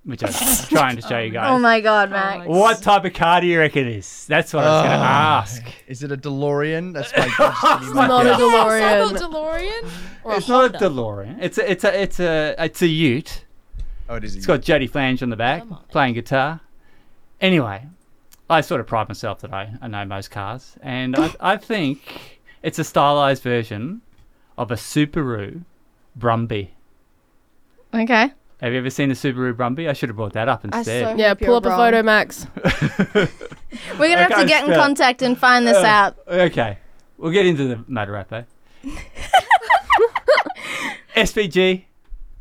which 0.04 0.22
I'm 0.24 0.32
trying 0.68 0.96
to 0.96 1.02
show 1.02 1.18
you 1.18 1.30
guys. 1.30 1.48
Oh 1.50 1.58
my 1.58 1.80
god, 1.80 2.10
Max. 2.10 2.46
What 2.46 2.82
type 2.82 3.04
of 3.04 3.12
car 3.12 3.40
do 3.40 3.46
you 3.46 3.58
reckon 3.58 3.86
it 3.86 3.96
is? 3.96 4.26
That's 4.26 4.52
what 4.54 4.64
I 4.64 4.70
was 4.70 4.82
going 4.88 4.98
to 4.98 5.04
Oh. 5.04 5.08
ask. 5.08 5.62
Is 5.86 6.02
it 6.02 6.10
a 6.12 6.16
DeLorean? 6.16 6.92
That's 6.94 7.12
my 7.16 7.26
guess. 7.26 7.82
It's 7.82 7.94
not 7.94 8.24
a 8.26 8.28
Yes, 8.28 8.40
I 8.40 8.42
DeLorean. 8.42 9.18
thought 9.18 9.30
DeLorean. 9.30 9.90
Or 10.24 10.36
It's 10.36 10.48
a 10.48 10.50
not 10.50 10.74
a 10.74 10.78
DeLorean. 10.78 11.38
It's 11.42 11.58
a 11.58 11.70
it's 11.70 11.84
a 11.84 12.00
it's 12.02 12.20
a 12.20 12.54
it's 12.58 12.82
a 12.82 12.86
Ute. 12.88 13.44
Oh, 14.12 14.16
it 14.16 14.24
is. 14.24 14.36
It's 14.36 14.44
got 14.46 14.60
Jody 14.60 14.86
Flange 14.86 15.22
on 15.22 15.30
the 15.30 15.36
back 15.36 15.64
playing 15.90 16.12
guitar. 16.12 16.60
Anyway, 17.40 17.86
I 18.50 18.60
sort 18.60 18.80
of 18.82 18.86
pride 18.86 19.08
myself 19.08 19.40
that 19.40 19.54
I, 19.54 19.72
I 19.80 19.88
know 19.88 20.04
most 20.04 20.30
cars, 20.30 20.76
and 20.82 21.16
I, 21.16 21.34
I 21.40 21.56
think 21.56 22.38
it's 22.62 22.78
a 22.78 22.84
stylized 22.84 23.42
version 23.42 24.02
of 24.58 24.70
a 24.70 24.74
Subaru 24.74 25.64
Brumby. 26.18 26.68
Okay. 27.94 28.32
Have 28.60 28.72
you 28.72 28.78
ever 28.78 28.90
seen 28.90 29.10
a 29.10 29.14
Subaru 29.14 29.54
Brumby? 29.54 29.88
I 29.88 29.94
should 29.94 30.10
have 30.10 30.16
brought 30.16 30.34
that 30.34 30.46
up 30.46 30.60
I 30.70 30.78
instead. 30.78 31.04
so 31.04 31.16
Yeah, 31.16 31.28
hope 31.30 31.38
pull 31.38 31.46
you're 31.48 31.56
up 31.56 31.64
a 31.64 31.68
wrong. 31.70 31.78
photo, 31.78 32.02
Max. 32.02 32.46
We're 32.54 34.08
gonna 34.08 34.16
have 34.18 34.28
to 34.28 34.34
can't 34.36 34.48
get 34.48 34.64
in 34.64 34.70
spell. 34.72 34.80
contact 34.82 35.22
and 35.22 35.38
find 35.38 35.66
this 35.66 35.78
Uh, 35.78 35.86
out. 35.86 36.16
Okay, 36.28 36.76
we'll 37.16 37.32
get 37.32 37.46
into 37.46 37.66
the 37.66 37.76
Motorap 37.76 38.28
though. 38.28 38.44
SVG, 41.16 41.84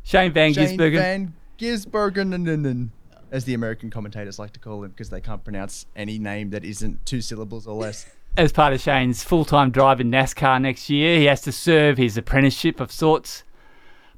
Shane 0.02 0.32
Van 0.32 0.52
Shane 0.52 0.78
Gisbergen. 0.78 0.92
Van 0.98 1.34
Gisbergen, 1.62 2.90
as 3.30 3.44
the 3.44 3.54
American 3.54 3.88
commentators 3.88 4.36
like 4.36 4.52
to 4.52 4.58
call 4.58 4.82
him, 4.82 4.90
because 4.90 5.10
they 5.10 5.20
can't 5.20 5.44
pronounce 5.44 5.86
any 5.94 6.18
name 6.18 6.50
that 6.50 6.64
isn't 6.64 7.06
two 7.06 7.20
syllables 7.20 7.68
or 7.68 7.76
less. 7.76 8.04
As 8.36 8.50
part 8.50 8.72
of 8.72 8.80
Shane's 8.80 9.22
full 9.22 9.44
time 9.44 9.70
drive 9.70 10.00
in 10.00 10.10
NASCAR 10.10 10.60
next 10.60 10.90
year, 10.90 11.18
he 11.18 11.26
has 11.26 11.40
to 11.42 11.52
serve 11.52 11.98
his 11.98 12.16
apprenticeship 12.16 12.80
of 12.80 12.90
sorts 12.90 13.44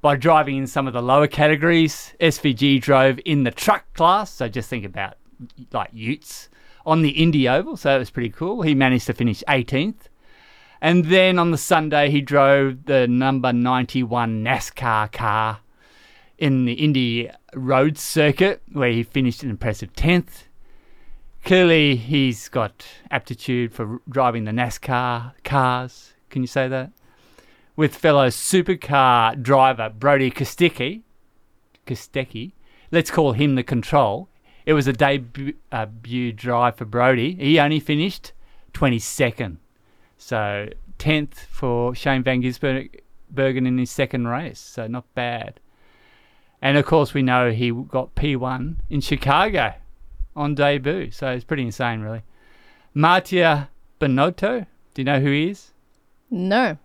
by 0.01 0.17
driving 0.17 0.57
in 0.57 0.67
some 0.67 0.87
of 0.87 0.95
the 0.95 1.03
lower 1.03 1.27
categories. 1.27 2.15
SVG 2.19 2.81
drove 2.81 3.21
in 3.27 3.45
the 3.45 3.51
truck 3.51 3.93
class, 3.93 4.33
so 4.33 4.49
just 4.49 4.71
think 4.71 4.87
about 4.87 5.19
like 5.71 5.91
utes 5.93 6.49
on 6.87 7.03
the 7.03 7.11
Indy 7.11 7.47
Oval, 7.47 7.77
so 7.77 7.91
that 7.91 7.99
was 7.99 8.09
pretty 8.09 8.31
cool. 8.31 8.63
He 8.63 8.75
managed 8.75 9.05
to 9.09 9.13
finish 9.13 9.45
18th. 9.47 10.09
And 10.81 11.05
then 11.07 11.39
on 11.39 11.51
the 11.51 11.59
Sunday, 11.59 12.11
he 12.11 12.23
drove 12.23 12.87
the 12.87 13.07
number 13.07 13.53
91 13.53 14.43
NASCAR 14.43 15.13
car 15.13 15.59
in 16.45 16.67
the 16.67 16.75
Indy 16.75 17.31
Road 17.55 17.97
Circuit, 17.97 18.61
where 18.71 18.91
he 18.91 19.03
finished 19.03 19.43
an 19.43 19.49
impressive 19.49 19.95
10th. 19.95 20.43
Clearly, 21.43 21.97
he's 21.97 22.51
got 22.51 22.85
aptitude 23.11 23.73
for 23.73 24.03
driving 24.11 24.45
the 24.45 24.51
NASCAR 24.51 25.33
cars. 25.43 26.13
Can 26.29 26.43
you 26.43 26.47
say 26.47 26.69
that? 26.69 26.93
With 27.77 27.97
fellow 27.97 28.29
supercar 28.29 29.43
driver 29.43 29.89
Brodie 29.89 30.31
Kostecki. 30.31 31.01
Kostecki. 31.87 32.53
Let's 32.93 33.11
call 33.11 33.33
him 33.33 33.55
the 33.55 33.63
control. 33.63 34.29
It 34.67 34.75
was 34.75 34.87
a 34.87 34.93
debut, 34.93 35.55
debut 35.71 36.31
drive 36.35 36.77
for 36.77 36.85
Brodie. 36.85 37.37
He 37.37 37.59
only 37.59 37.81
finished 37.81 38.33
22nd. 38.75 39.57
So 40.19 40.69
10th 40.99 41.37
for 41.37 41.95
Shane 41.95 42.23
Van 42.23 42.43
Gisbergen 42.43 43.67
in 43.67 43.79
his 43.79 43.91
second 43.91 44.29
race. 44.29 44.61
So 44.61 44.87
not 44.87 45.07
bad. 45.15 45.59
And 46.65 46.79
of 46.79 46.87
course, 46.87 47.13
we 47.13 47.21
know 47.23 47.53
he 47.53 47.71
got 47.71 48.15
P1 48.15 48.77
in 48.89 49.03
Chicago 49.03 49.75
on 50.35 50.55
debut. 50.55 51.11
So 51.11 51.29
it's 51.29 51.45
pretty 51.45 51.63
insane, 51.65 52.01
really. 52.01 52.23
Mattia 52.95 53.69
Binotto, 54.01 54.67
do 54.95 55.03
you 55.03 55.05
know 55.05 55.21
who 55.21 55.31
he 55.31 55.51
is? 55.51 55.73
No. 56.31 56.79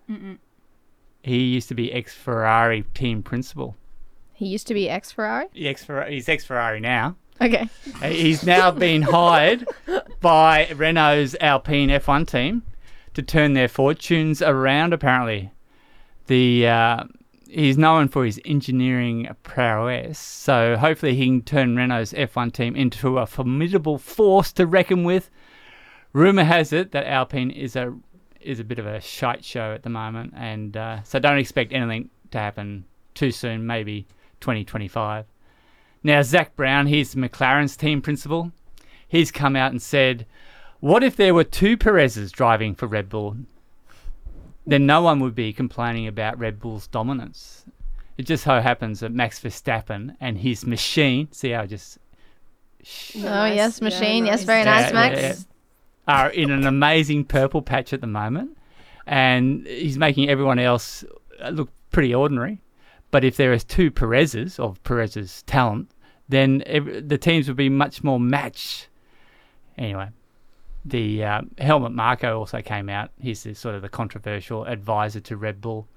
He 1.23 1.37
used 1.37 1.69
to 1.69 1.75
be 1.75 1.93
ex 1.93 2.13
Ferrari 2.13 2.83
team 2.93 3.23
principal. 3.23 3.77
He 4.33 4.47
used 4.47 4.67
to 4.67 4.73
be 4.73 4.89
ex 4.89 5.13
Ferrari. 5.13 5.47
He's 5.53 6.27
ex 6.27 6.43
Ferrari 6.43 6.81
now. 6.81 7.15
Okay. 7.41 7.69
Uh, 8.01 8.07
He's 8.09 8.45
now 8.45 8.71
been 8.71 9.01
hired 9.01 9.65
by 10.19 10.67
Renault's 10.75 11.37
Alpine 11.39 11.87
F1 11.87 12.27
team 12.27 12.63
to 13.13 13.21
turn 13.21 13.53
their 13.53 13.69
fortunes 13.69 14.41
around. 14.41 14.91
Apparently, 14.91 15.51
the 16.27 16.67
uh, 16.67 17.03
he's 17.49 17.77
known 17.77 18.07
for 18.07 18.25
his 18.25 18.39
engineering 18.45 19.27
prowess, 19.43 20.19
so 20.19 20.77
hopefully 20.77 21.15
he 21.15 21.25
can 21.25 21.41
turn 21.41 21.75
Renault's 21.75 22.13
F1 22.13 22.53
team 22.53 22.75
into 22.75 23.17
a 23.17 23.25
formidable 23.25 23.97
force 23.97 24.51
to 24.53 24.65
reckon 24.65 25.03
with. 25.03 25.29
Rumor 26.13 26.43
has 26.43 26.73
it 26.73 26.91
that 26.91 27.05
Alpine 27.05 27.51
is 27.51 27.75
a 27.75 27.95
is 28.39 28.59
a 28.59 28.63
bit 28.63 28.79
of 28.79 28.85
a 28.85 29.01
shite 29.01 29.43
show 29.43 29.73
at 29.73 29.83
the 29.83 29.89
moment, 29.89 30.33
and 30.35 30.77
uh, 30.77 31.03
so 31.03 31.19
don't 31.19 31.37
expect 31.37 31.73
anything 31.73 32.09
to 32.31 32.37
happen 32.37 32.85
too 33.13 33.31
soon. 33.31 33.65
Maybe 33.65 34.07
2025. 34.39 35.25
Now, 36.01 36.21
Zak 36.21 36.55
Brown, 36.55 36.87
he's 36.87 37.15
McLaren's 37.15 37.75
team 37.75 38.01
principal. 38.01 38.53
He's 39.07 39.31
come 39.31 39.55
out 39.55 39.71
and 39.71 39.81
said, 39.81 40.25
What 40.79 41.03
if 41.03 41.15
there 41.15 41.33
were 41.33 41.43
two 41.43 41.75
Perez's 41.75 42.31
driving 42.31 42.75
for 42.75 42.87
Red 42.87 43.09
Bull? 43.09 43.35
Then 44.69 44.85
no 44.85 45.01
one 45.01 45.19
would 45.21 45.35
be 45.35 45.51
complaining 45.53 46.07
about 46.07 46.37
Red 46.39 46.59
Bull's 46.59 46.87
dominance. 46.87 47.65
It 48.17 48.23
just 48.23 48.43
so 48.43 48.59
happens 48.61 48.99
that 48.99 49.11
Max 49.11 49.39
Verstappen 49.39 50.15
and 50.19 50.37
his 50.37 50.65
machine, 50.65 51.27
see 51.31 51.51
how 51.51 51.61
I 51.61 51.65
just. 51.65 51.97
Oh 53.17 53.45
yes, 53.45 53.81
machine. 53.81 54.25
yes, 54.25 54.43
very 54.43 54.63
nice, 54.63 54.87
Yeah, 54.87 54.93
Max. 54.93 55.21
yeah, 55.21 55.27
yeah, 55.27 55.35
are 56.07 56.29
in 56.29 56.51
an 56.51 56.65
amazing 56.65 57.25
purple 57.25 57.61
patch 57.61 57.93
at 57.93 58.01
the 58.01 58.07
moment. 58.07 58.57
And 59.05 59.65
he's 59.65 59.97
making 59.97 60.29
everyone 60.29 60.59
else 60.59 61.03
uh, 61.41 61.49
look 61.49 61.69
pretty 61.91 62.13
ordinary. 62.13 62.61
But 63.11 63.23
if 63.23 63.37
there 63.37 63.53
is 63.53 63.63
two 63.63 63.89
Perez's 63.89 64.59
of 64.59 64.81
Perez's 64.83 65.41
talent, 65.43 65.89
then 66.27 66.61
ev- 66.67 67.09
the 67.09 67.17
teams 67.17 67.47
would 67.47 67.57
be 67.57 67.69
much 67.69 68.03
more 68.03 68.19
matched. 68.19 68.87
Anyway, 69.77 70.09
the 70.85 71.23
uh, 71.23 71.41
Marko 71.89 72.39
also 72.39 72.61
came 72.61 72.89
out. 72.89 73.11
He's 73.19 73.43
the, 73.43 73.53
sort 73.53 73.75
of 73.75 73.81
the 73.81 73.89
controversial 73.89 74.65
advisor 74.65 75.19
to 75.21 75.37
Red 75.37 75.61
Bull. 75.61 75.87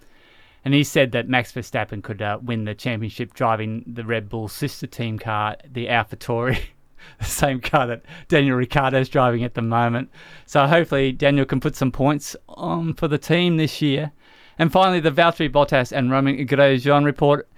And 0.64 0.74
he 0.74 0.84
said 0.84 1.12
that 1.12 1.28
Max 1.28 1.52
Verstappen 1.52 2.02
could 2.02 2.22
uh, 2.22 2.38
win 2.42 2.64
the 2.64 2.74
championship 2.74 3.34
driving 3.34 3.84
the 3.86 4.04
Red 4.04 4.28
Bull 4.28 4.48
sister 4.48 4.86
team 4.86 5.18
car, 5.18 5.56
the 5.68 5.86
AlphaTauri, 5.86 6.58
the 7.18 7.24
same 7.24 7.60
car 7.60 7.86
that 7.88 8.02
Daniel 8.28 8.56
Ricciardo 8.56 9.00
is 9.00 9.08
driving 9.08 9.42
at 9.44 9.54
the 9.54 9.62
moment. 9.62 10.10
So 10.46 10.66
hopefully 10.66 11.12
Daniel 11.12 11.46
can 11.46 11.60
put 11.60 11.74
some 11.74 11.90
points 11.90 12.36
on 12.48 12.94
for 12.94 13.08
the 13.08 13.18
team 13.18 13.56
this 13.56 13.82
year. 13.82 14.12
And 14.58 14.70
finally, 14.70 15.00
the 15.00 15.10
Valtteri 15.10 15.50
Bottas 15.50 15.92
and 15.92 16.10
Romain 16.10 16.46
Grosjean 16.46 17.04
report. 17.04 17.48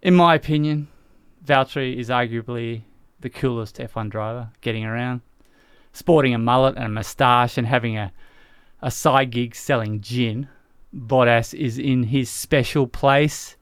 In 0.00 0.14
my 0.14 0.34
opinion, 0.34 0.88
Valtteri 1.44 1.96
is 1.96 2.08
arguably 2.08 2.82
the 3.20 3.28
coolest 3.28 3.76
F1 3.78 4.08
driver 4.08 4.50
getting 4.60 4.84
around. 4.84 5.20
Sporting 5.96 6.34
a 6.34 6.38
mullet 6.38 6.76
and 6.76 6.84
a 6.84 6.88
moustache 6.90 7.56
and 7.56 7.66
having 7.66 7.96
a, 7.96 8.12
a 8.82 8.90
side 8.90 9.30
gig 9.30 9.54
selling 9.54 10.02
gin, 10.02 10.46
Bottas 10.94 11.58
is 11.58 11.78
in 11.78 12.02
his 12.02 12.28
special 12.28 12.86
place. 12.86 13.56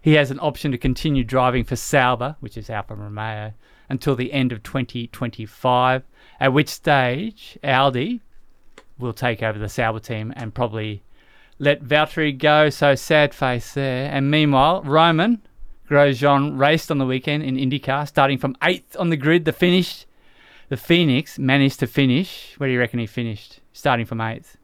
He 0.00 0.14
has 0.14 0.32
an 0.32 0.40
option 0.40 0.72
to 0.72 0.78
continue 0.78 1.22
driving 1.22 1.62
for 1.62 1.76
Sauber, 1.76 2.34
which 2.40 2.56
is 2.56 2.68
Alfa 2.68 2.96
Romeo, 2.96 3.52
until 3.88 4.16
the 4.16 4.32
end 4.32 4.50
of 4.50 4.64
2025, 4.64 6.02
at 6.40 6.52
which 6.52 6.68
stage 6.68 7.56
Audi 7.62 8.22
will 8.98 9.12
take 9.12 9.40
over 9.40 9.60
the 9.60 9.68
Sauber 9.68 10.00
team 10.00 10.32
and 10.34 10.52
probably 10.52 11.04
let 11.60 11.84
Valtteri 11.84 12.36
go. 12.36 12.70
So 12.70 12.96
sad 12.96 13.32
face 13.32 13.74
there. 13.74 14.10
And 14.10 14.32
meanwhile, 14.32 14.82
Romain 14.82 15.42
Grosjean 15.88 16.58
raced 16.58 16.90
on 16.90 16.98
the 16.98 17.06
weekend 17.06 17.44
in 17.44 17.54
IndyCar, 17.54 18.08
starting 18.08 18.38
from 18.38 18.56
eighth 18.64 18.96
on 18.98 19.10
the 19.10 19.16
grid. 19.16 19.44
The 19.44 19.52
finish, 19.52 20.07
the 20.68 20.76
Phoenix 20.76 21.38
managed 21.38 21.80
to 21.80 21.86
finish. 21.86 22.54
Where 22.58 22.68
do 22.68 22.72
you 22.72 22.78
reckon 22.78 22.98
he 22.98 23.06
finished? 23.06 23.60
Starting 23.72 24.06
from 24.06 24.20
eighth. 24.20 24.56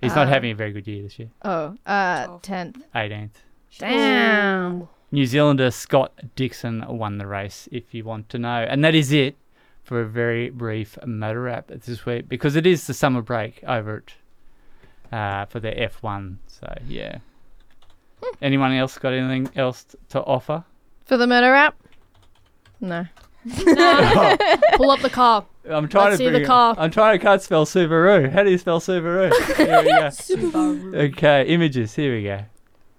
He's 0.00 0.14
not 0.14 0.26
Uh, 0.26 0.30
having 0.30 0.50
a 0.50 0.54
very 0.54 0.72
good 0.72 0.86
year 0.86 1.02
this 1.02 1.18
year. 1.18 1.28
Oh, 1.42 1.76
uh, 1.86 2.38
tenth. 2.42 2.82
18th. 2.94 3.30
Damn. 3.78 4.88
New 5.12 5.26
Zealander 5.26 5.70
Scott 5.70 6.12
Dixon 6.36 6.84
won 6.88 7.18
the 7.18 7.26
race, 7.26 7.68
if 7.70 7.94
you 7.94 8.02
want 8.04 8.28
to 8.30 8.38
know. 8.38 8.66
And 8.68 8.82
that 8.84 8.94
is 8.94 9.12
it 9.12 9.36
for 9.84 10.00
a 10.00 10.06
very 10.06 10.50
brief 10.50 10.98
Motorap 11.04 11.66
this 11.68 12.04
week 12.06 12.28
because 12.28 12.56
it 12.56 12.66
is 12.66 12.86
the 12.86 12.94
summer 12.94 13.22
break 13.22 13.62
over 13.66 14.02
at 15.12 15.16
uh, 15.16 15.46
for 15.46 15.60
the 15.60 15.70
F1. 15.70 16.36
So, 16.46 16.72
yeah. 16.86 17.18
Anyone 18.40 18.72
else 18.72 18.98
got 18.98 19.12
anything 19.12 19.48
else 19.56 19.84
t- 19.84 19.98
to 20.10 20.20
offer? 20.22 20.64
For 21.04 21.16
the 21.16 21.26
murder 21.26 21.50
rap? 21.52 21.74
No. 22.80 23.06
Pull 24.76 24.90
up 24.90 25.00
the 25.00 25.10
car. 25.10 25.44
I'm 25.68 25.88
trying 25.88 26.10
Let's 26.10 26.18
to 26.18 26.24
see 26.26 26.30
the 26.30 26.42
it- 26.42 26.46
car. 26.46 26.74
I'm 26.78 26.90
trying 26.90 27.18
to 27.18 27.24
can't 27.24 27.40
spell 27.42 27.64
Subaru. 27.66 28.30
How 28.30 28.42
do 28.42 28.50
you 28.50 28.58
spell 28.58 28.80
Subaru? 28.80 29.32
Here 29.56 29.82
we 29.82 29.90
go. 29.90 30.08
Subaru. 30.08 31.12
Okay, 31.14 31.46
images. 31.46 31.94
Here 31.94 32.14
we 32.14 32.22
go. 32.24 32.40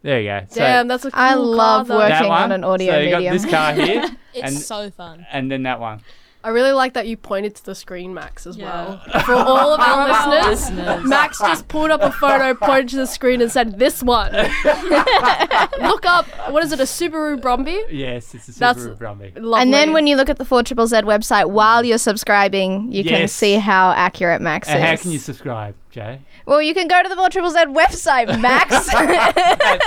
There 0.02 0.20
you 0.22 0.30
go. 0.30 0.46
So- 0.50 0.60
Damn, 0.60 0.88
that's 0.88 1.06
a 1.06 1.12
cool 1.12 1.20
I 1.22 1.34
car, 1.34 1.38
love 1.40 1.88
though. 1.88 1.98
working 1.98 2.32
on 2.32 2.52
an 2.52 2.64
audio 2.64 2.94
so 2.94 3.00
you 3.00 3.10
got 3.10 3.18
medium. 3.18 3.34
this 3.38 3.46
car 3.46 3.74
here. 3.74 4.10
It's 4.34 4.42
and, 4.52 4.58
so 4.58 4.90
fun. 4.90 5.28
And 5.32 5.52
then 5.52 5.62
that 5.64 5.80
one. 5.80 6.02
I 6.46 6.50
really 6.50 6.74
like 6.74 6.94
that 6.94 7.08
you 7.08 7.16
pointed 7.16 7.56
to 7.56 7.66
the 7.66 7.74
screen, 7.74 8.14
Max, 8.14 8.46
as 8.46 8.58
Yeah. 8.58 8.66
well. 9.12 9.22
For 9.26 9.34
all 9.34 9.74
of 9.74 9.80
our 9.80 10.08
listeners, 10.42 10.70
listeners. 10.72 11.04
Max 11.10 11.40
just 11.40 11.68
pulled 11.70 11.90
up 11.90 12.02
a 12.02 12.12
photo, 12.12 12.54
pointed 12.54 12.90
to 12.90 12.96
the 12.98 13.08
screen, 13.08 13.42
and 13.42 13.50
said, 13.52 13.80
"This 13.80 14.04
one." 14.04 14.32
Look 15.80 16.06
up. 16.06 16.26
What 16.52 16.64
is 16.64 16.72
it? 16.72 16.80
A 16.80 16.84
Subaru 16.84 17.40
Brumby? 17.40 17.86
Yes, 17.90 18.34
it's 18.36 18.50
a 18.50 18.60
That's 18.60 18.80
Subaru 18.80 18.98
Brumby. 18.98 19.36
Lovely. 19.36 19.62
And 19.62 19.74
then 19.74 19.94
when 19.94 20.08
you 20.08 20.16
look 20.16 20.30
at 20.30 20.38
the 20.38 20.46
4 20.46 20.64
Triple 20.64 20.88
Z 20.88 20.98
website 20.98 21.50
while 21.50 21.84
you're 21.86 21.98
subscribing, 21.98 22.92
you 22.92 23.04
can 23.04 23.22
Yes. 23.22 23.32
see 23.34 23.56
how 23.56 23.92
accurate 23.92 24.42
Max 24.42 24.68
And 24.68 24.80
is. 24.84 24.90
how 24.90 24.96
can 24.98 25.12
you 25.12 25.20
subscribe, 25.20 25.76
Jay? 25.92 26.20
Well, 26.46 26.62
you 26.62 26.74
can 26.74 26.88
go 26.88 27.02
to 27.02 27.08
the 27.10 27.16
4 27.16 27.30
Triple 27.30 27.52
Z 27.52 27.60
website, 27.68 28.40
Max. 28.42 28.90
At 28.94 29.82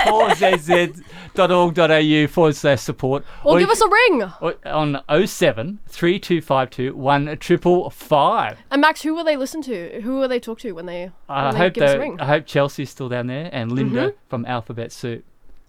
4zz.org.au 1.35 2.27
forward 2.27 2.55
slash 2.55 2.81
support. 2.81 3.23
or 3.43 3.53
you 3.59 3.65
give 3.65 3.69
us 3.71 3.81
a 3.81 3.87
ring. 3.89 4.23
or 4.41 4.55
on 4.65 5.01
07 5.27 5.79
3252 5.87 6.95
1555. 6.95 8.57
And 8.71 8.81
Max, 8.81 9.01
who 9.01 9.13
will 9.13 9.23
they 9.23 9.37
listen 9.37 9.61
to? 9.63 10.01
Who 10.01 10.19
will 10.19 10.27
they 10.27 10.39
talk 10.39 10.59
to 10.59 10.71
when 10.73 10.85
they, 10.87 11.11
I 11.29 11.45
when 11.45 11.53
they 11.53 11.59
hope 11.59 11.73
give 11.73 11.83
us 11.83 11.93
a 11.95 11.99
ring? 11.99 12.19
I 12.19 12.25
hope 12.25 12.45
Chelsea's 12.45 12.89
still 12.89 13.09
down 13.09 13.27
there 13.27 13.49
and 13.51 13.71
Linda 13.71 14.09
Mhm. 14.11 14.15
from 14.29 14.45
Alphabet 14.45 14.91
Soup. 14.91 15.23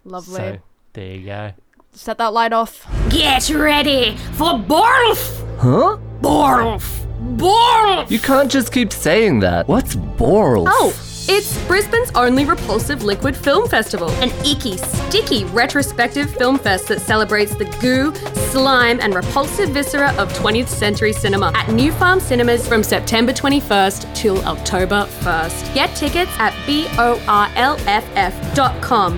Lovely. 0.04 0.36
So 0.36 0.58
there 0.94 1.06
you 1.14 1.26
go. 1.26 1.52
Set 1.92 2.18
that 2.18 2.32
light 2.32 2.52
off. 2.52 2.86
Get 3.10 3.50
ready 3.50 4.16
for 4.34 4.52
Borlf! 4.58 5.44
Huh? 5.58 5.96
Borlf! 6.20 7.06
Borlf! 7.18 8.10
You 8.10 8.18
can't 8.18 8.50
just 8.50 8.72
keep 8.72 8.92
saying 8.92 9.40
that. 9.40 9.66
What's 9.66 9.94
Borl? 9.94 10.64
Oh, 10.68 10.92
it's 11.28 11.62
Brisbane's 11.66 12.10
only 12.14 12.44
repulsive 12.46 13.04
liquid 13.04 13.36
film 13.36 13.68
festival. 13.68 14.08
An 14.22 14.30
icky, 14.46 14.78
sticky 14.78 15.44
retrospective 15.46 16.34
film 16.36 16.58
fest 16.58 16.88
that 16.88 17.00
celebrates 17.00 17.54
the 17.54 17.66
goo, 17.82 18.14
slime, 18.50 18.98
and 19.00 19.14
repulsive 19.14 19.68
viscera 19.70 20.10
of 20.14 20.32
20th 20.32 20.68
century 20.68 21.12
cinema 21.12 21.52
at 21.54 21.70
New 21.70 21.92
Farm 21.92 22.18
Cinemas 22.18 22.66
from 22.66 22.82
September 22.82 23.32
21st 23.32 24.14
till 24.14 24.42
October 24.46 25.06
1st. 25.20 25.74
Get 25.74 25.94
tickets 25.94 26.30
at 26.38 26.54
borlff.com. 26.66 27.98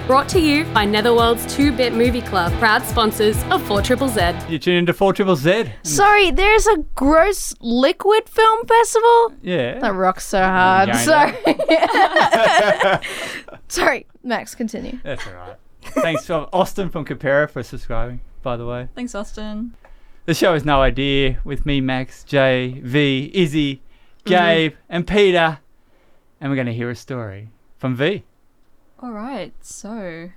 Brought 0.06 0.28
to 0.30 0.40
you 0.40 0.64
by 0.66 0.84
Netherworld's 0.84 1.46
2 1.54 1.70
Bit 1.72 1.92
Movie 1.94 2.22
Club, 2.22 2.52
proud 2.54 2.82
sponsors 2.82 3.40
of 3.44 3.62
4 3.68 3.82
Triple 3.82 4.08
Z. 4.08 4.32
You 4.48 4.58
tune 4.58 4.76
into 4.76 4.92
4 4.92 5.12
Triple 5.12 5.36
Z. 5.36 5.72
Sorry, 5.84 6.32
there's 6.32 6.66
a 6.66 6.78
gross 6.96 7.54
liquid 7.60 8.28
film 8.28 8.66
festival? 8.66 9.32
Yeah. 9.42 9.78
That 9.78 9.94
rocks 9.94 10.26
so 10.26 10.40
hard. 10.40 10.90
Going 10.90 11.04
Sorry. 11.04 11.36
Sorry, 13.68 14.06
Max, 14.22 14.54
continue. 14.54 14.98
That's 15.02 15.26
all 15.26 15.34
right. 15.34 15.56
Thanks 15.82 16.26
for 16.26 16.48
Austin 16.52 16.90
from 16.90 17.04
Capera 17.04 17.48
for 17.50 17.62
subscribing, 17.62 18.20
by 18.42 18.56
the 18.56 18.66
way. 18.66 18.88
Thanks, 18.94 19.14
Austin. 19.14 19.74
The 20.26 20.34
show 20.34 20.54
is 20.54 20.64
No 20.64 20.82
Idea 20.82 21.40
with 21.44 21.64
me, 21.64 21.80
Max, 21.80 22.24
Jay, 22.24 22.80
Vi, 22.82 23.30
Issy, 23.34 23.76
mm-hmm. 23.76 24.28
Gabe, 24.28 24.74
and 24.88 25.06
Peta. 25.06 25.60
And 26.40 26.50
we're 26.50 26.56
going 26.56 26.66
to 26.66 26.74
hear 26.74 26.90
a 26.90 26.96
story 26.96 27.50
from 27.78 27.96
Vi. 27.96 28.22
All 29.00 29.12
right, 29.12 29.52
so 29.60 30.30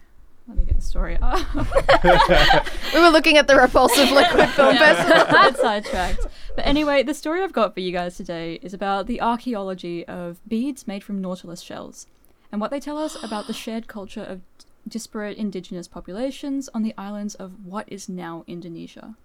let 0.48 0.58
me 0.58 0.66
get 0.66 0.76
the 0.76 0.82
story 0.82 1.18
up. 1.22 1.40
We 2.94 3.00
were 3.00 3.10
looking 3.10 3.38
at 3.38 3.48
the 3.48 3.56
repulsive 3.56 4.12
liquid 4.12 4.50
film 4.50 4.78
festival. 4.78 5.26
That's 5.32 5.60
sidetracked. 5.60 6.28
But 6.56 6.68
anyway, 6.68 7.02
the 7.02 7.16
story 7.16 7.42
I've 7.42 7.52
got 7.52 7.74
for 7.74 7.80
you 7.80 7.92
guys 7.92 8.16
today 8.16 8.60
is 8.62 8.74
about 8.74 9.08
the 9.08 9.22
archaeology 9.22 10.06
of 10.08 10.40
beads 10.48 10.88
made 10.88 11.04
from 11.04 11.20
nautilus 11.20 11.62
shells 11.62 12.06
and 12.52 12.62
what 12.62 12.70
they 12.70 12.80
tell 12.80 13.00
us 13.00 13.22
about 13.24 13.48
the 13.48 13.54
shared 13.54 13.88
culture 13.88 14.24
of 14.24 14.42
disparate 14.88 15.38
indigenous 15.38 15.88
populations 15.88 16.70
on 16.74 16.84
the 16.84 16.94
islands 16.96 17.34
of 17.34 17.66
what 17.66 17.92
is 17.92 18.08
now 18.08 18.44
Indonesia. 18.46 19.16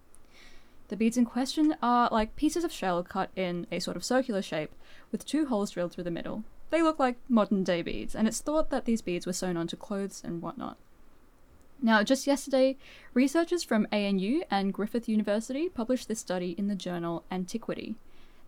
The 0.88 0.96
beads 0.96 1.18
in 1.18 1.26
question 1.26 1.76
are 1.82 2.08
like 2.10 2.36
pieces 2.36 2.64
of 2.64 2.72
shell 2.72 3.02
cut 3.02 3.28
in 3.36 3.66
a 3.70 3.78
sort 3.78 3.98
of 3.98 4.04
circular 4.04 4.40
shape 4.40 4.72
with 5.12 5.26
two 5.26 5.44
holes 5.46 5.72
drilled 5.72 5.92
through 5.92 6.04
the 6.04 6.10
middle. 6.10 6.44
They 6.70 6.80
look 6.80 6.98
like 6.98 7.16
modern 7.28 7.64
day 7.64 7.82
beads, 7.82 8.14
and 8.14 8.26
it's 8.26 8.40
thought 8.40 8.70
that 8.70 8.86
these 8.86 9.02
beads 9.02 9.26
were 9.26 9.34
sewn 9.34 9.58
onto 9.58 9.76
clothes 9.76 10.22
and 10.24 10.40
whatnot. 10.40 10.78
Now, 11.80 12.02
just 12.02 12.26
yesterday, 12.26 12.76
researchers 13.14 13.62
from 13.62 13.86
ANU 13.92 14.42
and 14.50 14.74
Griffith 14.74 15.08
University 15.08 15.68
published 15.68 16.08
this 16.08 16.18
study 16.18 16.56
in 16.58 16.66
the 16.66 16.74
journal 16.74 17.24
Antiquity. 17.30 17.94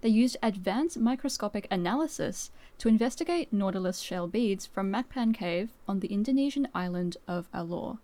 They 0.01 0.09
used 0.09 0.37
advanced 0.43 0.99
microscopic 0.99 1.69
analysis 1.71 2.51
to 2.79 2.89
investigate 2.89 3.53
Nautilus 3.53 4.01
shell 4.01 4.27
beads 4.27 4.67
from 4.67 4.91
Makpan 4.91 5.33
Cave 5.35 5.71
on 5.87 6.01
the 6.01 6.09
Indonesian 6.09 6.67
island 6.75 7.19
of 7.29 7.51
Alor. 7.53 7.99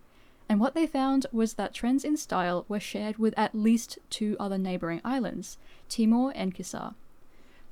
And 0.48 0.60
what 0.60 0.74
they 0.74 0.86
found 0.86 1.26
was 1.32 1.54
that 1.54 1.74
trends 1.74 2.04
in 2.04 2.16
style 2.16 2.64
were 2.68 2.78
shared 2.78 3.18
with 3.18 3.34
at 3.36 3.54
least 3.54 3.98
two 4.10 4.36
other 4.38 4.58
neighbouring 4.58 5.00
islands, 5.04 5.58
Timor 5.88 6.32
and 6.36 6.54
Kisar. 6.54 6.94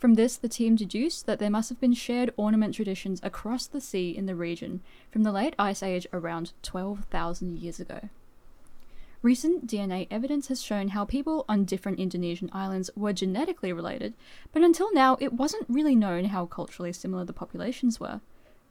From 0.05 0.17
this, 0.17 0.37
the 0.37 0.51
team 0.51 0.77
deduced 0.77 1.25
that 1.25 1.39
there 1.39 1.49
must 1.49 1.71
have 1.71 1.81
been 1.81 1.95
shared 1.95 2.35
ornament 2.37 2.75
traditions 2.75 3.21
across 3.23 3.67
the 3.67 3.81
sea 3.81 4.11
in 4.15 4.27
the 4.27 4.37
region 4.37 4.83
from 5.11 5.23
the 5.23 5.33
late 5.33 5.55
Ice 5.59 5.83
Age 5.83 6.07
around 6.13 6.53
12,000 6.63 7.57
years 7.57 7.81
ago. 7.81 8.11
Recent 9.23 9.67
DNA 9.67 10.07
evidence 10.11 10.49
has 10.49 10.61
shown 10.61 10.89
how 10.89 11.07
people 11.07 11.47
on 11.49 11.65
different 11.65 11.99
Indonesian 11.99 12.51
islands 12.53 12.91
were 12.95 13.15
genetically 13.15 13.73
related, 13.73 14.13
but 14.53 14.61
until 14.61 14.93
now 14.93 15.17
it 15.21 15.33
wasn't 15.33 15.65
really 15.71 15.97
known 15.97 16.27
how 16.27 16.45
culturally 16.45 16.93
similar 16.93 17.25
the 17.25 17.33
populations 17.33 17.99
were. 17.99 18.21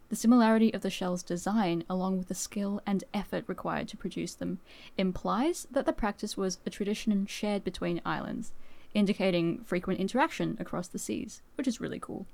The 0.09 0.15
similarity 0.15 0.71
of 0.71 0.81
the 0.81 0.91
shell's 0.91 1.23
design, 1.23 1.83
along 1.89 2.19
with 2.19 2.27
the 2.27 2.35
skill 2.35 2.79
and 2.85 3.03
effort 3.11 3.45
required 3.47 3.87
to 3.87 3.97
produce 3.97 4.35
them, 4.35 4.59
implies 4.99 5.65
that 5.71 5.87
the 5.87 5.93
practice 5.93 6.37
was 6.37 6.59
a 6.63 6.69
tradition 6.69 7.25
shared 7.25 7.63
between 7.63 8.01
islands, 8.05 8.53
indicating 8.93 9.63
frequent 9.63 9.99
interaction 9.99 10.57
across 10.59 10.87
the 10.87 10.99
seas, 10.99 11.41
which 11.55 11.67
is 11.67 11.81
really 11.81 11.99
cool. 11.99 12.25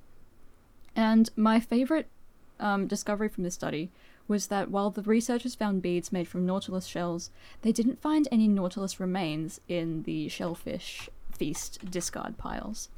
And 0.95 1.29
my 1.35 1.59
favorite 1.59 2.07
um, 2.59 2.87
discovery 2.87 3.29
from 3.29 3.43
this 3.43 3.53
study 3.53 3.89
was 4.27 4.47
that 4.47 4.69
while 4.69 4.91
the 4.91 5.01
researchers 5.01 5.55
found 5.55 5.81
beads 5.81 6.11
made 6.11 6.27
from 6.27 6.45
nautilus 6.45 6.85
shells, 6.85 7.31
they 7.61 7.71
didn't 7.71 8.01
find 8.01 8.27
any 8.31 8.47
nautilus 8.47 8.99
remains 8.99 9.59
in 9.67 10.03
the 10.03 10.27
shellfish 10.29 11.09
feast 11.31 11.89
discard 11.89 12.37
piles. 12.37 12.89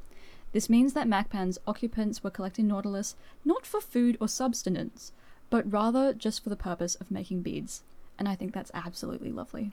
This 0.52 0.68
means 0.68 0.92
that 0.92 1.08
Makpan's 1.08 1.58
occupants 1.66 2.22
were 2.22 2.30
collecting 2.30 2.66
Nautilus 2.66 3.16
not 3.44 3.64
for 3.64 3.80
food 3.80 4.18
or 4.20 4.28
subsistence, 4.28 5.12
but 5.48 5.70
rather 5.70 6.12
just 6.12 6.42
for 6.42 6.50
the 6.50 6.56
purpose 6.56 6.94
of 6.96 7.10
making 7.10 7.40
beads. 7.40 7.82
And 8.18 8.28
I 8.28 8.34
think 8.34 8.52
that's 8.52 8.70
absolutely 8.74 9.32
lovely. 9.32 9.72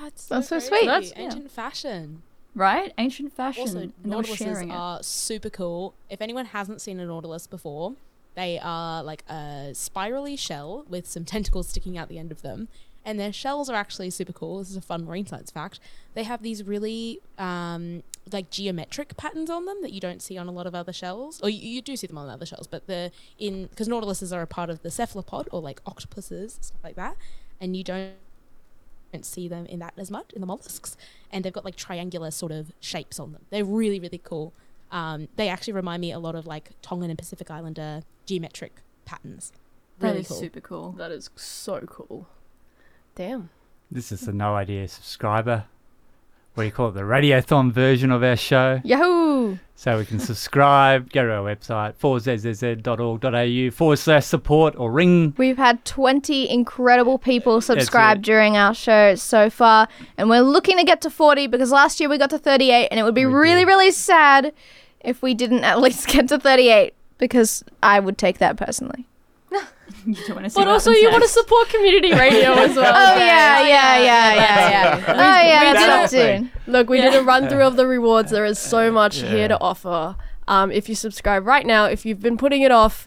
That's 0.00 0.26
That's 0.26 0.48
so 0.48 0.60
sweet. 0.60 0.86
That's- 0.86 1.12
ancient 1.16 1.50
fashion. 1.50 2.22
Right? 2.58 2.92
Ancient 2.98 3.32
fashion. 3.32 3.60
Also, 3.60 3.78
and 3.78 3.92
they 4.02 4.16
were 4.16 4.24
sharing 4.24 4.70
nautiluses 4.70 4.72
are 4.72 5.02
super 5.04 5.48
cool. 5.48 5.94
If 6.10 6.20
anyone 6.20 6.46
hasn't 6.46 6.80
seen 6.80 6.98
a 6.98 7.06
nautilus 7.06 7.46
before, 7.46 7.94
they 8.34 8.58
are 8.60 9.04
like 9.04 9.22
a 9.28 9.70
spirally 9.74 10.34
shell 10.34 10.84
with 10.88 11.06
some 11.06 11.24
tentacles 11.24 11.68
sticking 11.68 11.96
out 11.96 12.08
the 12.08 12.18
end 12.18 12.32
of 12.32 12.42
them. 12.42 12.66
And 13.04 13.18
their 13.18 13.32
shells 13.32 13.70
are 13.70 13.76
actually 13.76 14.10
super 14.10 14.32
cool. 14.32 14.58
This 14.58 14.70
is 14.70 14.76
a 14.76 14.80
fun 14.80 15.04
marine 15.04 15.24
science 15.24 15.52
fact. 15.52 15.78
They 16.14 16.24
have 16.24 16.42
these 16.42 16.64
really 16.64 17.20
um, 17.38 18.02
like 18.32 18.50
geometric 18.50 19.16
patterns 19.16 19.50
on 19.50 19.64
them 19.64 19.80
that 19.82 19.92
you 19.92 20.00
don't 20.00 20.20
see 20.20 20.36
on 20.36 20.48
a 20.48 20.52
lot 20.52 20.66
of 20.66 20.74
other 20.74 20.92
shells, 20.92 21.40
or 21.40 21.48
you, 21.48 21.60
you 21.60 21.80
do 21.80 21.96
see 21.96 22.08
them 22.08 22.18
on 22.18 22.28
other 22.28 22.44
shells. 22.44 22.66
But 22.66 22.88
the 22.88 23.12
in 23.38 23.66
because 23.66 23.88
nautiluses 23.88 24.36
are 24.36 24.42
a 24.42 24.48
part 24.48 24.68
of 24.68 24.82
the 24.82 24.90
cephalopod 24.90 25.48
or 25.52 25.60
like 25.60 25.80
octopuses 25.86 26.58
stuff 26.60 26.82
like 26.82 26.96
that, 26.96 27.16
and 27.60 27.76
you 27.76 27.84
don't 27.84 28.14
don't 29.12 29.24
see 29.24 29.48
them 29.48 29.66
in 29.66 29.78
that 29.80 29.94
as 29.96 30.10
much 30.10 30.32
in 30.32 30.40
the 30.40 30.46
mollusks, 30.46 30.96
and 31.32 31.44
they've 31.44 31.52
got 31.52 31.64
like 31.64 31.76
triangular 31.76 32.30
sort 32.30 32.52
of 32.52 32.72
shapes 32.80 33.18
on 33.18 33.32
them. 33.32 33.42
They're 33.50 33.64
really 33.64 34.00
really 34.00 34.20
cool. 34.22 34.52
Um, 34.90 35.28
they 35.36 35.48
actually 35.48 35.74
remind 35.74 36.00
me 36.00 36.12
a 36.12 36.18
lot 36.18 36.34
of 36.34 36.46
like 36.46 36.70
Tongan 36.82 37.10
and 37.10 37.18
Pacific 37.18 37.50
Islander 37.50 38.02
geometric 38.26 38.80
patterns. 39.04 39.52
Really 40.00 40.20
is 40.20 40.28
cool. 40.28 40.36
super 40.36 40.60
cool. 40.60 40.92
That 40.92 41.10
is 41.10 41.30
so 41.36 41.80
cool. 41.80 42.28
Damn. 43.14 43.50
This 43.90 44.12
is 44.12 44.20
the 44.22 44.32
No 44.32 44.54
Idea 44.54 44.86
subscriber. 44.86 45.64
What 46.58 46.64
do 46.64 46.66
you 46.66 46.72
call 46.72 46.88
it? 46.88 46.94
The 46.94 47.02
Radiothon 47.02 47.70
version 47.70 48.10
of 48.10 48.24
our 48.24 48.34
show. 48.34 48.80
Yahoo! 48.82 49.58
So 49.76 49.96
we 49.96 50.04
can 50.04 50.18
subscribe, 50.18 51.12
go 51.12 51.22
to 51.24 51.32
our 51.34 51.44
website, 51.54 51.94
4zzz.org.au 52.02 53.70
forward 53.70 53.96
slash 54.00 54.26
support 54.26 54.74
or 54.76 54.90
ring. 54.90 55.34
We've 55.38 55.56
had 55.56 55.84
20 55.84 56.50
incredible 56.50 57.16
people 57.16 57.60
subscribe 57.60 58.22
during 58.22 58.56
our 58.56 58.74
show 58.74 59.14
so 59.14 59.50
far, 59.50 59.86
and 60.16 60.28
we're 60.28 60.40
looking 60.40 60.76
to 60.78 60.82
get 60.84 61.00
to 61.02 61.10
40 61.10 61.46
because 61.46 61.70
last 61.70 62.00
year 62.00 62.08
we 62.08 62.18
got 62.18 62.30
to 62.30 62.38
38, 62.38 62.88
and 62.90 62.98
it 62.98 63.04
would 63.04 63.14
be 63.14 63.24
really, 63.24 63.64
really 63.64 63.92
sad 63.92 64.52
if 64.98 65.22
we 65.22 65.34
didn't 65.34 65.62
at 65.62 65.78
least 65.80 66.08
get 66.08 66.26
to 66.26 66.40
38 66.40 66.92
because 67.18 67.62
I 67.84 68.00
would 68.00 68.18
take 68.18 68.38
that 68.38 68.56
personally. 68.56 69.06
You 70.06 70.14
don't 70.14 70.36
want 70.36 70.44
to 70.44 70.50
see 70.50 70.54
But 70.60 70.66
what 70.66 70.72
also, 70.74 70.90
happens 70.90 71.02
you 71.02 71.10
want 71.10 71.22
to 71.22 71.28
next. 71.28 71.32
support 71.34 71.68
community 71.70 72.12
radio 72.12 72.52
as 72.52 72.76
well. 72.76 72.92
Oh, 72.94 73.14
okay? 73.16 73.26
Yeah, 73.98 74.34
yeah, 74.34 74.34
yeah, 74.34 74.70
yeah, 74.70 74.96
yeah. 74.98 75.04
Oh, 75.08 75.48
yeah, 75.48 75.72
that's 75.74 75.88
up 75.88 76.10
soon. 76.10 76.50
Look, 76.66 76.88
we 76.88 77.00
did 77.00 77.14
a 77.14 77.22
run 77.22 77.48
through 77.48 77.62
of 77.62 77.76
the 77.76 77.86
rewards. 77.86 78.30
There 78.30 78.44
is 78.44 78.58
so 78.58 78.90
much 78.92 79.22
Yeah. 79.22 79.30
here 79.30 79.48
to 79.48 79.60
offer. 79.60 80.16
Um, 80.46 80.70
if 80.72 80.88
you 80.88 80.94
subscribe 80.94 81.46
right 81.46 81.66
now, 81.66 81.84
if 81.86 82.06
you've 82.06 82.20
been 82.20 82.36
putting 82.38 82.62
it 82.62 82.70
off, 82.72 83.06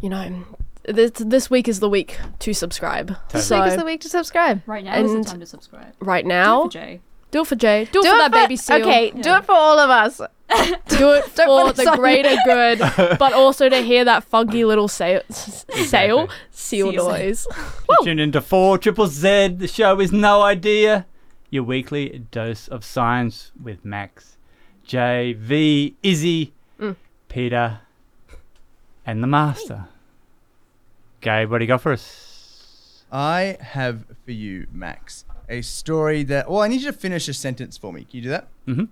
you 0.00 0.08
know, 0.08 0.44
this, 0.84 1.12
this 1.16 1.50
week 1.50 1.68
is 1.68 1.80
the 1.80 1.90
week 1.90 2.18
to 2.38 2.54
subscribe. 2.54 3.14
This 3.30 3.46
So, 3.46 3.60
week 3.62 3.72
is 3.72 3.76
the 3.78 3.84
week 3.84 4.00
to 4.00 4.08
subscribe. 4.08 4.62
Right 4.66 4.82
now 4.84 4.96
is 4.98 5.12
the 5.12 5.22
time 5.24 5.40
to 5.40 5.46
subscribe. 5.46 5.92
Right 6.00 6.24
now, 6.24 6.68
Do 7.30 7.42
it 7.42 7.46
for 7.46 7.54
Jay. 7.56 7.84
Do 7.92 8.00
it 8.00 8.02
for 8.02 8.08
it 8.08 8.12
for 8.12 8.18
that 8.18 8.32
baby 8.32 8.56
seal. 8.56 8.76
okay, 8.80 9.10
do 9.12 9.34
it 9.34 9.44
for 9.44 9.52
all 9.52 9.78
of 9.78 9.88
us. 9.90 10.18
Do 10.88 11.12
it 11.12 11.32
Don't 11.36 11.46
for 11.46 11.72
put 11.72 11.76
the 11.76 11.92
greater 11.96 12.34
good, 12.44 12.78
but 13.20 13.32
also 13.32 13.68
to 13.68 13.76
hear 13.82 14.04
that 14.04 14.24
funky 14.24 14.64
little 14.64 14.88
sail, 14.88 15.22
sail 15.30 16.28
seal 16.50 16.90
Seal. 16.90 16.92
noise. 16.92 17.46
You 17.88 17.96
tune 18.04 18.18
into 18.18 18.40
4 18.40 18.78
Triple 18.78 19.06
Z. 19.06 19.48
The 19.58 19.68
show 19.68 20.00
is 20.00 20.10
No 20.10 20.42
Idea. 20.42 21.06
Your 21.50 21.62
weekly 21.62 22.24
dose 22.32 22.66
of 22.66 22.84
science 22.84 23.52
with 23.62 23.84
Max, 23.84 24.36
Jay, 24.84 25.34
Vi, 25.34 25.94
Issy, 26.02 26.50
Mm. 26.80 26.96
Peta, 27.28 27.82
and 29.06 29.22
the 29.22 29.26
Master. 29.28 29.86
Gabe, 31.20 31.48
what 31.50 31.58
do 31.58 31.64
you 31.64 31.68
got 31.68 31.80
for 31.82 31.92
us? 31.92 33.04
I 33.12 33.56
have 33.60 34.04
for 34.24 34.32
you, 34.32 34.66
Max, 34.72 35.24
a 35.50 35.62
story 35.62 36.22
that. 36.24 36.50
Well, 36.50 36.60
I 36.60 36.68
need 36.68 36.80
you 36.80 36.86
to 36.90 36.96
finish 36.96 37.28
a 37.28 37.34
sentence 37.34 37.76
for 37.76 37.92
me. 37.92 38.04
Can 38.04 38.16
you 38.16 38.22
do 38.22 38.28
that? 38.30 38.48
Mm-hmm. 38.66 38.84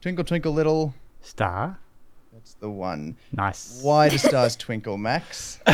Twinkle, 0.00 0.24
twinkle, 0.24 0.52
little 0.52 0.94
star. 1.22 1.78
That's 2.32 2.54
the 2.54 2.68
one. 2.68 3.16
Nice. 3.32 3.80
Why 3.82 4.08
do 4.08 4.18
stars 4.30 4.56
twinkle, 4.56 4.98
Max? 4.98 5.60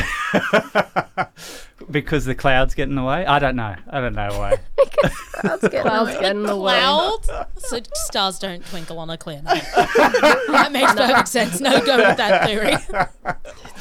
Because 1.91 2.25
the 2.25 2.35
clouds 2.35 2.75
get 2.75 2.89
in 2.89 2.95
the 2.95 3.03
way? 3.03 3.25
I 3.27 3.39
don't 3.39 3.57
know. 3.57 3.75
I 3.89 4.01
don't 4.01 4.15
know 4.15 4.29
why. 4.39 4.59
Clouds 5.33 5.67
get 5.69 5.83
Clouds 5.83 6.13
get 6.13 6.37
in 6.37 6.43
the 6.43 6.57
way. 6.57 6.79
Clouds? 6.79 7.31
so 7.57 7.81
stars 7.95 8.39
don't 8.39 8.65
twinkle 8.67 8.99
on 8.99 9.09
a 9.09 9.17
clear 9.17 9.41
night. 9.43 9.65
that 9.75 10.69
makes 10.73 10.93
perfect 10.93 11.29
sense. 11.29 11.61
No, 11.61 11.85
go 11.85 11.97
with 11.97 12.19
that 12.19 12.47
theory. 12.47 12.77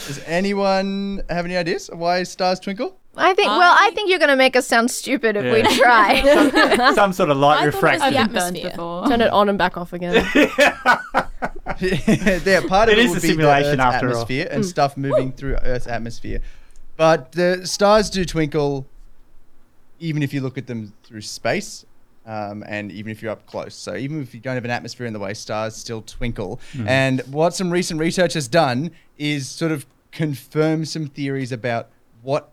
Does 0.07 0.23
anyone 0.25 1.21
have 1.29 1.45
any 1.45 1.57
ideas 1.57 1.89
of 1.89 1.99
why 1.99 2.23
stars 2.23 2.59
twinkle? 2.59 2.97
I 3.17 3.33
think. 3.33 3.47
Well, 3.49 3.75
I 3.77 3.91
think 3.95 4.09
you're 4.09 4.19
gonna 4.19 4.35
make 4.35 4.55
us 4.55 4.65
sound 4.67 4.89
stupid 4.91 5.35
if 5.35 5.43
we 5.43 5.61
Yeah. 5.61 5.77
try. 5.77 6.93
Some 6.95 7.11
sort 7.13 7.29
of 7.29 7.37
light 7.37 7.55
I 7.55 7.57
thought 7.57 7.63
it 7.63 7.65
was 7.67 7.75
refracted. 7.75 8.13
the 8.13 8.17
atmosphere. 8.17 8.69
before. 8.71 9.07
Turn 9.07 9.21
it 9.21 9.31
on 9.31 9.49
and 9.49 9.57
back 9.57 9.75
off 9.77 9.91
again. 9.93 10.13
yeah, 11.79 12.61
part 12.67 12.89
of 12.89 12.93
It 12.93 12.99
it, 12.99 13.05
is 13.05 13.09
would 13.09 13.17
a 13.19 13.21
be 13.21 13.27
simulation 13.29 13.77
the 13.77 13.85
Earth's 13.85 13.95
after 13.95 14.07
all. 14.07 14.11
atmosphere 14.13 14.47
and 14.51 14.63
Mm. 14.63 14.67
stuff 14.67 14.97
moving 14.97 15.31
through 15.31 15.55
Earth's 15.63 15.87
atmosphere. 15.87 16.41
But 16.97 17.31
the 17.33 17.65
stars 17.65 18.09
do 18.09 18.25
twinkle, 18.25 18.85
even 19.99 20.23
if 20.23 20.33
you 20.33 20.41
look 20.41 20.57
at 20.57 20.67
them 20.67 20.93
through 21.03 21.21
space, 21.21 21.85
um, 22.25 22.63
and 22.67 22.91
even 22.91 23.11
if 23.11 23.21
you're 23.21 23.31
up 23.31 23.45
close. 23.45 23.73
So 23.75 23.95
even 23.95 24.21
if 24.21 24.33
you 24.33 24.39
don't 24.39 24.55
have 24.55 24.65
an 24.65 24.71
atmosphere 24.71 25.07
in 25.07 25.13
the 25.13 25.19
way, 25.19 25.33
stars 25.33 25.75
still 25.75 26.01
twinkle. 26.01 26.59
Mhm. 26.73 26.87
And 26.87 27.21
what 27.31 27.55
some 27.55 27.69
recent 27.71 27.99
research 27.99 28.33
has 28.33 28.47
done 28.47 28.91
is 29.17 29.47
sort 29.47 29.71
of 29.71 29.85
confirm 30.11 30.85
some 30.85 31.07
theories 31.07 31.51
about 31.51 31.87
what 32.21 32.51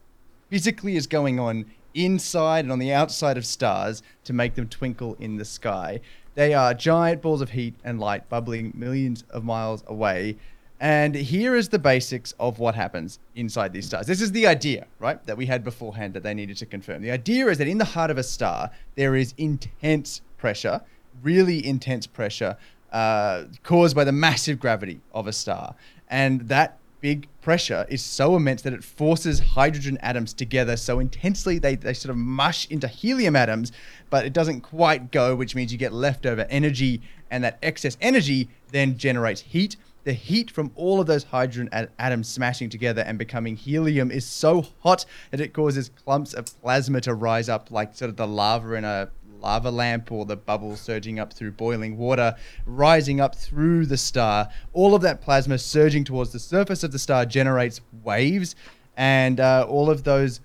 physically 0.49 0.97
is 0.97 1.07
going 1.07 1.39
on 1.39 1.67
inside 1.95 2.65
and 2.65 2.73
on 2.73 2.79
the 2.79 2.93
outside 2.93 3.37
of 3.37 3.47
stars 3.47 4.03
to 4.25 4.33
make 4.33 4.55
them 4.55 4.69
twinkle 4.69 5.17
in 5.19 5.37
the 5.37 5.45
sky. 5.45 6.01
They 6.35 6.53
are 6.53 6.75
giant 6.75 7.23
balls 7.23 7.41
of 7.41 7.51
heat 7.51 7.75
and 7.83 7.99
light 7.99 8.29
bubbling 8.29 8.73
millions 8.75 9.25
of 9.31 9.45
miles 9.45 9.83
away. 9.87 10.37
And 10.79 11.15
here 11.15 11.55
is 11.57 11.71
the 11.71 11.79
basics 11.79 12.35
of 12.39 12.59
what 12.59 12.75
happens 12.75 13.19
inside 13.35 13.73
these 13.73 13.87
stars. 13.87 14.07
This 14.07 14.21
is 14.21 14.33
the 14.33 14.47
idea, 14.47 14.87
right, 14.99 15.25
that 15.25 15.39
we 15.39 15.47
had 15.47 15.65
beforehand 15.65 16.13
that 16.13 16.23
they 16.23 16.35
needed 16.35 16.59
to 16.59 16.67
confirm. 16.67 17.01
The 17.01 17.11
idea 17.11 17.47
is 17.47 17.57
that 17.57 17.69
in 17.69 17.79
the 17.79 17.87
heart 17.87 18.11
of 18.11 18.19
a 18.19 18.23
star, 18.23 18.71
there 18.95 19.17
is 19.17 19.33
intense 19.39 20.21
pressure, 20.37 20.83
really 21.23 21.67
intense 21.67 22.07
pressure, 22.07 22.59
uh, 22.93 23.45
caused 23.63 23.97
by 23.97 24.05
the 24.05 24.13
massive 24.13 24.61
gravity 24.61 25.01
of 25.15 25.27
a 25.27 25.33
star. 25.33 25.75
And 26.09 26.43
that 26.49 26.79
big 27.01 27.29
pressure 27.41 27.87
is 27.89 28.03
so 28.03 28.37
immense 28.37 28.63
that 28.63 28.73
it 28.73 28.83
forces 28.83 29.41
hydrogen 29.41 29.99
atoms 30.01 30.33
together 30.33 30.77
so 30.77 30.99
intensely 30.99 31.59
they, 31.59 31.77
they 31.77 31.95
sort 31.95 32.11
of 32.11 32.17
mush 32.17 32.67
into 32.69 32.89
helium 32.89 33.37
atoms, 33.37 33.73
but 34.11 34.25
it 34.25 34.33
doesn't 34.33 34.63
quite 34.63 35.11
go, 35.13 35.35
which 35.37 35.55
means 35.55 35.73
you 35.73 35.79
get 35.79 35.93
leftover 35.93 36.47
energy, 36.51 37.03
and 37.31 37.45
that 37.45 37.59
excess 37.63 37.97
energy 38.01 38.49
then 38.73 38.97
generates 38.97 39.41
heat. 39.41 39.77
The 40.05 40.13
heat 40.13 40.51
from 40.51 40.71
all 40.77 41.01
of 41.01 41.07
those 41.07 41.25
hydrogen 41.25 41.69
at- 41.73 41.91
atoms 41.99 42.29
smashing 42.29 42.71
together 42.71 43.03
and 43.03 43.19
becoming 43.19 43.57
helium 43.57 44.11
is 44.11 44.25
so 44.25 44.67
hot 44.81 45.05
that 45.33 45.41
it 45.41 45.53
causes 45.53 45.91
clumps 46.05 46.33
of 46.33 46.47
plasma 46.63 47.01
to 47.03 47.15
rise 47.15 47.49
up, 47.49 47.71
like 47.71 47.95
sort 47.95 48.11
of 48.11 48.17
the 48.17 48.27
lava 48.27 48.75
in 48.75 48.85
a 48.85 49.11
lava 49.41 49.71
lamp 49.71 50.11
or 50.11 50.25
the 50.25 50.37
bubbles 50.37 50.81
surging 50.81 51.19
up 51.19 51.33
through 51.33 51.53
boiling 51.53 51.97
water, 51.97 52.35
rising 52.65 53.21
up 53.21 53.35
through 53.35 53.87
the 53.87 53.97
star. 53.97 54.49
All 54.73 54.95
of 54.95 55.03
that 55.03 55.21
plasma 55.21 55.59
surging 55.59 56.05
towards 56.05 56.33
the 56.33 56.39
surface 56.39 56.83
of 56.83 56.93
the 56.93 56.99
star 56.99 57.27
generates 57.27 57.81
waves, 58.03 58.55
and 58.97 59.41
uh, 59.41 59.67
all 59.69 59.91
of 59.91 60.05
those 60.05 60.41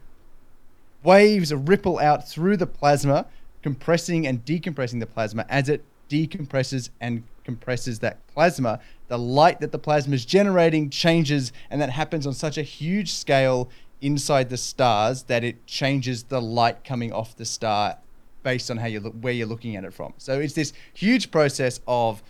waves 1.03 1.53
ripple 1.53 1.99
out 1.99 2.27
through 2.27 2.57
the 2.57 2.67
plasma, 2.67 3.25
compressing 3.61 4.27
and 4.27 4.43
decompressing 4.45 4.99
the 4.99 5.07
plasma 5.07 5.45
as 5.49 5.69
it 5.69 5.83
decompresses 6.09 6.89
and 6.99 7.23
compresses 7.43 7.99
that 7.99 8.25
plasma. 8.27 8.79
The 9.07 9.17
light 9.17 9.59
that 9.61 9.71
the 9.71 9.79
plasma 9.79 10.15
is 10.15 10.25
generating 10.25 10.89
changes, 10.89 11.51
and 11.69 11.81
that 11.81 11.89
happens 11.89 12.27
on 12.27 12.33
such 12.33 12.57
a 12.57 12.63
huge 12.63 13.11
scale 13.11 13.69
inside 14.01 14.49
the 14.49 14.57
stars 14.57 15.23
that 15.23 15.43
it 15.43 15.65
changes 15.67 16.23
the 16.23 16.41
light 16.41 16.83
coming 16.83 17.13
off 17.13 17.35
the 17.35 17.45
star 17.45 17.97
based 18.43 18.71
on 18.71 18.77
how 18.77 18.87
you 18.87 18.99
look 18.99 19.13
where 19.21 19.33
you're 19.33 19.47
looking 19.47 19.75
at 19.75 19.83
it 19.83 19.93
from. 19.93 20.13
So 20.17 20.39
it's 20.39 20.53
this 20.53 20.73
huge 20.93 21.31
process 21.31 21.79
of 21.87 22.21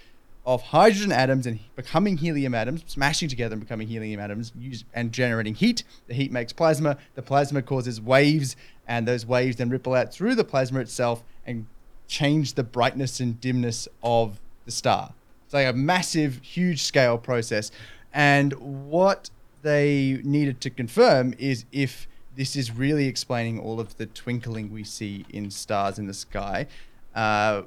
of 0.46 0.62
hydrogen 0.64 1.12
atoms 1.12 1.46
and 1.46 1.60
becoming 1.76 2.18
helium 2.18 2.56
atoms, 2.56 2.84
smashing 2.88 3.30
together 3.30 3.54
and 3.54 3.62
becoming 3.62 3.88
helium 3.88 4.20
atoms, 4.20 4.52
and 4.94 5.12
generating 5.12 5.54
heat. 5.54 5.84
The 6.08 6.16
heat 6.16 6.32
makes 6.32 6.52
plasma. 6.52 6.98
The 7.16 7.22
plasma 7.22 7.62
causes 7.62 8.02
waves, 8.02 8.56
and 8.88 9.08
those 9.08 9.26
waves 9.26 9.58
then 9.58 9.70
ripple 9.70 9.94
out 9.94 10.12
through 10.14 10.36
the 10.36 10.44
plasma 10.44 10.80
itself 10.80 11.24
and 11.46 11.68
change 12.08 12.56
the 12.56 12.64
brightness 12.64 13.20
and 13.20 13.40
dimness 13.40 13.88
of 14.04 14.40
the 14.66 14.72
star. 14.72 15.14
It's 15.46 15.54
like 15.54 15.68
a 15.68 15.74
massive, 15.74 16.40
huge 16.42 16.82
scale 16.82 17.18
process. 17.18 17.72
And 18.14 18.54
what 18.90 19.30
they 19.62 20.22
needed 20.24 20.60
to 20.62 20.70
confirm 20.70 21.36
is 21.38 21.66
if 21.72 22.08
this 22.36 22.56
is 22.56 22.72
really 22.72 23.08
explaining 23.08 23.60
all 23.60 23.80
of 23.80 23.98
the 23.98 24.06
twinkling 24.06 24.72
we 24.72 24.84
see 24.84 25.26
in 25.30 25.52
stars 25.52 26.00
in 26.00 26.08
the 26.08 26.14
sky. 26.14 26.68
Uh, 27.14 27.64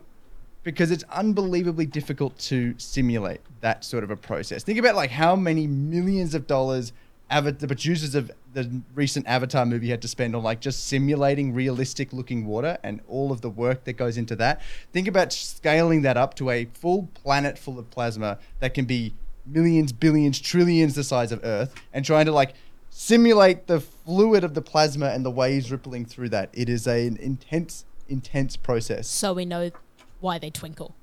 because 0.63 0.91
it's 0.91 1.05
unbelievably 1.13 1.87
difficult 1.87 2.37
to 2.39 2.75
simulate 2.79 3.41
that 3.61 3.85
sort 3.85 4.03
of 4.03 4.11
a 4.11 4.17
process. 4.17 4.65
Think 4.65 4.79
about 4.79 4.97
like 4.97 5.11
how 5.11 5.37
many 5.37 5.67
millions 5.67 6.35
of 6.35 6.47
dollars 6.47 6.93
Ava- 7.31 7.53
the 7.53 7.67
producers 7.67 8.15
of 8.15 8.31
the 8.53 8.83
recent 8.95 9.27
Avatar 9.27 9.65
movie 9.65 9.91
had 9.91 10.03
to 10.03 10.09
spend 10.09 10.37
on 10.37 10.43
like 10.43 10.61
just 10.61 10.87
simulating 10.87 11.55
realistic 11.55 12.13
looking 12.13 12.47
water 12.47 12.79
and 12.83 13.01
all 13.09 13.33
of 13.33 13.41
the 13.41 13.51
work 13.51 13.85
that 13.85 13.95
goes 13.95 14.17
into 14.17 14.37
that. 14.37 14.61
Think 14.93 15.09
about 15.09 15.33
scaling 15.33 16.03
that 16.03 16.17
up 16.17 16.35
to 16.35 16.51
a 16.51 16.67
full 16.67 17.09
planet 17.15 17.59
full 17.59 17.79
of 17.79 17.91
plasma 17.91 18.39
that 18.61 18.75
can 18.75 18.85
be 18.85 19.15
millions, 19.47 19.93
billions, 19.93 20.39
trillions 20.41 20.95
the 20.95 21.05
size 21.05 21.33
of 21.33 21.41
Earth 21.45 21.75
and 21.93 22.05
trying 22.05 22.27
to 22.27 22.33
like 22.33 22.55
simulate 22.97 23.67
the 23.67 23.81
fluid 23.81 24.45
of 24.45 24.55
the 24.55 24.63
plasma 24.63 25.07
and 25.07 25.27
the 25.27 25.31
waves 25.31 25.73
rippling 25.73 26.07
through 26.07 26.29
that. 26.29 26.49
It 26.53 26.69
is 26.69 26.87
a, 26.87 27.09
an 27.09 27.17
intense, 27.17 27.85
intense 28.09 28.57
process. 28.57 29.09
So 29.09 29.35
we 29.35 29.45
know 29.45 29.73
why 30.21 30.39
they 30.39 30.49
twinkle. 30.49 30.95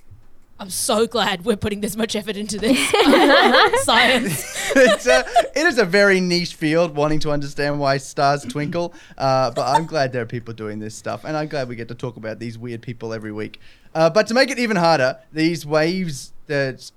I'm 0.58 0.70
so 0.70 1.06
glad 1.06 1.44
we're 1.44 1.58
putting 1.58 1.82
this 1.82 1.98
much 1.98 2.16
effort 2.16 2.38
into 2.38 2.58
this 2.58 2.78
science. 3.84 4.72
it's 4.74 5.06
a, 5.06 5.26
it 5.54 5.66
is 5.68 5.78
a 5.80 5.86
very 5.86 6.22
niche 6.22 6.56
field, 6.56 6.96
wanting 6.96 7.20
to 7.22 7.32
understand 7.32 7.78
why 7.78 7.98
stars 7.98 8.44
twinkle. 8.44 8.94
Uh, 9.18 9.52
but 9.52 9.68
I'm 9.68 9.86
glad 9.86 10.14
there 10.14 10.22
are 10.22 10.28
people 10.28 10.54
doing 10.54 10.80
this 10.80 10.96
stuff, 10.96 11.26
and 11.26 11.36
I'm 11.36 11.50
glad 11.50 11.68
we 11.68 11.76
get 11.76 11.90
to 11.90 11.96
talk 11.96 12.16
about 12.16 12.40
these 12.40 12.58
weird 12.58 12.82
people 12.82 13.12
every 13.12 13.34
week. 13.34 13.60
Uh, 13.94 14.10
but 14.10 14.28
to 14.28 14.34
make 14.34 14.50
it 14.50 14.60
even 14.60 14.78
harder, 14.78 15.20
these 15.34 15.66
waves 15.66 16.32
that 16.48 16.90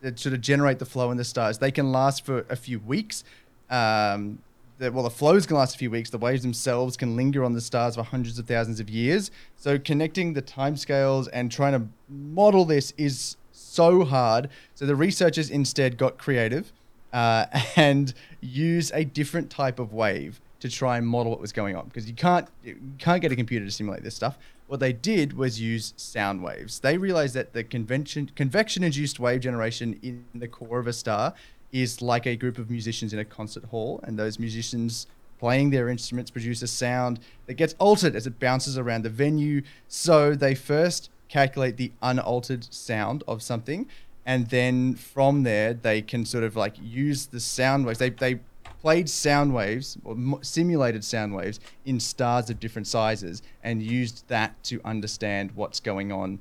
that 0.00 0.18
sort 0.18 0.32
of 0.32 0.40
generate 0.40 0.78
the 0.78 0.86
flow 0.86 1.10
in 1.10 1.18
the 1.18 1.24
stars, 1.24 1.58
they 1.58 1.70
can 1.70 1.92
last 1.92 2.24
for 2.24 2.46
a 2.48 2.56
few 2.56 2.78
weeks. 2.78 3.22
Um, 3.70 4.40
the, 4.78 4.90
well, 4.90 5.04
the 5.04 5.10
flows 5.10 5.46
can 5.46 5.56
last 5.56 5.74
a 5.74 5.78
few 5.78 5.90
weeks. 5.90 6.10
The 6.10 6.18
waves 6.18 6.42
themselves 6.42 6.96
can 6.96 7.14
linger 7.14 7.44
on 7.44 7.52
the 7.52 7.60
stars 7.60 7.96
for 7.96 8.02
hundreds 8.02 8.38
of 8.38 8.46
thousands 8.46 8.80
of 8.80 8.88
years. 8.88 9.30
So 9.56 9.78
connecting 9.78 10.32
the 10.32 10.42
timescales 10.42 11.28
and 11.32 11.52
trying 11.52 11.72
to 11.72 11.86
model 12.08 12.64
this 12.64 12.92
is 12.96 13.36
so 13.52 14.04
hard. 14.04 14.48
So 14.74 14.86
the 14.86 14.96
researchers 14.96 15.50
instead 15.50 15.98
got 15.98 16.16
creative 16.18 16.72
uh, 17.12 17.46
and 17.76 18.12
used 18.40 18.92
a 18.94 19.04
different 19.04 19.50
type 19.50 19.78
of 19.78 19.92
wave 19.92 20.40
to 20.60 20.68
try 20.68 20.98
and 20.98 21.06
model 21.06 21.30
what 21.30 21.40
was 21.40 21.52
going 21.52 21.74
on 21.74 21.86
because 21.86 22.06
you 22.06 22.14
can't 22.14 22.46
you 22.62 22.78
can't 22.98 23.22
get 23.22 23.32
a 23.32 23.36
computer 23.36 23.64
to 23.64 23.70
simulate 23.70 24.02
this 24.02 24.14
stuff. 24.14 24.38
What 24.66 24.78
they 24.78 24.92
did 24.92 25.32
was 25.32 25.60
use 25.60 25.94
sound 25.96 26.42
waves. 26.42 26.80
They 26.80 26.96
realized 26.96 27.34
that 27.34 27.54
the 27.54 27.64
convention 27.64 28.30
convection 28.34 28.84
induced 28.84 29.18
wave 29.18 29.40
generation 29.40 29.98
in 30.02 30.24
the 30.34 30.48
core 30.48 30.78
of 30.78 30.86
a 30.86 30.92
star 30.92 31.34
is 31.72 32.02
like 32.02 32.26
a 32.26 32.36
group 32.36 32.58
of 32.58 32.70
musicians 32.70 33.12
in 33.12 33.18
a 33.18 33.24
concert 33.24 33.64
hall, 33.64 34.00
and 34.04 34.18
those 34.18 34.38
musicians 34.38 35.06
playing 35.38 35.70
their 35.70 35.88
instruments 35.88 36.30
produce 36.30 36.62
a 36.62 36.66
sound 36.66 37.18
that 37.46 37.54
gets 37.54 37.74
altered 37.78 38.14
as 38.14 38.26
it 38.26 38.38
bounces 38.38 38.76
around 38.76 39.02
the 39.02 39.10
venue. 39.10 39.62
So 39.88 40.34
they 40.34 40.54
first 40.54 41.10
calculate 41.28 41.76
the 41.76 41.92
unaltered 42.02 42.72
sound 42.72 43.24
of 43.26 43.42
something, 43.42 43.86
and 44.26 44.48
then 44.48 44.94
from 44.94 45.44
there 45.44 45.72
they 45.72 46.02
can 46.02 46.24
sort 46.26 46.44
of 46.44 46.56
like 46.56 46.74
use 46.80 47.26
the 47.26 47.40
sound 47.40 47.86
waves. 47.86 47.98
They 47.98 48.10
they 48.10 48.40
played 48.80 49.08
sound 49.08 49.54
waves 49.54 49.98
or 50.04 50.16
simulated 50.42 51.04
sound 51.04 51.34
waves 51.34 51.60
in 51.84 52.00
stars 52.00 52.48
of 52.48 52.58
different 52.58 52.86
sizes 52.86 53.42
and 53.62 53.82
used 53.82 54.26
that 54.28 54.62
to 54.64 54.80
understand 54.84 55.50
what's 55.54 55.80
going 55.80 56.10
on 56.10 56.38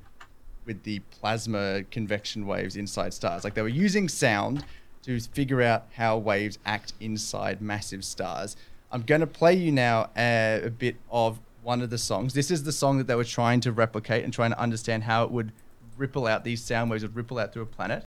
with 0.65 0.83
the 0.83 0.99
plasma 1.11 1.83
convection 1.91 2.45
waves 2.45 2.77
inside 2.77 3.13
stars. 3.13 3.43
Like 3.43 3.55
they 3.55 3.61
were 3.61 3.67
using 3.67 4.07
sound 4.07 4.63
to 5.03 5.19
figure 5.19 5.61
out 5.61 5.85
how 5.95 6.17
waves 6.17 6.59
act 6.65 6.93
inside 6.99 7.61
massive 7.61 8.03
stars. 8.03 8.55
I'm 8.91 9.03
going 9.03 9.21
to 9.21 9.27
play 9.27 9.53
you 9.53 9.71
now 9.71 10.09
a, 10.17 10.61
a 10.65 10.69
bit 10.69 10.97
of 11.09 11.39
one 11.61 11.81
of 11.81 11.89
the 11.89 11.97
songs. 11.97 12.33
This 12.33 12.49
is 12.51 12.63
the 12.63 12.71
song 12.71 12.97
that 12.97 13.07
they 13.07 13.15
were 13.15 13.23
trying 13.23 13.59
to 13.61 13.71
replicate 13.71 14.23
and 14.23 14.33
trying 14.33 14.51
to 14.51 14.59
understand 14.59 15.03
how 15.03 15.23
it 15.23 15.31
would 15.31 15.51
ripple 15.97 16.27
out, 16.27 16.43
these 16.43 16.63
sound 16.63 16.89
waves 16.89 17.03
would 17.03 17.15
ripple 17.15 17.37
out 17.37 17.53
through 17.53 17.63
a 17.63 17.65
planet. 17.65 18.05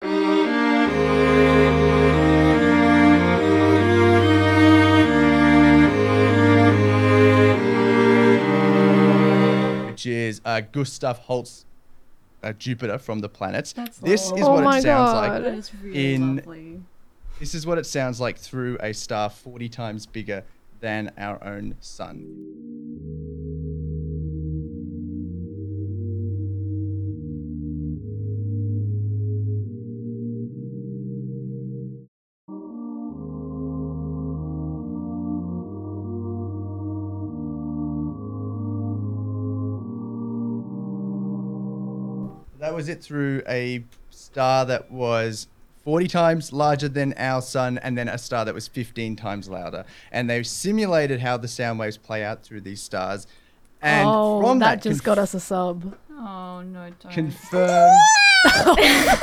Which 9.90 10.06
is 10.06 10.42
uh, 10.46 10.62
Gustav 10.72 11.20
Holst's 11.20 11.66
uh, 12.44 12.54
Jupiter 12.54 12.98
from 12.98 13.20
the 13.20 13.30
planets. 13.30 13.74
That's 13.74 13.98
this 14.00 14.26
is 14.26 14.32
lovely. 14.32 14.44
Oh 14.44 14.54
what 14.56 14.64
my 14.64 14.78
it 14.80 14.82
sounds 14.84 15.12
God. 15.12 15.32
like 15.34 15.44
That 15.44 15.54
is 15.54 15.72
really 15.76 16.14
in 16.14 16.36
lovely. 16.38 16.82
this 17.40 17.54
is 17.56 17.66
what 17.66 17.78
it 17.78 17.86
sounds 17.86 18.20
like 18.20 18.38
through 18.38 18.78
a 18.82 18.94
star 18.94 19.30
40 19.30 19.70
times 19.70 20.06
bigger 20.06 20.44
than 20.80 21.12
our 21.18 21.44
own 21.44 21.76
sun. 21.80 23.31
That 42.72 42.78
was 42.78 42.88
it 42.88 43.04
through 43.04 43.44
a 43.50 43.84
star 44.12 44.64
that 44.64 44.90
was 44.90 45.48
40 45.84 46.08
times 46.08 46.54
larger 46.54 46.88
than 46.88 47.14
our 47.18 47.42
sun, 47.42 47.78
and 47.80 47.98
then 47.98 48.08
a 48.08 48.18
star 48.18 48.46
that 48.46 48.54
was 48.54 48.70
15 48.70 49.18
times 49.18 49.50
louder. 49.50 49.84
And 50.10 50.30
they've 50.30 50.48
simulated 50.48 51.20
how 51.20 51.36
the 51.36 51.50
sound 51.50 51.80
waves 51.80 51.98
play 51.98 52.24
out 52.24 52.44
through 52.44 52.62
these 52.62 52.82
stars. 52.82 53.28
And 53.82 54.08
oh, 54.08 54.40
from 54.40 54.60
that, 54.60 54.76
that, 54.76 54.90
just 54.90 55.04
conf- 55.04 55.06
got 55.06 55.18
us 55.18 55.34
a 55.34 55.42
sub. 55.42 55.98
Oh 56.12 56.62
no, 56.62 56.92
don't. 57.02 57.12
confirmed. 57.12 57.92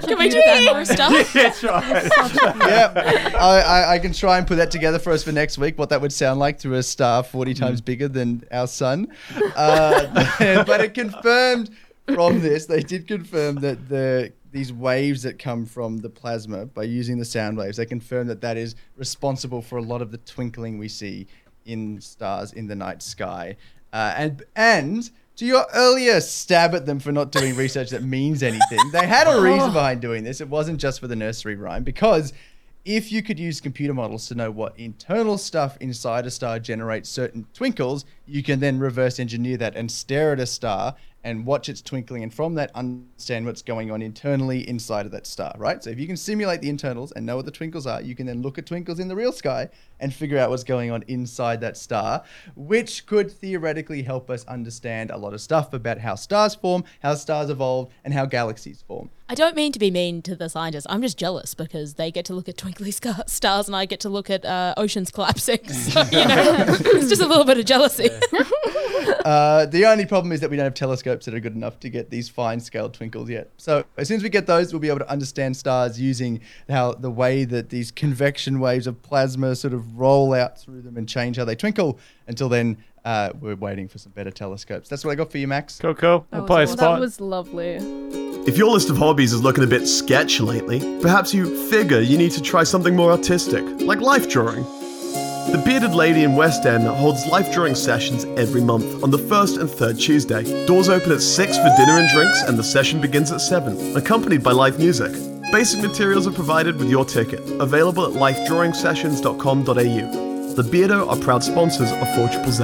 Can 0.00 0.18
we 0.18 0.28
do 0.28 0.42
that 0.44 0.72
for 0.72 0.84
stuff? 0.84 1.12
start? 1.26 1.32
That's 1.32 1.64
right. 1.64 2.56
yeah, 2.68 3.32
I, 3.38 3.60
I, 3.60 3.94
I 3.94 3.98
can 3.98 4.12
try 4.12 4.38
and 4.38 4.46
put 4.46 4.56
that 4.56 4.70
together 4.70 4.98
for 4.98 5.12
us 5.12 5.22
for 5.22 5.32
next 5.32 5.58
week. 5.58 5.78
What 5.78 5.90
that 5.90 6.00
would 6.00 6.12
sound 6.12 6.40
like 6.40 6.58
through 6.58 6.74
a 6.74 6.82
star 6.82 7.22
forty 7.22 7.54
times 7.54 7.80
bigger 7.80 8.08
than 8.08 8.44
our 8.50 8.66
sun. 8.66 9.08
Uh, 9.56 10.06
but 10.64 10.80
it 10.80 10.94
confirmed 10.94 11.70
from 12.14 12.40
this. 12.40 12.66
They 12.66 12.80
did 12.80 13.06
confirm 13.06 13.56
that 13.56 13.88
the 13.88 14.32
these 14.50 14.72
waves 14.72 15.22
that 15.22 15.38
come 15.38 15.66
from 15.66 15.98
the 15.98 16.08
plasma 16.08 16.66
by 16.66 16.84
using 16.84 17.18
the 17.18 17.24
sound 17.24 17.58
waves. 17.58 17.76
They 17.76 17.86
confirm 17.86 18.26
that 18.28 18.40
that 18.40 18.56
is 18.56 18.74
responsible 18.96 19.62
for 19.62 19.78
a 19.78 19.82
lot 19.82 20.02
of 20.02 20.10
the 20.10 20.18
twinkling 20.18 20.78
we 20.78 20.88
see 20.88 21.26
in 21.66 22.00
stars 22.00 22.52
in 22.52 22.66
the 22.66 22.74
night 22.74 23.02
sky. 23.02 23.56
Uh, 23.92 24.14
and 24.16 24.42
and 24.56 25.10
to 25.38 25.46
your 25.46 25.64
earlier 25.72 26.20
stab 26.20 26.74
at 26.74 26.84
them 26.84 26.98
for 26.98 27.12
not 27.12 27.30
doing 27.30 27.54
research 27.54 27.90
that 27.90 28.02
means 28.02 28.42
anything, 28.42 28.80
they 28.90 29.06
had 29.06 29.28
a 29.28 29.40
reason 29.40 29.72
behind 29.72 30.00
doing 30.00 30.24
this. 30.24 30.40
It 30.40 30.48
wasn't 30.48 30.80
just 30.80 30.98
for 30.98 31.06
the 31.06 31.14
nursery 31.14 31.54
rhyme, 31.54 31.84
because 31.84 32.32
if 32.84 33.12
you 33.12 33.22
could 33.22 33.38
use 33.38 33.60
computer 33.60 33.94
models 33.94 34.26
to 34.28 34.34
know 34.34 34.50
what 34.50 34.76
internal 34.76 35.38
stuff 35.38 35.76
inside 35.80 36.26
a 36.26 36.30
star 36.30 36.58
generates 36.58 37.08
certain 37.08 37.46
twinkles, 37.54 38.04
you 38.26 38.42
can 38.42 38.58
then 38.58 38.80
reverse 38.80 39.20
engineer 39.20 39.56
that 39.58 39.76
and 39.76 39.90
stare 39.92 40.32
at 40.32 40.40
a 40.40 40.46
star 40.46 40.96
and 41.24 41.44
watch 41.44 41.68
its 41.68 41.82
twinkling, 41.82 42.22
and 42.22 42.32
from 42.32 42.54
that, 42.54 42.70
understand 42.74 43.44
what's 43.46 43.62
going 43.62 43.90
on 43.90 44.02
internally 44.02 44.68
inside 44.68 45.06
of 45.06 45.12
that 45.12 45.26
star, 45.26 45.54
right? 45.58 45.82
So 45.82 45.90
if 45.90 45.98
you 45.98 46.06
can 46.06 46.16
simulate 46.16 46.60
the 46.60 46.68
internals 46.68 47.12
and 47.12 47.26
know 47.26 47.36
what 47.36 47.44
the 47.44 47.50
twinkles 47.50 47.86
are, 47.86 48.00
you 48.00 48.14
can 48.14 48.26
then 48.26 48.42
look 48.42 48.58
at 48.58 48.66
twinkles 48.66 48.98
in 48.98 49.08
the 49.08 49.16
real 49.16 49.32
sky 49.32 49.68
and 50.00 50.14
figure 50.14 50.38
out 50.38 50.50
what's 50.50 50.64
going 50.64 50.90
on 50.90 51.04
inside 51.08 51.60
that 51.60 51.76
star, 51.76 52.22
which 52.54 53.06
could 53.06 53.30
theoretically 53.30 54.02
help 54.02 54.30
us 54.30 54.44
understand 54.46 55.10
a 55.10 55.16
lot 55.16 55.34
of 55.34 55.40
stuff 55.40 55.72
about 55.72 55.98
how 55.98 56.14
stars 56.14 56.54
form, 56.54 56.84
how 57.02 57.14
stars 57.14 57.50
evolve, 57.50 57.90
and 58.04 58.14
how 58.14 58.24
galaxies 58.24 58.82
form. 58.82 59.10
I 59.30 59.34
don't 59.34 59.54
mean 59.54 59.72
to 59.72 59.78
be 59.78 59.90
mean 59.90 60.22
to 60.22 60.34
the 60.34 60.48
scientists. 60.48 60.86
I'm 60.88 61.02
just 61.02 61.18
jealous 61.18 61.54
because 61.54 61.94
they 61.94 62.10
get 62.10 62.24
to 62.26 62.34
look 62.34 62.48
at 62.48 62.56
twinkly 62.56 62.90
stars 62.90 63.68
and 63.68 63.76
I 63.76 63.84
get 63.84 64.00
to 64.00 64.08
look 64.08 64.30
at 64.30 64.44
uh, 64.44 64.72
oceans 64.76 65.10
collapsing. 65.10 65.58
So, 65.68 66.02
you 66.12 66.26
know, 66.26 66.64
it's 66.68 67.08
just 67.08 67.22
a 67.22 67.26
little 67.26 67.44
bit 67.44 67.58
of 67.58 67.64
jealousy. 67.64 68.10
Uh, 69.24 69.66
the 69.66 69.84
only 69.84 70.06
problem 70.06 70.32
is 70.32 70.40
that 70.40 70.48
we 70.48 70.56
don't 70.56 70.64
have 70.64 70.74
telescopes 70.74 71.07
that 71.08 71.34
are 71.34 71.40
good 71.40 71.54
enough 71.54 71.80
to 71.80 71.90
get 71.90 72.10
these 72.10 72.28
fine 72.28 72.60
scale 72.60 72.88
twinkles 72.88 73.28
yet. 73.28 73.50
So 73.56 73.84
as 73.96 74.08
soon 74.08 74.16
as 74.16 74.22
we 74.22 74.28
get 74.28 74.46
those, 74.46 74.72
we'll 74.72 74.80
be 74.80 74.88
able 74.88 75.00
to 75.00 75.10
understand 75.10 75.56
stars 75.56 76.00
using 76.00 76.40
how 76.68 76.92
the 76.92 77.10
way 77.10 77.44
that 77.44 77.70
these 77.70 77.90
convection 77.90 78.60
waves 78.60 78.86
of 78.86 79.02
plasma 79.02 79.56
sort 79.56 79.74
of 79.74 79.98
roll 79.98 80.34
out 80.34 80.58
through 80.60 80.82
them 80.82 80.96
and 80.96 81.08
change 81.08 81.36
how 81.36 81.44
they 81.44 81.54
twinkle. 81.54 81.98
Until 82.26 82.48
then, 82.48 82.76
uh, 83.04 83.30
we're 83.40 83.56
waiting 83.56 83.88
for 83.88 83.98
some 83.98 84.12
better 84.12 84.30
telescopes. 84.30 84.88
That's 84.88 85.04
what 85.04 85.12
I 85.12 85.14
got 85.14 85.30
for 85.30 85.38
you, 85.38 85.48
Max. 85.48 85.78
Cool, 85.78 85.94
cool. 85.94 86.26
That 86.30 86.46
spot. 86.46 86.78
that 86.78 87.00
was 87.00 87.20
lovely. 87.20 87.78
If 88.46 88.56
your 88.56 88.70
list 88.70 88.90
of 88.90 88.96
hobbies 88.96 89.32
is 89.32 89.42
looking 89.42 89.64
a 89.64 89.66
bit 89.66 89.86
sketch 89.86 90.40
lately, 90.40 90.80
perhaps 91.00 91.34
you 91.34 91.68
figure 91.68 92.00
you 92.00 92.16
need 92.16 92.32
to 92.32 92.42
try 92.42 92.64
something 92.64 92.96
more 92.96 93.10
artistic, 93.10 93.64
like 93.80 94.00
life 94.00 94.28
drawing. 94.28 94.64
The 95.50 95.58
Bearded 95.64 95.94
Lady 95.94 96.24
in 96.24 96.34
West 96.36 96.66
End 96.66 96.86
holds 96.86 97.24
life 97.26 97.50
drawing 97.50 97.74
sessions 97.74 98.26
every 98.38 98.60
month 98.60 99.02
on 99.02 99.10
the 99.10 99.16
first 99.16 99.56
and 99.56 99.70
third 99.70 99.98
Tuesday. 99.98 100.42
Doors 100.66 100.90
open 100.90 101.10
at 101.10 101.22
6 101.22 101.56
for 101.56 101.74
dinner 101.74 101.96
and 101.98 102.06
drinks, 102.10 102.42
and 102.42 102.58
the 102.58 102.62
session 102.62 103.00
begins 103.00 103.32
at 103.32 103.40
7, 103.40 103.96
accompanied 103.96 104.42
by 104.42 104.52
live 104.52 104.78
music. 104.78 105.10
Basic 105.50 105.80
materials 105.80 106.26
are 106.26 106.32
provided 106.32 106.76
with 106.76 106.90
your 106.90 107.06
ticket, 107.06 107.40
available 107.60 108.04
at 108.04 108.12
lifedrawingsessions.com.au. 108.12 110.54
The 110.54 110.64
Beardo 110.64 111.08
are 111.08 111.16
proud 111.16 111.42
sponsors 111.42 111.92
of 111.92 112.14
4 112.14 112.28
Z. 112.50 112.62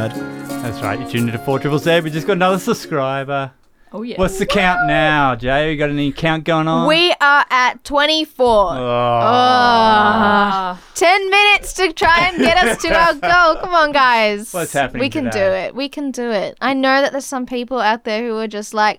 That's 0.61 0.83
right. 0.83 1.01
You 1.01 1.09
tuned 1.09 1.31
into 1.31 1.43
4 1.43 1.61
Triple 1.61 1.79
Z. 1.79 2.01
We 2.01 2.11
just 2.11 2.27
got 2.27 2.35
another 2.35 2.59
subscriber. 2.59 3.51
Oh 3.95 4.03
yeah. 4.03 4.17
What's 4.19 4.41
the 4.41 4.47
count 4.47 4.89
now, 4.89 5.37
Jay? 5.37 5.71
You 5.71 5.79
got 5.79 5.89
any 5.89 6.11
count 6.11 6.43
going 6.43 6.67
on? 6.67 6.89
We 6.89 7.15
are 7.21 7.47
at 7.49 7.85
24. 7.85 8.45
Oh. 8.45 8.77
Ah. 8.77 10.83
10 10.97 11.31
minutes 11.31 11.75
to 11.75 11.93
try 11.93 12.29
and 12.29 12.39
get 12.39 12.57
us 12.57 12.83
to 12.83 12.89
our 12.93 13.15
goal. 13.15 13.63
Come 13.63 13.73
on, 13.73 13.93
guys. 13.93 14.53
What's 14.53 14.73
happening 14.73 15.01
We 15.01 15.09
can 15.09 15.31
do 15.31 15.39
it. 15.39 15.77
We 15.77 15.89
can 15.89 16.11
do 16.11 16.29
it. 16.33 16.59
I 16.61 16.75
know 16.75 17.03
that 17.03 17.13
there's 17.13 17.25
some 17.25 17.47
people 17.47 17.79
out 17.79 18.03
there 18.03 18.27
who 18.27 18.37
are 18.39 18.49
just 18.49 18.75
like 18.75 18.99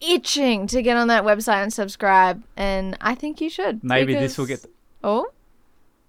itching 0.00 0.66
to 0.66 0.82
get 0.82 0.96
on 0.96 1.06
that 1.06 1.22
website 1.22 1.62
and 1.62 1.72
subscribe, 1.72 2.42
and 2.56 2.98
I 3.00 3.14
think 3.14 3.40
you 3.40 3.48
should. 3.48 3.84
Maybe 3.84 4.14
this 4.14 4.36
will 4.36 4.46
because- 4.46 4.62
get. 4.62 4.70
Oh, 5.04 5.28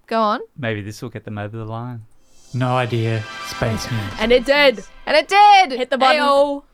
go 0.08 0.20
on. 0.20 0.40
Maybe 0.56 0.82
this 0.82 1.00
will 1.00 1.10
get 1.10 1.22
them 1.22 1.38
over 1.38 1.56
the 1.56 1.64
line. 1.64 2.02
No 2.52 2.76
idea. 2.76 3.22
Space 3.46 3.88
News. 3.88 4.12
And 4.18 4.32
it 4.32 4.44
did. 4.44 4.82
And 5.06 5.16
it 5.16 5.28
did. 5.28 5.78
Hit 5.78 5.90
the 5.90 5.98
button. 5.98 6.22
Ayo. 6.22 6.64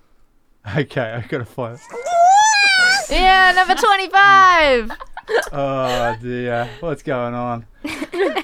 Okay, 0.76 1.00
I 1.02 1.20
gotta 1.28 1.44
find. 1.44 1.78
Yeah, 3.10 3.52
number 3.54 3.74
25. 3.74 4.90
Oh 5.52 6.16
dear, 6.20 6.68
what's 6.80 7.02
going 7.02 7.32
on? 7.32 7.64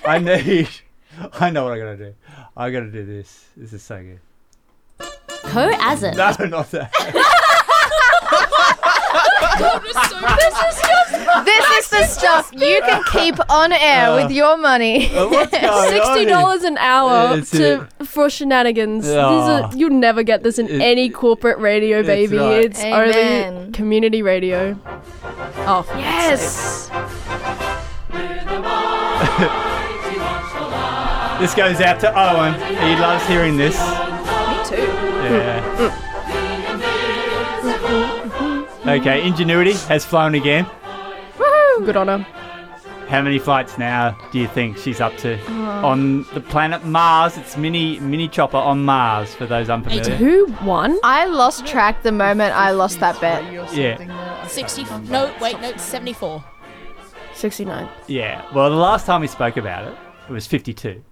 I 0.07 0.19
need. 0.19 0.69
I 1.35 1.51
know 1.51 1.65
what 1.65 1.75
I 1.75 1.79
gotta 1.79 1.97
do. 1.99 2.15
I 2.57 2.71
gotta 2.71 2.91
do 2.91 3.05
this. 3.05 3.45
This 3.55 3.75
is 3.75 3.83
so 3.83 4.03
good. 4.03 4.21
Who 5.51 5.61
as 5.61 6.03
it? 6.03 6.17
No, 6.17 6.31
not 6.47 6.71
that. 6.71 6.91
this 10.39 10.55
is 10.55 10.61
just 10.63 10.90
this 11.45 11.71
is 11.79 11.89
the 11.91 12.05
stuff 12.05 12.51
you 12.53 12.81
can 12.87 13.03
keep 13.13 13.35
on 13.51 13.73
air 13.73 14.15
with 14.15 14.31
your 14.31 14.57
money. 14.57 15.07
Uh, 15.15 15.29
what's 15.29 15.51
going 15.59 15.65
on 15.65 15.89
Sixty 15.89 16.25
dollars 16.27 16.63
an 16.65 16.79
hour 16.79 17.37
That's 17.37 17.51
to 17.53 17.83
it. 18.01 18.07
for 18.07 18.29
shenanigans. 18.31 19.05
These 19.07 19.15
are, 19.17 19.71
you'll 19.75 19.91
never 19.91 20.23
get 20.23 20.43
this 20.43 20.59
in 20.59 20.69
It- 20.69 20.81
any 20.81 21.11
corporate 21.11 21.59
radio, 21.59 21.99
it's 22.01 22.07
baby. 22.07 22.37
right. 22.39 22.65
It's 22.65 22.81
Amen. 22.83 23.55
only 23.59 23.73
community 23.73 24.23
radio. 24.23 24.79
Oh 25.67 25.83
for 25.83 25.97
Yes. 25.99 26.91
This 31.41 31.55
goes 31.55 31.81
out 31.81 31.99
to 32.01 32.13
Owen. 32.15 32.53
He 32.53 32.95
loves 33.01 33.27
hearing 33.27 33.57
this. 33.57 33.75
Me 33.79 34.59
too. 34.67 34.83
Yeah. 35.25 35.97
Okay, 38.87 39.27
Ingenuity 39.27 39.73
has 39.89 40.05
flown 40.05 40.35
again. 40.35 40.67
Woohoo! 41.81 41.87
Good 41.87 41.97
on 41.97 42.09
her. 42.09 42.19
How 43.09 43.21
many 43.23 43.41
flights 43.41 43.77
now 43.77 44.17
do 44.31 44.39
you 44.39 44.47
think 44.47 44.77
she's 44.79 45.01
up 45.01 45.17
to 45.19 45.37
Oh. 45.49 45.87
on 45.87 46.23
the 46.33 46.41
planet 46.41 46.85
Mars? 46.85 47.37
It's 47.37 47.57
mini 47.57 47.99
mini 47.99 48.29
chopper 48.29 48.57
on 48.57 48.85
Mars 48.85 49.35
for 49.35 49.47
those 49.47 49.69
unfamiliar. 49.69 50.15
Who 50.17 50.47
won? 50.65 50.97
I 51.03 51.25
lost 51.27 51.67
track 51.67 52.03
the 52.05 52.13
moment 52.13 52.55
I 52.55 52.71
lost 52.71 53.01
that 53.01 53.21
bet. 53.21 53.43
Yeah, 53.75 54.47
60. 54.47 54.85
No, 55.09 55.35
wait, 55.41 55.61
no, 55.61 55.77
74. 55.77 56.45
Sixty-nine. 57.35 57.89
yeah. 58.07 58.45
Well, 58.55 58.69
the 58.71 58.77
last 58.77 59.07
time 59.07 59.23
we 59.23 59.27
spoke 59.27 59.57
about 59.57 59.87
it, 59.89 59.97
it 60.29 60.33
was 60.33 60.47
52. 60.47 61.03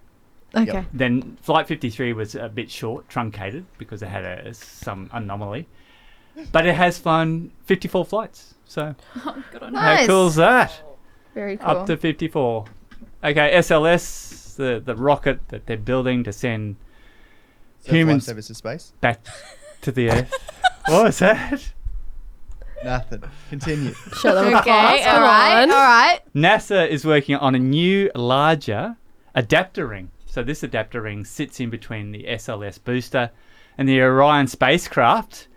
Okay. 0.54 0.84
Then 0.92 1.36
flight 1.42 1.66
53 1.66 2.12
was 2.12 2.34
a 2.34 2.48
bit 2.48 2.70
short, 2.70 3.08
truncated 3.08 3.64
because 3.78 4.02
it 4.02 4.08
had 4.08 4.24
a, 4.24 4.52
some 4.54 5.08
anomaly. 5.12 5.66
But 6.52 6.66
it 6.66 6.74
has 6.74 6.98
flown 6.98 7.50
54 7.64 8.04
flights. 8.04 8.54
So 8.68 8.94
oh, 9.26 9.42
Good 9.50 9.62
on 9.62 9.74
how 9.74 9.94
Nice. 9.94 10.06
cool 10.06 10.26
is 10.28 10.36
that? 10.36 10.80
Very 11.34 11.56
cool. 11.56 11.68
Up 11.68 11.86
to 11.86 11.96
54. 11.96 12.66
Okay, 13.24 13.52
SLS, 13.56 14.54
the, 14.56 14.80
the 14.84 14.94
rocket 14.94 15.40
that 15.48 15.66
they're 15.66 15.76
building 15.76 16.22
to 16.24 16.32
send 16.32 16.76
So 17.80 17.88
flight 17.88 17.96
humans 17.98 18.26
service 18.26 18.46
to 18.48 18.54
space. 18.54 18.92
back 19.00 19.24
to 19.82 19.90
the 19.90 20.10
Earth. 20.10 20.32
what 20.86 21.04
was 21.04 21.18
that? 21.20 21.72
Nothing. 22.84 23.22
Continue. 23.48 23.92
Shut 24.20 24.34
them 24.34 24.54
Okay, 24.54 25.04
all 25.04 25.20
right, 25.20 25.62
all 25.62 25.66
right. 25.68 26.20
NASA 26.34 26.86
is 26.88 27.04
working 27.04 27.34
on 27.36 27.54
a 27.54 27.58
new, 27.58 28.10
larger 28.14 28.96
adapter 29.34 29.86
ring. 29.86 30.10
So 30.26 30.42
this 30.44 30.62
adapter 30.62 31.00
ring 31.02 31.24
sits 31.24 31.58
in 31.58 31.70
between 31.70 32.12
the 32.12 32.24
SLS 32.28 32.78
booster 32.82 33.30
and 33.76 33.88
the 33.88 34.00
Orion 34.00 34.46
spacecraft, 34.46 35.48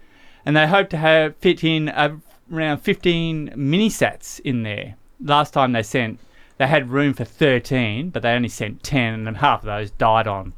and 0.45 0.55
they 0.55 0.65
hope 0.65 0.89
to 0.89 0.97
have 0.97 1.35
fit 1.37 1.63
in 1.63 1.89
a, 1.89 2.17
around 2.51 2.79
15 2.79 3.53
mini 3.55 3.89
sats 3.89 4.39
in 4.41 4.63
there. 4.63 4.95
Last 5.23 5.51
time 5.53 5.71
they 5.71 5.83
sent, 5.83 6.19
they 6.57 6.67
had 6.67 6.89
room 6.89 7.13
for 7.13 7.25
13, 7.25 8.09
but 8.09 8.21
they 8.21 8.31
only 8.31 8.49
sent 8.49 8.83
10, 8.83 9.27
and 9.27 9.37
half 9.37 9.59
of 9.61 9.65
those 9.65 9.91
died 9.91 10.27
on 10.27 10.53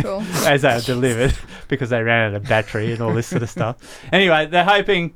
Cool. 0.00 0.20
as 0.46 0.62
they 0.62 0.74
were 0.74 0.80
delivered 0.80 1.34
because 1.68 1.90
they 1.90 2.02
ran 2.02 2.30
out 2.30 2.36
of 2.36 2.48
battery 2.48 2.92
and 2.92 3.00
all 3.00 3.12
this 3.12 3.26
sort 3.26 3.42
of 3.42 3.50
stuff. 3.50 3.76
Anyway, 4.12 4.46
they're 4.46 4.64
hoping 4.64 5.14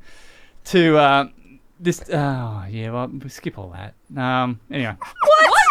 to 0.65 0.97
uh, 0.97 1.25
this. 1.79 2.01
Oh 2.11 2.65
yeah, 2.69 2.91
well 2.91 3.07
we'll 3.11 3.29
skip 3.29 3.57
all 3.57 3.69
that. 3.69 3.93
Um, 4.19 4.59
anyway, 4.69 4.95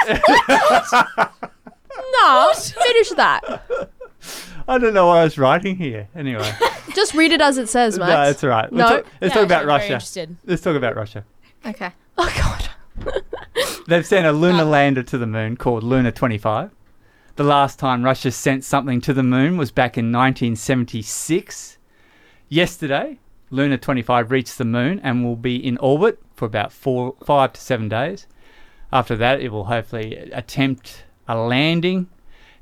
No, 2.23 2.53
finish 2.55 3.11
that. 3.11 3.43
I 4.71 4.79
don't 4.79 4.95
know 4.95 5.09
what 5.09 5.18
I 5.18 5.25
was 5.25 5.37
writing 5.37 5.77
here. 5.77 6.09
Anyway, 6.14 6.49
Just 6.95 7.14
read 7.14 7.33
it 7.33 7.41
as 7.41 7.59
it 7.59 7.68
says, 7.68 7.99
Max. 7.99 8.09
no, 8.09 8.16
that's 8.27 8.45
all 8.45 8.51
right. 8.51 8.73
No. 8.73 8.85
Let's, 8.85 8.91
talk, 8.91 9.12
let's 9.21 9.35
Yeah, 9.35 9.41
talk 9.41 9.45
about 9.45 9.66
Russia. 9.66 9.85
interested. 9.85 10.37
Let's 10.45 10.62
talk 10.62 10.77
about 10.77 10.95
Russia. 10.95 11.25
Okay. 11.66 11.91
Oh 12.16 12.33
god. 12.37 13.23
They've 13.89 14.07
sent 14.07 14.27
a 14.27 14.33
lunar 14.33 14.62
uh. 14.62 14.66
lander 14.66 15.03
to 15.03 15.18
the 15.18 15.27
moon 15.27 15.57
called 15.57 15.83
Luna 15.83 16.12
25. 16.12 16.71
The 17.35 17.45
last 17.45 17.79
time 17.81 18.05
Russia 18.05 18.31
sent 18.31 18.64
something 18.64 19.01
to 19.01 19.12
the 19.12 19.23
moon 19.25 19.57
was 19.57 19.73
back 19.73 19.99
in 19.99 20.12
1976. 20.12 21.79
Yesterday, 22.49 23.18
Luna 23.51 23.77
25 23.77 24.31
reached 24.31 24.57
the 24.57 24.64
moon 24.64 25.01
and 25.03 25.25
will 25.25 25.37
be 25.37 25.57
in 25.57 25.79
orbit 25.79 26.21
for 26.35 26.45
about 26.45 26.73
four, 26.73 27.16
five 27.25 27.53
to 27.55 27.61
seven 27.61 27.89
days. 27.89 28.27
After 28.93 29.16
that, 29.16 29.41
it 29.41 29.51
will 29.51 29.64
hopefully 29.64 30.14
attempt 30.33 31.05
a 31.27 31.37
landing. 31.37 32.09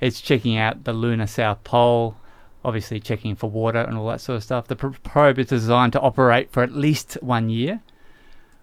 It's 0.01 0.21
checking 0.21 0.57
out 0.57 0.85
the 0.85 0.93
lunar 0.93 1.27
south 1.27 1.65
pole, 1.65 2.17
obviously 2.65 3.01
checking 3.01 3.35
for 3.35 3.51
water 3.51 3.81
and 3.81 3.97
all 3.97 4.09
that 4.09 4.21
sort 4.21 4.37
of 4.37 4.45
stuff. 4.45 4.69
The 4.69 4.77
probe 4.77 5.39
is 5.39 5.47
designed 5.47 5.93
to 5.95 6.01
operate 6.01 6.51
for 6.53 6.63
at 6.63 6.73
least 6.73 7.15
one 7.21 7.51
year. 7.51 7.83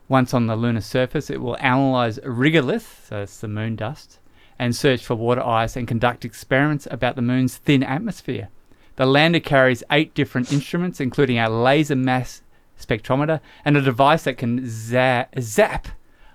Once 0.07 0.33
on 0.33 0.47
the 0.47 0.55
lunar 0.55 0.81
surface, 0.81 1.29
it 1.29 1.41
will 1.41 1.57
analyze 1.57 2.19
regolith, 2.19 3.07
so 3.07 3.21
it's 3.21 3.39
the 3.39 3.47
moon 3.47 3.75
dust, 3.75 4.19
and 4.59 4.75
search 4.75 5.03
for 5.03 5.15
water 5.15 5.43
ice 5.43 5.75
and 5.75 5.87
conduct 5.87 6.23
experiments 6.23 6.87
about 6.91 7.15
the 7.15 7.21
moon's 7.21 7.57
thin 7.57 7.83
atmosphere. 7.83 8.49
The 8.97 9.05
lander 9.05 9.39
carries 9.39 9.83
eight 9.91 10.13
different 10.13 10.53
instruments, 10.53 10.99
including 11.01 11.39
a 11.39 11.49
laser 11.49 11.95
mass 11.95 12.43
spectrometer 12.79 13.39
and 13.63 13.75
a 13.75 13.81
device 13.81 14.23
that 14.23 14.37
can 14.37 14.61
za- 14.65 15.27
zap 15.39 15.87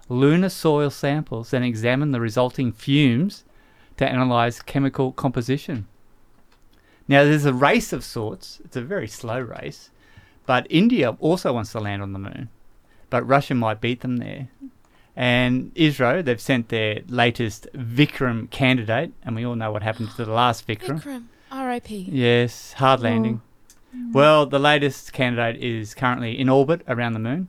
lunar 0.08 0.48
soil 0.48 0.90
samples 0.90 1.54
and 1.54 1.64
examine 1.64 2.10
the 2.10 2.20
resulting 2.20 2.72
fumes 2.72 3.44
to 4.00 4.08
analyze 4.08 4.60
chemical 4.60 5.12
composition. 5.12 5.86
Now, 7.08 7.24
there's 7.24 7.46
a 7.46 7.54
race 7.54 7.92
of 7.92 8.04
sorts. 8.04 8.60
It's 8.64 8.76
a 8.76 8.82
very 8.82 9.08
slow 9.08 9.40
race, 9.40 9.90
but 10.44 10.66
India 10.68 11.16
also 11.20 11.52
wants 11.52 11.72
to 11.72 11.80
land 11.80 12.02
on 12.02 12.12
the 12.12 12.18
moon 12.18 12.50
but 13.10 13.26
Russia 13.26 13.54
might 13.54 13.80
beat 13.80 14.00
them 14.00 14.16
there. 14.16 14.48
And 15.16 15.72
Israel, 15.74 16.22
they've 16.22 16.40
sent 16.40 16.68
their 16.68 17.00
latest 17.08 17.66
Vikram 17.74 18.48
candidate, 18.50 19.12
and 19.22 19.36
we 19.36 19.44
all 19.44 19.56
know 19.56 19.72
what 19.72 19.82
happened 19.82 20.10
to 20.12 20.24
the 20.24 20.32
last 20.32 20.66
Vikram. 20.68 21.02
Vikram, 21.02 21.24
R.I.P. 21.50 22.08
Yes, 22.10 22.74
hard 22.74 23.00
oh. 23.00 23.02
landing. 23.02 23.42
Mm. 23.94 24.12
Well, 24.14 24.46
the 24.46 24.60
latest 24.60 25.12
candidate 25.12 25.62
is 25.62 25.94
currently 25.94 26.38
in 26.38 26.48
orbit 26.48 26.82
around 26.88 27.12
the 27.12 27.18
moon. 27.18 27.48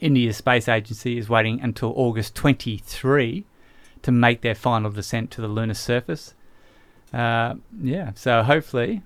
India's 0.00 0.36
space 0.36 0.68
agency 0.68 1.18
is 1.18 1.28
waiting 1.28 1.60
until 1.60 1.92
August 1.96 2.34
23 2.36 3.44
to 4.02 4.12
make 4.12 4.40
their 4.40 4.54
final 4.54 4.90
descent 4.90 5.30
to 5.32 5.40
the 5.40 5.48
lunar 5.48 5.74
surface. 5.74 6.34
Uh, 7.12 7.54
yeah, 7.80 8.12
so 8.14 8.42
hopefully 8.42 9.02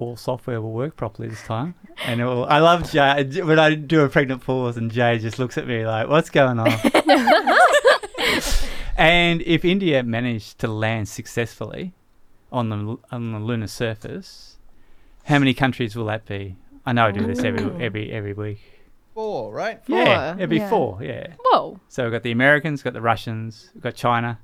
all 0.00 0.16
software 0.16 0.60
will 0.60 0.72
work 0.72 0.96
properly 0.96 1.28
this 1.28 1.42
time. 1.42 1.74
And 2.04 2.20
it 2.20 2.24
will, 2.24 2.44
I 2.46 2.58
love 2.58 2.90
Jay 2.90 3.42
when 3.42 3.58
I 3.58 3.74
do 3.74 4.00
a 4.02 4.08
pregnant 4.08 4.42
pause 4.42 4.76
and 4.76 4.90
Jay 4.90 5.18
just 5.18 5.38
looks 5.38 5.58
at 5.58 5.66
me 5.66 5.86
like, 5.86 6.08
"What's 6.08 6.30
going 6.30 6.58
on?" 6.58 6.72
and 8.96 9.42
if 9.42 9.64
India 9.64 10.02
managed 10.02 10.58
to 10.60 10.68
land 10.68 11.08
successfully 11.08 11.92
on 12.50 12.70
the 12.70 12.96
on 13.12 13.32
the 13.32 13.38
lunar 13.38 13.66
surface, 13.66 14.56
how 15.24 15.38
many 15.38 15.52
countries 15.54 15.94
will 15.94 16.06
that 16.06 16.24
be? 16.24 16.56
I 16.86 16.92
know 16.92 17.06
I 17.06 17.12
do 17.12 17.26
this 17.26 17.40
every 17.40 17.84
every 17.84 18.10
every 18.10 18.32
week. 18.32 18.79
Four, 19.14 19.52
right? 19.52 19.80
Yeah, 19.86 20.32
Four, 20.32 20.38
it'd 20.38 20.50
be 20.50 20.56
yeah. 20.58 20.68
four. 20.70 20.98
Yeah. 21.02 21.26
Whoa. 21.40 21.80
So 21.88 22.04
we've 22.04 22.12
got 22.12 22.22
the 22.22 22.30
Americans, 22.30 22.82
got 22.82 22.92
the 22.92 23.00
Russians, 23.00 23.70
we've 23.74 23.82
got 23.82 23.94
China, 23.94 24.38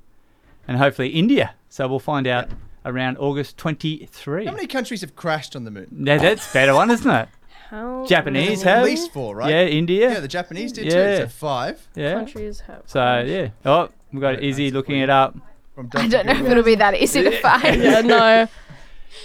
and 0.66 0.76
hopefully 0.78 1.08
India. 1.10 1.54
So 1.68 1.86
we'll 1.88 1.98
find 1.98 2.26
out 2.26 2.48
around 2.84 3.16
August 3.18 3.56
23. 3.58 4.44
How 4.46 4.52
many 4.52 4.66
countries 4.66 5.00
have 5.02 5.14
crashed 5.16 5.54
on 5.56 5.64
the 5.64 5.70
moon? 5.70 5.88
Yeah, 6.04 6.18
that's 6.18 6.50
a 6.50 6.52
better 6.52 6.74
one, 6.74 6.90
isn't 6.90 7.10
it? 7.10 7.28
How 7.70 8.06
Japanese 8.06 8.64
At 8.64 8.76
have 8.76 8.84
least 8.84 9.12
four, 9.12 9.34
right? 9.36 9.50
Yeah, 9.50 9.64
India. 9.64 10.12
Yeah, 10.12 10.20
the 10.20 10.28
Japanese 10.28 10.72
did 10.72 10.88
too. 10.90 10.96
Yeah. 10.96 11.18
So 11.18 11.28
five. 11.28 11.88
Yeah. 11.96 12.14
countries 12.14 12.60
have? 12.60 12.82
So 12.86 13.24
yeah. 13.26 13.48
Oh, 13.64 13.88
we've 14.12 14.20
got 14.20 14.36
Issy 14.38 14.70
looking 14.72 15.00
it 15.00 15.10
up. 15.10 15.36
From 15.74 15.90
I 15.94 16.06
don't 16.08 16.26
know 16.26 16.32
if 16.32 16.42
it'll 16.46 16.62
be 16.62 16.76
that 16.76 16.94
easy 16.94 17.22
to 17.24 17.30
find. 17.40 17.82
yeah, 17.82 18.00
no. 18.02 18.46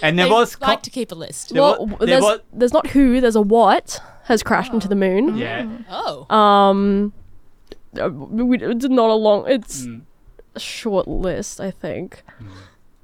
And 0.02 0.18
there 0.18 0.26
They 0.26 0.32
was 0.32 0.56
co- 0.56 0.66
like 0.66 0.82
to 0.82 0.90
keep 0.90 1.12
a 1.12 1.14
list. 1.14 1.50
There 1.50 1.62
well, 1.62 1.86
wa- 1.86 1.96
there 1.98 2.06
there's 2.08 2.22
wa- 2.22 2.38
there's 2.52 2.72
not 2.72 2.88
who, 2.88 3.20
there's 3.20 3.36
a 3.36 3.42
what 3.42 4.00
has 4.24 4.42
crashed 4.42 4.72
into 4.72 4.88
the 4.88 4.94
moon. 4.96 5.36
Yeah. 5.36 5.66
Oh. 5.90 6.26
Um, 6.34 7.12
uh, 8.00 8.08
we, 8.10 8.58
it's 8.58 8.84
not 8.88 9.10
a 9.10 9.14
long. 9.14 9.44
It's 9.48 9.84
Hmm. 9.84 9.98
a 10.54 10.60
short 10.60 11.06
list, 11.08 11.60
I 11.60 11.70
think. 11.70 12.22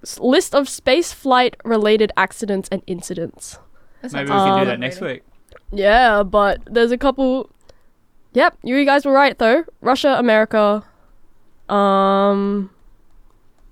S- 0.02 0.18
List 0.20 0.54
of 0.54 0.68
space 0.68 1.12
flight 1.12 1.56
related 1.64 2.12
accidents 2.16 2.68
and 2.70 2.82
incidents. 2.86 3.58
Maybe 4.02 4.14
we 4.22 4.26
can 4.28 4.60
do 4.60 4.66
that 4.66 4.78
next 4.80 5.00
week. 5.00 5.22
Yeah, 5.72 6.22
but 6.22 6.60
there's 6.70 6.92
a 6.92 6.98
couple. 6.98 7.50
Yep, 8.32 8.58
you 8.62 8.84
guys 8.84 9.04
were 9.04 9.12
right 9.12 9.36
though. 9.36 9.64
Russia, 9.80 10.14
America. 10.18 10.84
Um. 11.68 12.70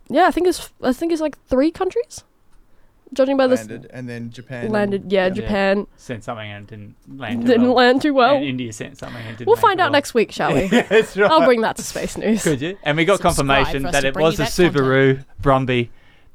Yeah, 0.09 0.27
I 0.27 0.31
think 0.31 0.47
it's 0.47 0.71
I 0.83 0.93
think 0.93 1.13
it's 1.13 1.21
like 1.23 1.39
three 1.47 1.71
countries. 1.71 2.25
Judging 3.13 3.37
by 3.37 3.47
this, 3.47 3.67
and 3.91 4.09
then 4.09 4.31
Japan. 4.31 4.71
landed. 4.71 5.11
Yeah, 5.13 5.29
Japan 5.29 5.87
Sent 5.97 6.25
something 6.25 6.51
and 6.51 6.67
didn't 6.67 6.97
land. 7.17 7.43
too 7.43 7.47
didn't 7.47 7.63
well. 7.67 7.75
land 7.75 8.03
too 8.03 8.13
well. 8.13 8.37
And 8.37 8.45
India 8.45 8.73
sent 8.73 8.99
something 8.99 9.23
and 9.25 9.37
didn't 9.39 9.47
We'll 9.47 9.55
land 9.57 9.63
find 9.63 9.79
too 9.79 9.83
out 9.83 9.87
well. 9.87 9.93
next 9.93 10.13
week, 10.15 10.33
shall 10.33 10.53
we? 10.53 10.63
Yeah, 10.73 10.83
that's 10.83 11.17
right. 11.17 11.31
I'll 11.31 11.45
bring 11.45 11.61
that 11.61 11.77
to 11.77 11.83
space 11.83 12.17
news. 12.19 12.43
Could 12.43 12.61
you? 12.61 12.77
And 12.83 12.97
we 12.97 13.05
got 13.05 13.19
Subscribe 13.21 13.37
confirmation 13.37 13.83
that 13.85 14.05
it 14.05 14.17
was 14.17 14.41
a 14.41 14.45
Subaru 14.45 15.25
Brumby 15.41 15.89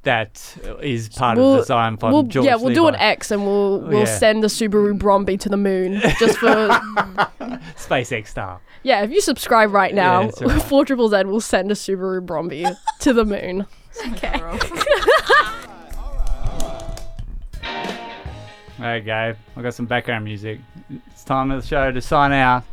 that 0.04 0.58
is 0.82 1.10
part 1.10 1.38
of 1.38 1.44
the 1.54 1.58
design 1.60 1.98
from 1.98 2.12
we'll- 2.14 2.24
George 2.24 2.46
yeah, 2.46 2.56
we'll 2.56 2.74
do 2.74 2.88
an 2.88 2.96
X 2.96 3.30
and 3.32 3.46
we'll 3.46 3.80
we'll 3.82 4.00
Yeah. 4.00 4.06
send 4.06 4.42
the 4.42 4.48
Subaru 4.48 4.98
Brumby 4.98 5.40
to 5.42 5.50
the 5.50 5.58
moon 5.58 6.02
just 6.20 6.38
for 6.40 6.48
SpaceX 7.78 8.28
style. 8.30 8.62
yeah. 8.84 9.04
If 9.04 9.12
you 9.12 9.22
subscribe 9.22 9.72
right 9.74 9.94
now, 9.94 10.24
that's 10.24 10.42
right. 10.42 10.62
Four 10.70 10.86
Triple 10.86 11.10
Z 11.10 11.26
will 11.26 11.42
send 11.42 11.70
a 11.70 11.76
Subaru 11.76 12.26
Brumby 12.26 12.76
to 13.02 13.14
the 13.14 13.26
moon. 13.26 13.68
Okay. 14.14 14.40
Okay, 18.82 19.36
I 19.56 19.62
got 19.62 19.76
some 19.76 19.86
background 19.86 20.26
music. 20.26 20.60
It's 21.08 21.24
time 21.24 21.52
of 21.52 21.62
the 21.62 21.68
show 21.68 21.92
to 21.92 22.02
sign 22.02 22.32
out. 22.32 22.64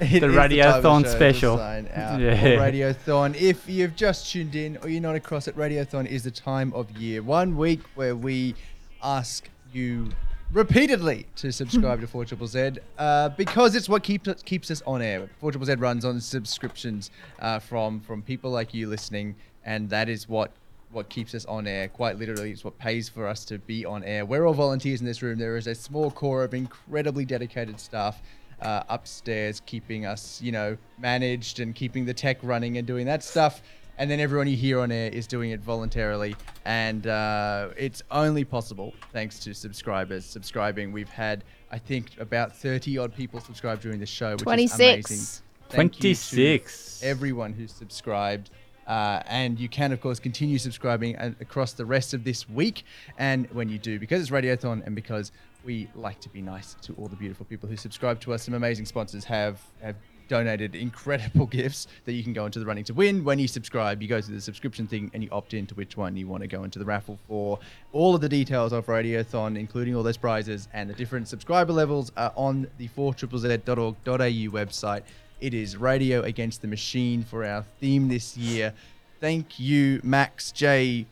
It 0.00 0.20
the 0.20 0.26
is 0.26 0.34
time 0.34 0.44
of 0.44 0.50
Radiothon 0.50 1.06
special. 1.06 1.56
Yeah. 1.56 2.56
Radiothon. 2.56 3.40
If 3.40 3.68
you've 3.68 3.94
just 3.94 4.32
tuned 4.32 4.56
in 4.56 4.76
or 4.78 4.88
you're 4.88 5.00
not 5.00 5.14
across 5.14 5.46
it, 5.46 5.56
Radiothon 5.56 6.06
is 6.06 6.24
the 6.24 6.32
time 6.32 6.72
of 6.72 6.90
year, 6.98 7.22
one 7.22 7.56
week 7.56 7.80
where 7.94 8.16
we 8.16 8.56
ask 9.04 9.48
you 9.72 10.08
repeatedly 10.52 11.26
to 11.36 11.52
subscribe 11.52 12.00
to 12.00 12.06
4 12.08 12.24
Triple 12.24 12.46
Z 12.48 12.72
uh, 12.98 13.28
because 13.30 13.76
it's 13.76 13.88
what 13.88 14.02
keeps 14.02 14.26
us, 14.28 14.42
keeps 14.42 14.68
us 14.70 14.82
on 14.84 15.00
air. 15.00 15.30
4 15.38 15.52
Triple 15.52 15.66
Z 15.66 15.74
runs 15.74 16.04
on 16.04 16.20
subscriptions 16.20 17.10
uh, 17.38 17.60
from 17.60 18.00
from 18.00 18.20
people 18.22 18.50
like 18.50 18.74
you 18.74 18.88
listening, 18.88 19.36
and 19.64 19.88
that 19.90 20.08
is 20.08 20.28
what 20.28 20.50
what 20.92 21.08
keeps 21.08 21.34
us 21.34 21.44
on 21.46 21.66
air. 21.66 21.88
Quite 21.88 22.18
literally, 22.18 22.52
it's 22.52 22.64
what 22.64 22.78
pays 22.78 23.08
for 23.08 23.26
us 23.26 23.44
to 23.46 23.58
be 23.58 23.84
on 23.84 24.04
air. 24.04 24.24
We're 24.24 24.46
all 24.46 24.54
volunteers 24.54 25.00
in 25.00 25.06
this 25.06 25.22
room. 25.22 25.38
There 25.38 25.56
is 25.56 25.66
a 25.66 25.74
small 25.74 26.10
core 26.10 26.44
of 26.44 26.54
incredibly 26.54 27.24
dedicated 27.24 27.80
staff 27.80 28.22
uh, 28.60 28.84
upstairs, 28.88 29.60
keeping 29.66 30.06
us, 30.06 30.40
you 30.40 30.52
know, 30.52 30.76
managed 30.98 31.60
and 31.60 31.74
keeping 31.74 32.04
the 32.04 32.14
tech 32.14 32.38
running 32.42 32.78
and 32.78 32.86
doing 32.86 33.06
that 33.06 33.22
stuff. 33.22 33.62
And 33.98 34.10
then 34.10 34.20
everyone 34.20 34.48
you 34.48 34.56
hear 34.56 34.80
on 34.80 34.90
air 34.90 35.10
is 35.10 35.26
doing 35.26 35.50
it 35.50 35.60
voluntarily, 35.60 36.34
and 36.64 37.06
uh, 37.06 37.68
it's 37.76 38.02
only 38.10 38.42
possible 38.42 38.94
thanks 39.12 39.38
to 39.40 39.54
subscribers 39.54 40.24
subscribing. 40.24 40.92
We've 40.92 41.10
had, 41.10 41.44
I 41.70 41.78
think, 41.78 42.18
about 42.18 42.56
thirty 42.56 42.96
odd 42.96 43.14
people 43.14 43.38
subscribe 43.38 43.82
during 43.82 44.00
the 44.00 44.06
show, 44.06 44.32
which 44.32 44.42
26. 44.44 44.80
is 45.10 45.10
amazing. 45.10 45.42
Thank 45.68 45.96
you 45.96 46.14
to 46.14 46.20
26. 46.20 47.02
everyone 47.02 47.52
who's 47.52 47.72
subscribed. 47.72 48.50
Uh, 48.86 49.22
and 49.26 49.58
you 49.58 49.68
can, 49.68 49.92
of 49.92 50.00
course, 50.00 50.18
continue 50.18 50.58
subscribing 50.58 51.16
across 51.40 51.72
the 51.72 51.84
rest 51.84 52.14
of 52.14 52.24
this 52.24 52.48
week. 52.48 52.84
And 53.18 53.48
when 53.50 53.68
you 53.68 53.78
do, 53.78 53.98
because 53.98 54.20
it's 54.20 54.30
Radiothon 54.30 54.84
and 54.86 54.94
because 54.94 55.32
we 55.64 55.88
like 55.94 56.20
to 56.20 56.28
be 56.28 56.42
nice 56.42 56.74
to 56.82 56.94
all 56.94 57.06
the 57.06 57.16
beautiful 57.16 57.46
people 57.46 57.68
who 57.68 57.76
subscribe 57.76 58.20
to 58.20 58.32
us, 58.32 58.42
some 58.42 58.54
amazing 58.54 58.86
sponsors 58.86 59.24
have, 59.24 59.60
have 59.80 59.96
donated 60.28 60.74
incredible 60.74 61.46
gifts 61.58 61.86
that 62.04 62.12
you 62.12 62.22
can 62.22 62.32
go 62.32 62.46
into 62.46 62.58
the 62.58 62.66
running 62.66 62.84
to 62.84 62.94
win. 62.94 63.22
When 63.22 63.38
you 63.38 63.46
subscribe, 63.46 64.00
you 64.00 64.08
go 64.08 64.20
through 64.20 64.34
the 64.34 64.40
subscription 64.40 64.86
thing 64.86 65.10
and 65.14 65.22
you 65.22 65.28
opt 65.30 65.54
into 65.54 65.74
which 65.74 65.96
one 65.96 66.16
you 66.16 66.26
want 66.26 66.42
to 66.42 66.46
go 66.48 66.64
into 66.64 66.78
the 66.78 66.84
raffle 66.84 67.18
for. 67.28 67.58
All 67.92 68.14
of 68.14 68.20
the 68.20 68.28
details 68.28 68.72
of 68.72 68.86
Radiothon, 68.86 69.58
including 69.58 69.94
all 69.94 70.02
those 70.02 70.16
prizes 70.16 70.68
and 70.72 70.88
the 70.88 70.94
different 70.94 71.28
subscriber 71.28 71.72
levels, 71.72 72.12
are 72.16 72.32
on 72.34 72.66
the 72.78 72.88
4ZZZ.org.au 72.88 73.94
website. 74.16 75.02
It 75.42 75.54
is 75.54 75.76
Radio 75.76 76.22
Against 76.22 76.62
the 76.62 76.68
Machine 76.68 77.24
for 77.24 77.44
our 77.44 77.64
theme 77.80 78.06
this 78.06 78.36
year. 78.36 78.72
Thank 79.20 79.58
you, 79.58 79.98
Max 80.04 80.52
J. 80.52 81.04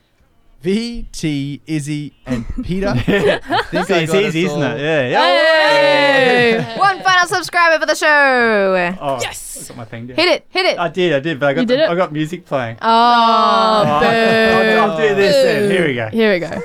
V, 0.61 1.05
T, 1.11 1.59
Issy, 1.67 2.13
and 2.25 2.45
Peta. 2.63 2.91
I 2.95 3.61
think 3.63 3.89
It's 3.89 4.13
easy, 4.13 4.45
isn't 4.45 4.61
it? 4.61 4.79
Yeah. 4.79 5.09
yeah. 5.09 6.61
Hey! 6.61 6.79
One 6.79 7.01
final 7.03 7.27
subscriber 7.27 7.77
for 7.81 7.85
the 7.87 7.95
show. 7.95 8.95
Oh, 9.01 9.19
yes. 9.21 9.65
I 9.65 9.67
got 9.67 9.77
my 9.77 9.83
thing 9.85 10.07
down. 10.07 10.15
Hit 10.15 10.29
it, 10.29 10.45
hit 10.49 10.65
it. 10.65 10.79
I 10.79 10.87
did, 10.87 11.11
I 11.11 11.19
did, 11.19 11.37
but 11.37 11.49
I 11.49 11.53
got 11.55 11.61
You 11.61 11.67
did 11.67 11.79
the- 11.79 11.83
it? 11.85 11.89
I 11.89 11.95
got 11.95 12.13
music 12.13 12.45
playing. 12.45 12.77
Oh, 12.81 12.87
oh 12.87 12.87
I'll. 12.87 14.91
I'll 14.91 14.97
do 14.97 15.13
this 15.13 15.35
then. 15.43 15.69
Here 15.71 15.85
we 15.87 15.95
go. 15.95 16.07
Here 16.07 16.31
we 16.31 16.39
go. 16.39 16.47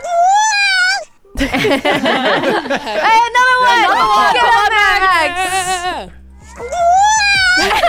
hey, 1.38 1.48
another 3.26 3.58
one. 3.60 4.34
Get 4.34 4.44
on 4.44 4.70
Max. 4.70 6.12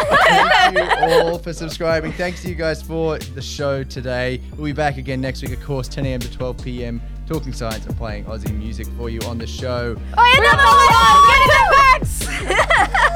Thank 0.10 0.78
you 0.78 0.84
all 1.08 1.38
for 1.38 1.54
subscribing. 1.54 2.12
Thanks 2.14 2.42
to 2.44 2.50
you 2.50 2.56
guys 2.56 2.82
for 2.82 3.18
the 3.18 3.42
show 3.42 3.84
today. 3.84 4.42
We'll 4.56 4.66
be 4.66 4.74
back 4.74 4.98
again 4.98 5.22
next 5.22 5.42
week, 5.42 5.54
of 5.54 5.64
course, 5.64 5.88
10 5.88 6.06
a.m. 6.06 6.20
to 6.20 6.32
12 6.32 6.64
p.m. 6.64 7.02
Talking 7.28 7.54
science 7.54 7.86
and 7.86 7.96
playing 7.98 8.26
Aussie 8.26 8.54
music 8.56 8.88
for 8.98 9.10
you 9.10 9.20
on 9.22 9.38
the 9.38 9.48
show. 9.48 9.96
Oh, 10.18 10.38
another 10.38 10.64
one. 10.64 11.48
Get 11.48 11.54
it, 11.54 11.72
Max. 11.72 13.08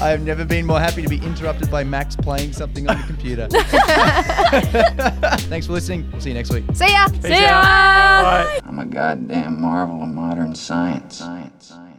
I 0.00 0.08
have 0.08 0.22
never 0.22 0.44
been 0.44 0.66
more 0.66 0.80
happy 0.80 1.02
to 1.02 1.08
be 1.08 1.18
interrupted 1.18 1.70
by 1.70 1.84
Max 1.84 2.16
playing 2.16 2.52
something 2.52 2.88
on 2.88 2.98
the 2.98 3.04
computer. 3.06 3.46
Thanks 5.48 5.66
for 5.66 5.72
listening. 5.72 6.10
We'll 6.10 6.20
see 6.20 6.30
you 6.30 6.34
next 6.34 6.52
week. 6.52 6.64
See 6.74 6.90
ya. 6.92 7.06
See 7.06 7.42
ya. 7.42 7.62
Bye. 7.62 8.58
I'm 8.64 8.78
a 8.78 8.86
goddamn 8.86 9.60
marvel 9.60 10.02
of 10.02 10.08
modern 10.08 10.54
science. 10.54 11.16
Science. 11.18 11.66
Science. 11.68 11.93